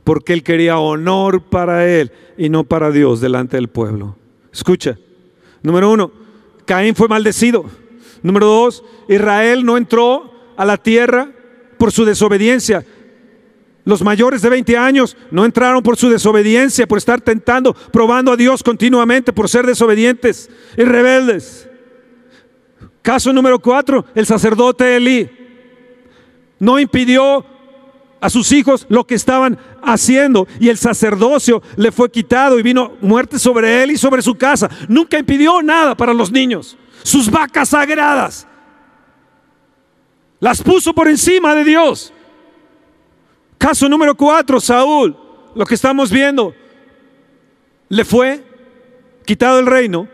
porque 0.03 0.33
él 0.33 0.43
quería 0.43 0.81
honor 0.81 1.41
para 1.41 1.87
él 1.87 2.11
y 2.37 2.49
no 2.49 2.65
para 2.65 2.91
Dios 2.91 3.21
delante 3.21 3.57
del 3.57 3.69
pueblo. 3.69 4.17
Escucha, 4.53 4.99
número 5.63 5.93
uno, 5.93 6.22
Caín 6.67 6.95
fue 6.95 7.09
maldecido. 7.09 7.65
Número 8.23 8.47
dos, 8.47 8.85
Israel 9.09 9.65
no 9.65 9.77
entró 9.77 10.33
a 10.57 10.65
la 10.65 10.77
tierra 10.77 11.31
por 11.79 11.93
su 11.93 12.05
desobediencia. 12.05 12.85
Los 13.85 14.03
mayores 14.03 14.43
de 14.43 14.49
20 14.51 14.77
años 14.77 15.17
no 15.31 15.45
entraron 15.45 15.83
por 15.83 15.97
su 15.97 16.09
desobediencia, 16.09 16.87
por 16.87 16.99
estar 16.99 17.21
tentando, 17.21 17.75
probando 17.75 18.33
a 18.33 18.37
Dios 18.37 18.63
continuamente, 18.63 19.33
por 19.33 19.49
ser 19.49 19.67
desobedientes 19.67 20.49
y 20.77 20.85
rebeldes. 20.85 21.69
Caso 23.03 23.33
número 23.33 23.59
cuatro, 23.59 24.05
el 24.15 24.27
sacerdote 24.27 24.97
Elí 24.97 25.29
no 26.61 26.79
impidió 26.79 27.45
a 28.23 28.31
sus 28.31 28.53
hijos 28.53 28.87
lo 28.89 29.05
que 29.05 29.17
estaban 29.17 29.59
haciendo 29.83 30.47
y 30.61 30.69
el 30.69 30.79
sacerdocio 30.79 31.61
le 31.77 31.91
fue 31.91 32.09
quitado 32.11 32.59
y 32.59 32.63
vino 32.63 32.93
muerte 33.01 33.37
sobre 33.37 33.83
él 33.83 33.91
y 33.91 33.99
sobre 33.99 34.23
su 34.23 34.37
casa. 34.37 34.71
Nunca 34.89 35.19
impidió 35.19 35.61
nada 35.61 35.97
para 35.97 36.15
los 36.15 36.31
niños. 36.31 36.79
Sus 37.03 37.29
vacas 37.29 37.71
sagradas 37.71 38.47
las 40.39 40.63
puso 40.63 40.95
por 40.95 41.09
encima 41.09 41.55
de 41.57 41.65
Dios. 41.65 42.13
Caso 43.59 43.89
número 43.89 44.17
cuatro, 44.17 44.61
Saúl, 44.61 45.17
lo 45.57 45.67
que 45.67 45.75
estamos 45.75 46.11
viendo, 46.11 46.55
le 47.89 48.05
fue 48.05 48.45
quitado 49.27 49.59
el 49.59 49.67
reino 49.67 50.07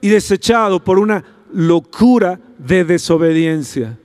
y 0.00 0.08
desechado 0.08 0.82
por 0.82 1.00
una 1.00 1.24
locura 1.52 2.38
de 2.58 2.84
desobediencia. 2.84 3.99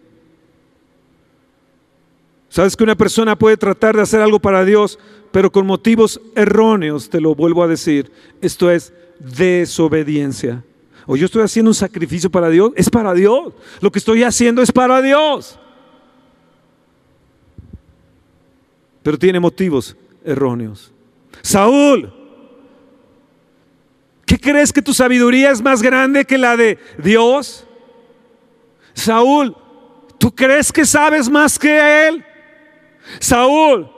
Sabes 2.56 2.78
que 2.78 2.86
una 2.86 2.96
persona 2.96 3.36
puede 3.36 3.58
tratar 3.58 3.98
de 3.98 4.02
hacer 4.02 4.22
algo 4.22 4.40
para 4.40 4.64
Dios, 4.64 4.98
pero 5.34 5.52
con 5.52 5.66
motivos 5.66 6.22
erróneos, 6.38 7.10
te 7.10 7.20
lo 7.20 7.36
vuelvo 7.36 7.62
a 7.62 7.68
decir, 7.68 8.10
esto 8.40 8.72
es 8.72 8.94
desobediencia. 9.20 10.64
O 11.06 11.18
yo 11.18 11.26
estoy 11.26 11.44
haciendo 11.44 11.72
un 11.72 11.76
sacrificio 11.76 12.32
para 12.32 12.48
Dios, 12.48 12.72
es 12.78 12.90
para 12.90 13.14
Dios. 13.14 13.52
Lo 13.82 13.92
que 13.92 14.00
estoy 14.00 14.24
haciendo 14.24 14.62
es 14.62 14.72
para 14.72 15.02
Dios. 15.02 15.60
pero 19.04 19.20
tiene 19.20 19.40
motivos 19.42 19.98
erróneos. 20.24 20.94
Saúl, 21.44 22.12
¿qué 24.26 24.40
crees 24.40 24.72
que 24.72 24.82
tu 24.82 24.94
sabiduría 24.96 25.52
es 25.52 25.62
más 25.62 25.82
grande 25.82 26.24
que 26.24 26.38
la 26.38 26.56
de 26.56 26.80
Dios? 27.04 27.68
Saúl, 28.94 29.54
¿tú 30.18 30.34
crees 30.34 30.72
que 30.72 30.86
sabes 30.86 31.30
más 31.30 31.60
que 31.60 32.08
Él? 32.08 32.26
Saúl, 33.20 33.90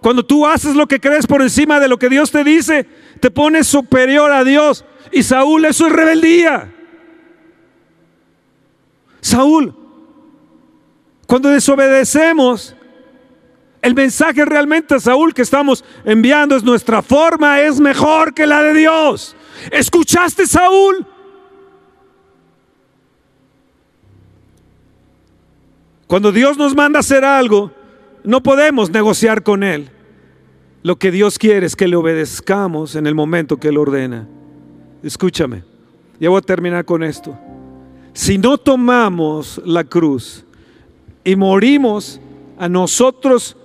cuando 0.00 0.24
tú 0.24 0.46
haces 0.46 0.74
lo 0.74 0.86
que 0.86 1.00
crees 1.00 1.26
por 1.26 1.42
encima 1.42 1.80
de 1.80 1.88
lo 1.88 1.98
que 1.98 2.08
Dios 2.08 2.30
te 2.30 2.44
dice, 2.44 2.86
te 3.20 3.30
pones 3.30 3.66
superior 3.66 4.30
a 4.32 4.44
Dios. 4.44 4.84
Y 5.12 5.22
Saúl, 5.22 5.64
eso 5.64 5.86
es 5.86 5.92
rebeldía. 5.92 6.74
Saúl, 9.20 9.74
cuando 11.26 11.48
desobedecemos, 11.48 12.76
el 13.80 13.94
mensaje 13.94 14.44
realmente, 14.44 14.98
Saúl, 15.00 15.34
que 15.34 15.42
estamos 15.42 15.84
enviando 16.04 16.56
es 16.56 16.62
nuestra 16.62 17.02
forma 17.02 17.60
es 17.60 17.80
mejor 17.80 18.32
que 18.34 18.46
la 18.46 18.62
de 18.62 18.74
Dios. 18.74 19.36
¿Escuchaste, 19.70 20.46
Saúl? 20.46 21.06
Cuando 26.06 26.32
Dios 26.32 26.56
nos 26.56 26.74
manda 26.74 27.00
hacer 27.00 27.24
algo, 27.24 27.72
no 28.24 28.42
podemos 28.42 28.90
negociar 28.90 29.42
con 29.42 29.62
Él. 29.62 29.90
Lo 30.82 30.96
que 30.96 31.10
Dios 31.10 31.38
quiere 31.38 31.66
es 31.66 31.76
que 31.76 31.88
le 31.88 31.96
obedezcamos 31.96 32.96
en 32.96 33.06
el 33.06 33.14
momento 33.14 33.58
que 33.58 33.68
Él 33.68 33.78
ordena. 33.78 34.26
Escúchame, 35.02 35.62
ya 36.18 36.30
voy 36.30 36.38
a 36.38 36.42
terminar 36.42 36.84
con 36.84 37.02
esto. 37.02 37.38
Si 38.12 38.38
no 38.38 38.58
tomamos 38.58 39.60
la 39.64 39.84
cruz 39.84 40.44
y 41.24 41.36
morimos 41.36 42.20
a 42.58 42.68
nosotros 42.68 43.56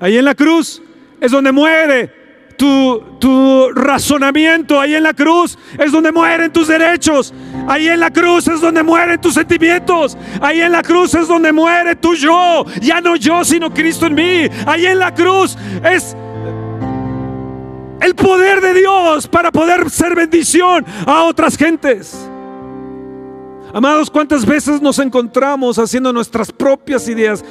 Ahí 0.00 0.16
en 0.16 0.24
la 0.24 0.34
cruz 0.34 0.82
es 1.20 1.30
donde 1.30 1.52
muere 1.52 2.23
tu, 2.56 3.70
razonamiento. 3.74 4.80
Ahí 4.80 4.94
en 4.94 5.02
la 5.02 5.14
cruz 5.14 5.58
es 5.78 5.92
donde 5.92 6.12
mueren 6.12 6.52
tus 6.52 6.68
derechos. 6.68 7.32
Ahí 7.66 7.88
en 7.88 8.00
la 8.00 8.10
cruz 8.10 8.46
es 8.48 8.60
donde 8.60 8.82
mueren 8.82 9.20
tus 9.20 9.34
sentimientos. 9.34 10.16
Ahí 10.40 10.60
en 10.60 10.72
la 10.72 10.82
cruz 10.82 11.14
es 11.14 11.28
donde 11.28 11.52
muere 11.52 11.96
tu 11.96 12.14
yo. 12.14 12.64
Ya 12.80 13.00
no 13.00 13.16
yo, 13.16 13.44
sino 13.44 13.72
Cristo 13.72 14.06
en 14.06 14.14
mí. 14.14 14.48
Ahí 14.66 14.86
en 14.86 14.98
la 14.98 15.14
cruz 15.14 15.56
es 15.84 16.16
el 18.00 18.14
poder 18.14 18.60
de 18.60 18.74
Dios 18.74 19.26
para 19.28 19.50
poder 19.50 19.88
ser 19.90 20.14
bendición 20.14 20.84
a 21.06 21.22
otras 21.22 21.56
gentes. 21.56 22.28
Amados, 23.72 24.08
¿cuántas 24.08 24.46
veces 24.46 24.80
nos 24.80 24.98
encontramos 24.98 25.78
haciendo 25.78 26.12
nuestras 26.12 26.52
propias 26.52 27.08
ideas 27.08 27.44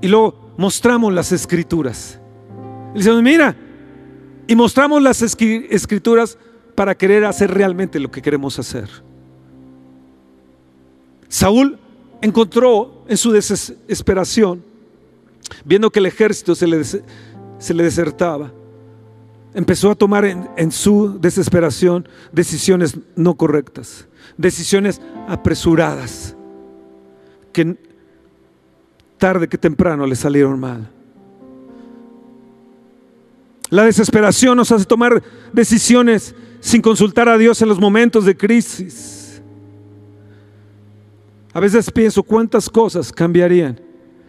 y 0.00 0.08
luego 0.08 0.52
mostramos 0.56 1.12
las 1.12 1.30
escrituras? 1.30 2.18
Y 2.94 2.98
decimos, 2.98 3.22
mira, 3.22 3.54
y 4.48 4.56
mostramos 4.56 5.02
las 5.02 5.22
escrituras 5.22 6.38
para 6.74 6.96
querer 6.96 7.26
hacer 7.26 7.52
realmente 7.52 8.00
lo 8.00 8.10
que 8.10 8.22
queremos 8.22 8.58
hacer. 8.58 8.88
Saúl 11.28 11.78
encontró 12.22 13.04
en 13.06 13.18
su 13.18 13.30
desesperación, 13.30 14.64
viendo 15.66 15.90
que 15.90 15.98
el 15.98 16.06
ejército 16.06 16.54
se 16.54 16.66
le, 16.66 16.82
se 16.82 17.74
le 17.74 17.84
desertaba, 17.84 18.50
empezó 19.52 19.90
a 19.90 19.94
tomar 19.94 20.24
en 20.24 20.72
su 20.72 21.20
desesperación 21.20 22.08
decisiones 22.32 22.96
no 23.16 23.34
correctas, 23.34 24.08
decisiones 24.38 25.02
apresuradas, 25.28 26.34
que 27.52 27.76
tarde 29.18 29.46
que 29.46 29.58
temprano 29.58 30.06
le 30.06 30.16
salieron 30.16 30.58
mal. 30.58 30.90
La 33.70 33.84
desesperación 33.84 34.56
nos 34.56 34.72
hace 34.72 34.84
tomar 34.84 35.22
decisiones 35.52 36.34
sin 36.60 36.80
consultar 36.80 37.28
a 37.28 37.36
Dios 37.36 37.60
en 37.62 37.68
los 37.68 37.78
momentos 37.78 38.24
de 38.24 38.36
crisis. 38.36 39.42
A 41.52 41.60
veces 41.60 41.90
pienso 41.90 42.22
cuántas 42.22 42.68
cosas 42.70 43.12
cambiarían 43.12 43.80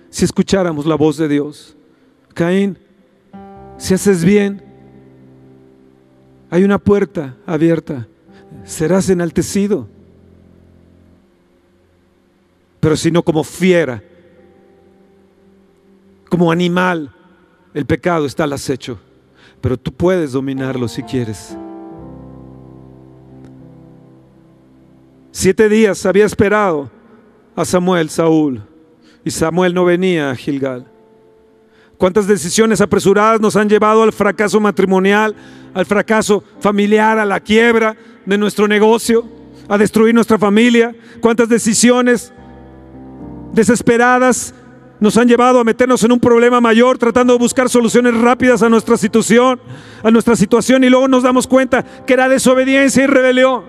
si 0.09 0.25
escucháramos 0.25 0.85
la 0.85 0.95
voz 0.95 1.17
de 1.17 1.27
Dios. 1.27 1.75
Caín, 2.33 2.77
si 3.77 3.93
haces 3.93 4.23
bien, 4.23 4.63
hay 6.49 6.63
una 6.63 6.79
puerta 6.79 7.37
abierta, 7.45 8.07
serás 8.63 9.09
enaltecido. 9.09 9.87
Pero 12.79 12.95
si 12.97 13.11
no 13.11 13.23
como 13.23 13.43
fiera, 13.43 14.01
como 16.29 16.51
animal, 16.51 17.13
el 17.73 17.85
pecado 17.85 18.25
está 18.25 18.45
al 18.45 18.53
acecho. 18.53 18.99
Pero 19.61 19.77
tú 19.77 19.91
puedes 19.91 20.31
dominarlo 20.31 20.87
si 20.87 21.03
quieres. 21.03 21.55
Siete 25.31 25.69
días 25.69 26.05
había 26.05 26.25
esperado 26.25 26.89
a 27.55 27.65
Samuel, 27.65 28.09
Saúl, 28.09 28.61
y 29.23 29.31
Samuel 29.31 29.73
no 29.73 29.85
venía 29.85 30.31
a 30.31 30.35
Gilgal. 30.35 30.87
¿Cuántas 31.97 32.27
decisiones 32.27 32.79
apresuradas 32.79 33.41
nos 33.41 33.57
han 33.57 33.67
llevado 33.67 34.03
al 34.03 34.13
fracaso 34.13 34.59
matrimonial, 34.61 35.35
al 35.73 35.85
fracaso 35.85 36.43
familiar, 36.61 37.19
a 37.19 37.25
la 37.25 37.41
quiebra 37.41 37.97
de 38.25 38.37
nuestro 38.37 38.67
negocio, 38.69 39.25
a 39.67 39.77
destruir 39.77 40.15
nuestra 40.15 40.37
familia? 40.37 40.95
¿Cuántas 41.19 41.49
decisiones 41.49 42.31
desesperadas 43.51 44.53
nos 44.99 45.17
han 45.17 45.27
llevado 45.27 45.59
a 45.59 45.63
meternos 45.63 46.03
en 46.03 46.11
un 46.11 46.19
problema 46.19 46.59
mayor, 46.59 46.97
tratando 46.97 47.33
de 47.33 47.39
buscar 47.39 47.69
soluciones 47.69 48.15
rápidas 48.15 48.61
a 48.61 48.69
nuestra 48.69 48.97
situación, 48.97 49.59
a 50.03 50.11
nuestra 50.11 50.35
situación, 50.35 50.83
y 50.83 50.89
luego 50.89 51.07
nos 51.07 51.23
damos 51.23 51.47
cuenta 51.47 51.83
que 51.83 52.13
era 52.13 52.27
desobediencia 52.27 53.03
y 53.03 53.07
rebelión. 53.07 53.63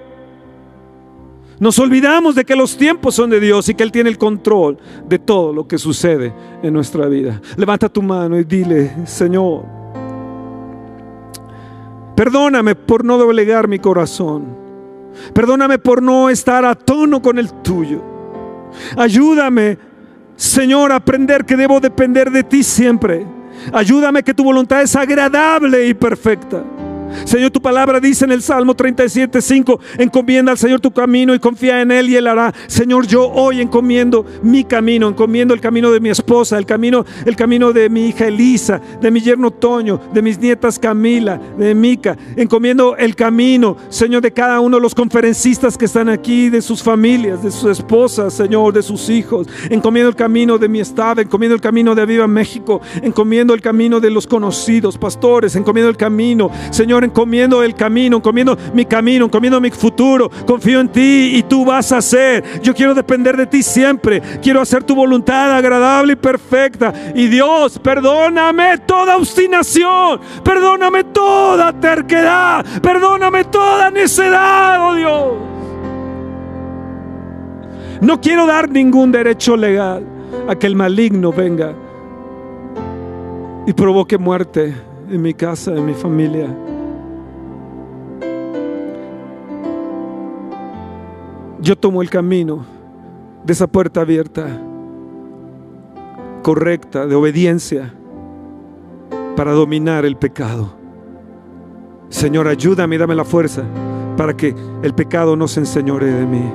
Nos 1.60 1.78
olvidamos 1.78 2.34
de 2.34 2.46
que 2.46 2.56
los 2.56 2.76
tiempos 2.76 3.14
son 3.14 3.28
de 3.28 3.38
Dios 3.38 3.68
y 3.68 3.74
que 3.74 3.82
Él 3.82 3.92
tiene 3.92 4.08
el 4.08 4.16
control 4.16 4.78
de 5.06 5.18
todo 5.18 5.52
lo 5.52 5.68
que 5.68 5.76
sucede 5.76 6.32
en 6.62 6.72
nuestra 6.72 7.06
vida. 7.06 7.40
Levanta 7.56 7.90
tu 7.90 8.00
mano 8.00 8.38
y 8.38 8.44
dile, 8.44 9.06
Señor, 9.06 9.64
perdóname 12.16 12.74
por 12.74 13.04
no 13.04 13.18
doblegar 13.18 13.68
mi 13.68 13.78
corazón. 13.78 14.58
Perdóname 15.34 15.78
por 15.78 16.02
no 16.02 16.30
estar 16.30 16.64
a 16.64 16.74
tono 16.74 17.20
con 17.20 17.38
el 17.38 17.52
tuyo. 17.62 18.02
Ayúdame, 18.96 19.76
Señor, 20.40 20.90
aprender 20.90 21.44
que 21.44 21.54
debo 21.54 21.80
depender 21.80 22.30
de 22.30 22.42
ti 22.42 22.62
siempre. 22.62 23.26
Ayúdame 23.74 24.22
que 24.22 24.32
tu 24.32 24.42
voluntad 24.42 24.80
es 24.80 24.96
agradable 24.96 25.86
y 25.86 25.92
perfecta. 25.92 26.64
Señor, 27.24 27.50
tu 27.50 27.60
palabra 27.60 28.00
dice 28.00 28.24
en 28.24 28.32
el 28.32 28.42
Salmo 28.42 28.74
37, 28.74 29.40
5, 29.40 29.80
encomienda 29.98 30.52
al 30.52 30.58
Señor 30.58 30.80
tu 30.80 30.90
camino 30.90 31.34
y 31.34 31.38
confía 31.38 31.80
en 31.80 31.90
Él 31.90 32.10
y 32.10 32.16
Él 32.16 32.26
hará. 32.26 32.52
Señor, 32.66 33.06
yo 33.06 33.28
hoy 33.28 33.60
encomiendo 33.60 34.24
mi 34.42 34.64
camino, 34.64 35.08
encomiendo 35.08 35.54
el 35.54 35.60
camino 35.60 35.90
de 35.90 36.00
mi 36.00 36.10
esposa, 36.10 36.58
el 36.58 36.66
camino, 36.66 37.04
el 37.24 37.36
camino 37.36 37.72
de 37.72 37.88
mi 37.88 38.08
hija 38.08 38.26
Elisa, 38.26 38.80
de 39.00 39.10
mi 39.10 39.20
yerno 39.20 39.50
Toño, 39.50 40.00
de 40.12 40.22
mis 40.22 40.38
nietas 40.38 40.78
Camila, 40.78 41.40
de 41.58 41.74
Mica. 41.74 42.16
Encomiendo 42.36 42.96
el 42.96 43.14
camino, 43.14 43.76
Señor, 43.88 44.22
de 44.22 44.32
cada 44.32 44.60
uno 44.60 44.76
de 44.76 44.82
los 44.82 44.94
conferencistas 44.94 45.76
que 45.76 45.84
están 45.84 46.08
aquí, 46.08 46.48
de 46.48 46.62
sus 46.62 46.82
familias, 46.82 47.42
de 47.42 47.50
sus 47.50 47.70
esposas, 47.70 48.34
Señor, 48.34 48.72
de 48.72 48.82
sus 48.82 49.08
hijos. 49.08 49.46
Encomiendo 49.68 50.08
el 50.08 50.16
camino 50.16 50.58
de 50.58 50.68
mi 50.68 50.80
estado, 50.80 51.20
encomiendo 51.20 51.54
el 51.54 51.60
camino 51.60 51.94
de 51.94 52.06
Viva 52.06 52.26
México, 52.26 52.80
encomiendo 53.02 53.54
el 53.54 53.60
camino 53.60 54.00
de 54.00 54.10
los 54.10 54.26
conocidos, 54.26 54.98
pastores, 54.98 55.56
encomiendo 55.56 55.90
el 55.90 55.96
camino, 55.96 56.50
Señor, 56.70 56.99
encomiendo 57.04 57.62
el 57.62 57.74
camino, 57.74 58.16
encomiendo 58.16 58.56
mi 58.74 58.84
camino, 58.84 59.26
encomiendo 59.26 59.60
mi 59.60 59.70
futuro. 59.70 60.30
Confío 60.46 60.80
en 60.80 60.88
ti 60.88 61.32
y 61.34 61.42
tú 61.42 61.64
vas 61.64 61.92
a 61.92 61.98
hacer. 61.98 62.60
Yo 62.62 62.74
quiero 62.74 62.94
depender 62.94 63.36
de 63.36 63.46
ti 63.46 63.62
siempre. 63.62 64.20
Quiero 64.42 64.60
hacer 64.60 64.84
tu 64.84 64.94
voluntad 64.94 65.56
agradable 65.56 66.14
y 66.14 66.16
perfecta. 66.16 66.92
Y 67.14 67.26
Dios, 67.26 67.78
perdóname 67.78 68.78
toda 68.78 69.16
obstinación. 69.16 70.20
Perdóname 70.42 71.04
toda 71.04 71.72
terquedad. 71.72 72.64
Perdóname 72.82 73.44
toda 73.44 73.90
necedad, 73.90 74.88
oh 74.88 74.94
Dios. 74.94 75.32
No 78.00 78.20
quiero 78.20 78.46
dar 78.46 78.70
ningún 78.70 79.12
derecho 79.12 79.56
legal 79.56 80.04
a 80.48 80.54
que 80.54 80.66
el 80.66 80.74
maligno 80.74 81.32
venga 81.32 81.74
y 83.66 83.72
provoque 83.72 84.16
muerte 84.16 84.74
en 85.10 85.20
mi 85.20 85.34
casa, 85.34 85.72
en 85.72 85.84
mi 85.84 85.94
familia. 85.94 86.48
Yo 91.60 91.76
tomo 91.76 92.00
el 92.00 92.08
camino 92.08 92.64
de 93.44 93.52
esa 93.52 93.66
puerta 93.66 94.00
abierta, 94.00 94.46
correcta, 96.42 97.06
de 97.06 97.14
obediencia, 97.14 97.94
para 99.36 99.52
dominar 99.52 100.04
el 100.04 100.16
pecado. 100.16 100.72
Señor, 102.08 102.48
ayúdame 102.48 102.96
y 102.96 102.98
dame 102.98 103.14
la 103.14 103.24
fuerza 103.24 103.62
para 104.16 104.36
que 104.36 104.54
el 104.82 104.94
pecado 104.94 105.36
no 105.36 105.48
se 105.48 105.60
enseñore 105.60 106.06
de 106.06 106.26
mí. 106.26 106.52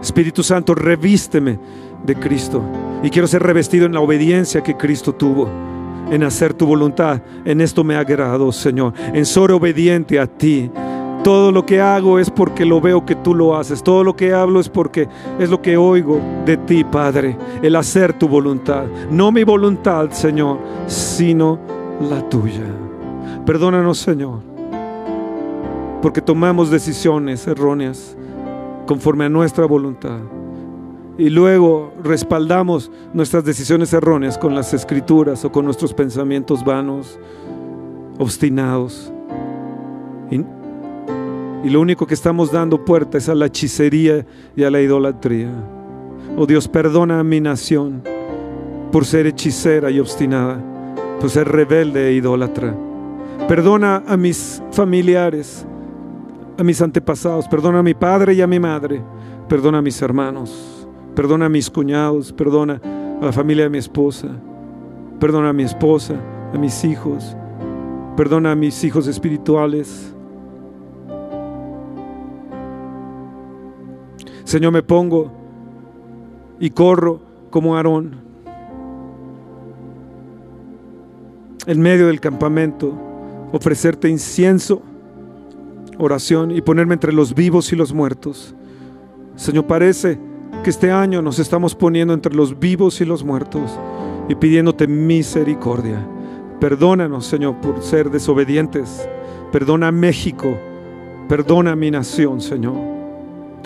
Espíritu 0.00 0.42
Santo, 0.42 0.74
revísteme 0.74 1.58
de 2.04 2.14
Cristo. 2.16 2.62
Y 3.02 3.10
quiero 3.10 3.28
ser 3.28 3.42
revestido 3.42 3.86
en 3.86 3.92
la 3.92 4.00
obediencia 4.00 4.62
que 4.62 4.76
Cristo 4.76 5.14
tuvo, 5.14 5.48
en 6.10 6.22
hacer 6.22 6.54
tu 6.54 6.66
voluntad. 6.66 7.22
En 7.44 7.60
esto 7.60 7.84
me 7.84 7.96
agrado, 7.96 8.50
Señor, 8.50 8.92
en 9.12 9.24
ser 9.26 9.52
obediente 9.52 10.18
a 10.18 10.26
ti. 10.26 10.70
Todo 11.24 11.52
lo 11.52 11.66
que 11.66 11.80
hago 11.80 12.18
es 12.18 12.30
porque 12.30 12.64
lo 12.64 12.80
veo 12.80 13.04
que 13.04 13.14
tú 13.14 13.34
lo 13.34 13.56
haces. 13.56 13.82
Todo 13.82 14.04
lo 14.04 14.16
que 14.16 14.32
hablo 14.32 14.60
es 14.60 14.68
porque 14.68 15.08
es 15.38 15.50
lo 15.50 15.60
que 15.60 15.76
oigo 15.76 16.20
de 16.46 16.56
ti, 16.56 16.84
Padre. 16.84 17.36
El 17.62 17.76
hacer 17.76 18.12
tu 18.12 18.28
voluntad. 18.28 18.84
No 19.10 19.32
mi 19.32 19.44
voluntad, 19.44 20.10
Señor, 20.10 20.58
sino 20.86 21.58
la 22.08 22.26
tuya. 22.28 22.64
Perdónanos, 23.44 23.98
Señor, 23.98 24.40
porque 26.02 26.20
tomamos 26.20 26.70
decisiones 26.70 27.46
erróneas 27.46 28.16
conforme 28.86 29.24
a 29.24 29.28
nuestra 29.28 29.66
voluntad. 29.66 30.18
Y 31.18 31.30
luego 31.30 31.92
respaldamos 32.02 32.92
nuestras 33.12 33.44
decisiones 33.44 33.92
erróneas 33.92 34.38
con 34.38 34.54
las 34.54 34.72
escrituras 34.72 35.44
o 35.44 35.50
con 35.50 35.64
nuestros 35.64 35.92
pensamientos 35.92 36.64
vanos, 36.64 37.18
obstinados. 38.18 39.12
Y 41.64 41.70
lo 41.70 41.80
único 41.80 42.06
que 42.06 42.14
estamos 42.14 42.52
dando 42.52 42.84
puerta 42.84 43.18
es 43.18 43.28
a 43.28 43.34
la 43.34 43.46
hechicería 43.46 44.24
y 44.56 44.62
a 44.62 44.70
la 44.70 44.80
idolatría. 44.80 45.50
Oh 46.36 46.46
Dios, 46.46 46.68
perdona 46.68 47.20
a 47.20 47.24
mi 47.24 47.40
nación 47.40 48.02
por 48.92 49.04
ser 49.04 49.26
hechicera 49.26 49.90
y 49.90 50.00
obstinada, 50.00 50.62
por 51.20 51.30
ser 51.30 51.48
rebelde 51.48 52.08
e 52.08 52.12
idólatra. 52.14 52.74
Perdona 53.48 54.02
a 54.06 54.16
mis 54.16 54.62
familiares, 54.70 55.66
a 56.58 56.64
mis 56.64 56.80
antepasados, 56.80 57.48
perdona 57.48 57.80
a 57.80 57.82
mi 57.82 57.94
padre 57.94 58.34
y 58.34 58.40
a 58.40 58.46
mi 58.46 58.60
madre, 58.60 59.02
perdona 59.48 59.78
a 59.78 59.82
mis 59.82 60.00
hermanos, 60.02 60.86
perdona 61.14 61.46
a 61.46 61.48
mis 61.48 61.70
cuñados, 61.70 62.32
perdona 62.32 62.80
a 63.20 63.24
la 63.24 63.32
familia 63.32 63.64
de 63.64 63.70
mi 63.70 63.78
esposa, 63.78 64.28
perdona 65.18 65.50
a 65.50 65.52
mi 65.52 65.64
esposa, 65.64 66.14
a 66.54 66.58
mis 66.58 66.84
hijos, 66.84 67.36
perdona 68.16 68.52
a 68.52 68.56
mis 68.56 68.84
hijos 68.84 69.06
espirituales. 69.06 70.14
Señor, 74.48 74.72
me 74.72 74.82
pongo 74.82 75.30
y 76.58 76.70
corro 76.70 77.20
como 77.50 77.76
Aarón 77.76 78.16
en 81.66 81.78
medio 81.78 82.06
del 82.06 82.18
campamento, 82.18 82.94
ofrecerte 83.52 84.08
incienso, 84.08 84.80
oración 85.98 86.50
y 86.50 86.62
ponerme 86.62 86.94
entre 86.94 87.12
los 87.12 87.34
vivos 87.34 87.74
y 87.74 87.76
los 87.76 87.92
muertos. 87.92 88.54
Señor, 89.36 89.66
parece 89.66 90.18
que 90.64 90.70
este 90.70 90.90
año 90.90 91.20
nos 91.20 91.38
estamos 91.38 91.74
poniendo 91.74 92.14
entre 92.14 92.34
los 92.34 92.58
vivos 92.58 93.02
y 93.02 93.04
los 93.04 93.22
muertos 93.22 93.78
y 94.30 94.34
pidiéndote 94.34 94.86
misericordia. 94.86 96.08
Perdónanos, 96.58 97.26
Señor, 97.26 97.60
por 97.60 97.82
ser 97.82 98.10
desobedientes. 98.10 99.06
Perdona 99.52 99.88
a 99.88 99.92
México. 99.92 100.56
Perdona 101.28 101.72
a 101.72 101.76
mi 101.76 101.90
nación, 101.90 102.40
Señor. 102.40 102.97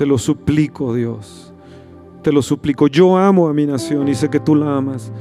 Te 0.03 0.07
lo 0.07 0.19
suplico, 0.19 0.93
Dios. 0.95 1.55
Te 2.25 2.33
lo 2.33 2.43
suplico. 2.43 2.89
Yo 2.89 3.17
amo 3.17 3.47
a 3.47 3.53
mi 3.55 3.67
nación 3.67 4.09
y 4.09 4.17
sé 4.17 4.29
que 4.29 4.41
tú 4.41 4.57
la 4.57 4.77
amas. 4.77 5.13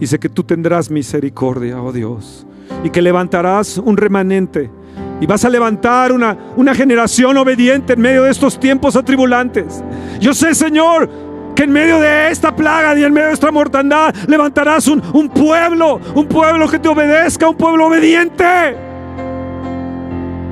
Y 0.00 0.06
sé 0.06 0.18
que 0.18 0.30
tú 0.30 0.42
tendrás 0.42 0.90
misericordia, 0.90 1.82
oh 1.82 1.92
Dios. 1.92 2.46
Y 2.82 2.88
que 2.88 3.02
levantarás 3.02 3.76
un 3.76 3.98
remanente. 3.98 4.70
Y 5.20 5.26
vas 5.26 5.44
a 5.44 5.50
levantar 5.50 6.12
una, 6.12 6.34
una 6.56 6.74
generación 6.74 7.36
obediente 7.36 7.92
en 7.92 8.00
medio 8.00 8.22
de 8.22 8.30
estos 8.30 8.58
tiempos 8.58 8.96
atribulantes. 8.96 9.84
Yo 10.18 10.32
sé, 10.32 10.54
Señor, 10.54 11.06
que 11.54 11.64
en 11.64 11.70
medio 11.70 12.00
de 12.00 12.30
esta 12.30 12.56
plaga 12.56 12.98
y 12.98 13.04
en 13.04 13.12
medio 13.12 13.26
de 13.28 13.34
esta 13.34 13.52
mortandad 13.52 14.14
levantarás 14.26 14.88
un, 14.88 15.02
un 15.12 15.28
pueblo, 15.28 16.00
un 16.14 16.26
pueblo 16.26 16.66
que 16.70 16.78
te 16.78 16.88
obedezca, 16.88 17.50
un 17.50 17.56
pueblo 17.58 17.88
obediente. 17.88 18.74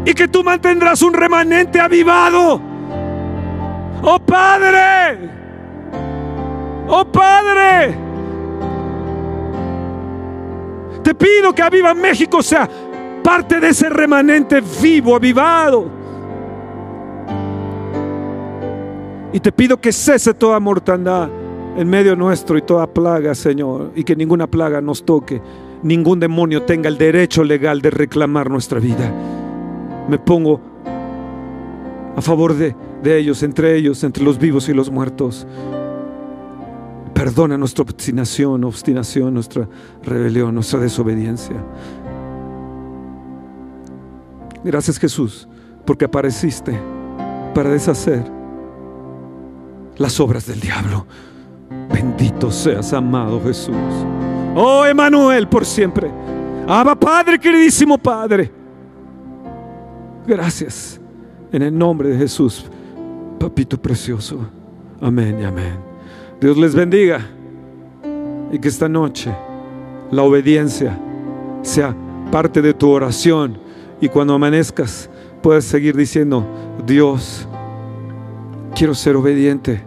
Y 0.04 0.12
que 0.12 0.28
tú 0.28 0.44
mantendrás 0.44 1.00
un 1.00 1.14
remanente 1.14 1.80
avivado. 1.80 2.67
Oh 4.02 4.18
Padre, 4.20 5.18
oh 6.88 7.04
Padre, 7.04 7.94
te 11.02 11.14
pido 11.14 11.52
que 11.52 11.62
Aviva 11.62 11.94
México 11.94 12.42
sea 12.42 12.68
parte 13.24 13.58
de 13.60 13.68
ese 13.68 13.88
remanente 13.88 14.62
vivo, 14.80 15.16
avivado. 15.16 15.90
Y 19.32 19.40
te 19.40 19.52
pido 19.52 19.78
que 19.78 19.92
cese 19.92 20.32
toda 20.32 20.58
mortandad 20.60 21.28
en 21.76 21.88
medio 21.88 22.16
nuestro 22.16 22.56
y 22.56 22.62
toda 22.62 22.86
plaga, 22.86 23.34
Señor, 23.34 23.92
y 23.94 24.04
que 24.04 24.16
ninguna 24.16 24.46
plaga 24.46 24.80
nos 24.80 25.04
toque, 25.04 25.42
ningún 25.82 26.20
demonio 26.20 26.62
tenga 26.62 26.88
el 26.88 26.98
derecho 26.98 27.44
legal 27.44 27.82
de 27.82 27.90
reclamar 27.90 28.48
nuestra 28.48 28.80
vida. 28.80 29.12
Me 30.08 30.18
pongo 30.18 30.60
a 32.16 32.22
favor 32.22 32.54
de, 32.54 32.74
de 33.02 33.18
ellos, 33.18 33.42
entre 33.42 33.76
ellos, 33.76 34.02
entre 34.04 34.24
los 34.24 34.38
vivos 34.38 34.68
y 34.68 34.74
los 34.74 34.90
muertos. 34.90 35.46
Perdona 37.14 37.58
nuestra 37.58 37.82
obstinación, 37.82 38.64
obstinación, 38.64 39.34
nuestra 39.34 39.68
rebelión, 40.02 40.54
nuestra 40.54 40.78
desobediencia. 40.80 41.56
Gracias 44.62 44.98
Jesús, 44.98 45.48
porque 45.84 46.04
apareciste 46.04 46.78
para 47.54 47.70
deshacer 47.70 48.24
las 49.96 50.20
obras 50.20 50.46
del 50.46 50.60
diablo. 50.60 51.06
Bendito 51.92 52.50
seas, 52.50 52.92
amado 52.92 53.40
Jesús. 53.42 53.74
Oh, 54.54 54.84
Emanuel, 54.84 55.48
por 55.48 55.64
siempre. 55.64 56.10
Abba, 56.66 56.94
Padre, 56.94 57.38
queridísimo 57.38 57.98
Padre. 57.98 58.50
Gracias. 60.26 61.00
En 61.50 61.62
el 61.62 61.76
nombre 61.76 62.10
de 62.10 62.18
Jesús, 62.18 62.66
papito 63.38 63.80
precioso. 63.80 64.38
Amén 65.00 65.38
y 65.40 65.44
amén. 65.44 65.76
Dios 66.40 66.56
les 66.56 66.74
bendiga. 66.74 67.26
Y 68.50 68.58
que 68.58 68.68
esta 68.68 68.88
noche 68.88 69.34
la 70.10 70.22
obediencia 70.22 70.98
sea 71.62 71.94
parte 72.30 72.62
de 72.62 72.74
tu 72.74 72.88
oración. 72.90 73.58
Y 74.00 74.08
cuando 74.08 74.34
amanezcas, 74.34 75.10
puedas 75.42 75.64
seguir 75.64 75.96
diciendo, 75.96 76.46
Dios, 76.86 77.46
quiero 78.74 78.94
ser 78.94 79.16
obediente. 79.16 79.82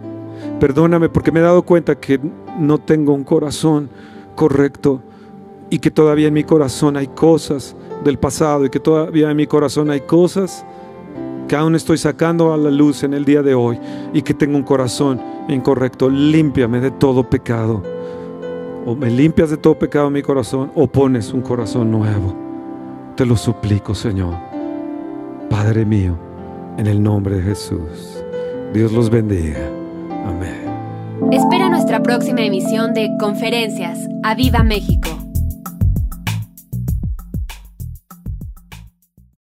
Perdóname 0.59 1.09
porque 1.09 1.31
me 1.31 1.39
he 1.39 1.43
dado 1.43 1.63
cuenta 1.63 1.95
que 1.95 2.19
no 2.59 2.77
tengo 2.77 3.13
un 3.13 3.23
corazón 3.23 3.89
correcto 4.35 5.01
y 5.69 5.79
que 5.79 5.89
todavía 5.89 6.27
en 6.27 6.33
mi 6.33 6.43
corazón 6.43 6.97
hay 6.97 7.07
cosas 7.07 7.75
del 8.03 8.19
pasado 8.19 8.65
y 8.65 8.69
que 8.69 8.79
todavía 8.79 9.31
en 9.31 9.37
mi 9.37 9.47
corazón 9.47 9.89
hay 9.89 10.01
cosas 10.01 10.65
que 11.51 11.57
aún 11.57 11.75
estoy 11.75 11.97
sacando 11.97 12.53
a 12.53 12.57
la 12.57 12.71
luz 12.71 13.03
en 13.03 13.13
el 13.13 13.25
día 13.25 13.41
de 13.41 13.53
hoy 13.53 13.77
y 14.13 14.21
que 14.21 14.33
tengo 14.33 14.55
un 14.55 14.63
corazón 14.63 15.21
incorrecto. 15.49 16.09
Límpiame 16.09 16.79
de 16.79 16.91
todo 16.91 17.29
pecado. 17.29 17.83
O 18.85 18.95
me 18.95 19.09
limpias 19.09 19.49
de 19.49 19.57
todo 19.57 19.77
pecado 19.77 20.09
mi 20.09 20.21
corazón 20.21 20.71
o 20.75 20.87
pones 20.87 21.33
un 21.33 21.41
corazón 21.41 21.91
nuevo. 21.91 22.33
Te 23.17 23.25
lo 23.25 23.35
suplico, 23.35 23.93
Señor. 23.93 24.33
Padre 25.49 25.83
mío, 25.83 26.17
en 26.77 26.87
el 26.87 27.03
nombre 27.03 27.35
de 27.35 27.43
Jesús. 27.43 28.23
Dios 28.73 28.93
los 28.93 29.09
bendiga. 29.09 29.59
Amén. 30.25 31.33
Espera 31.33 31.67
nuestra 31.67 32.01
próxima 32.01 32.43
emisión 32.43 32.93
de 32.93 33.09
Conferencias. 33.19 34.07
¡A 34.23 34.35
Viva 34.35 34.63
México! 34.63 35.09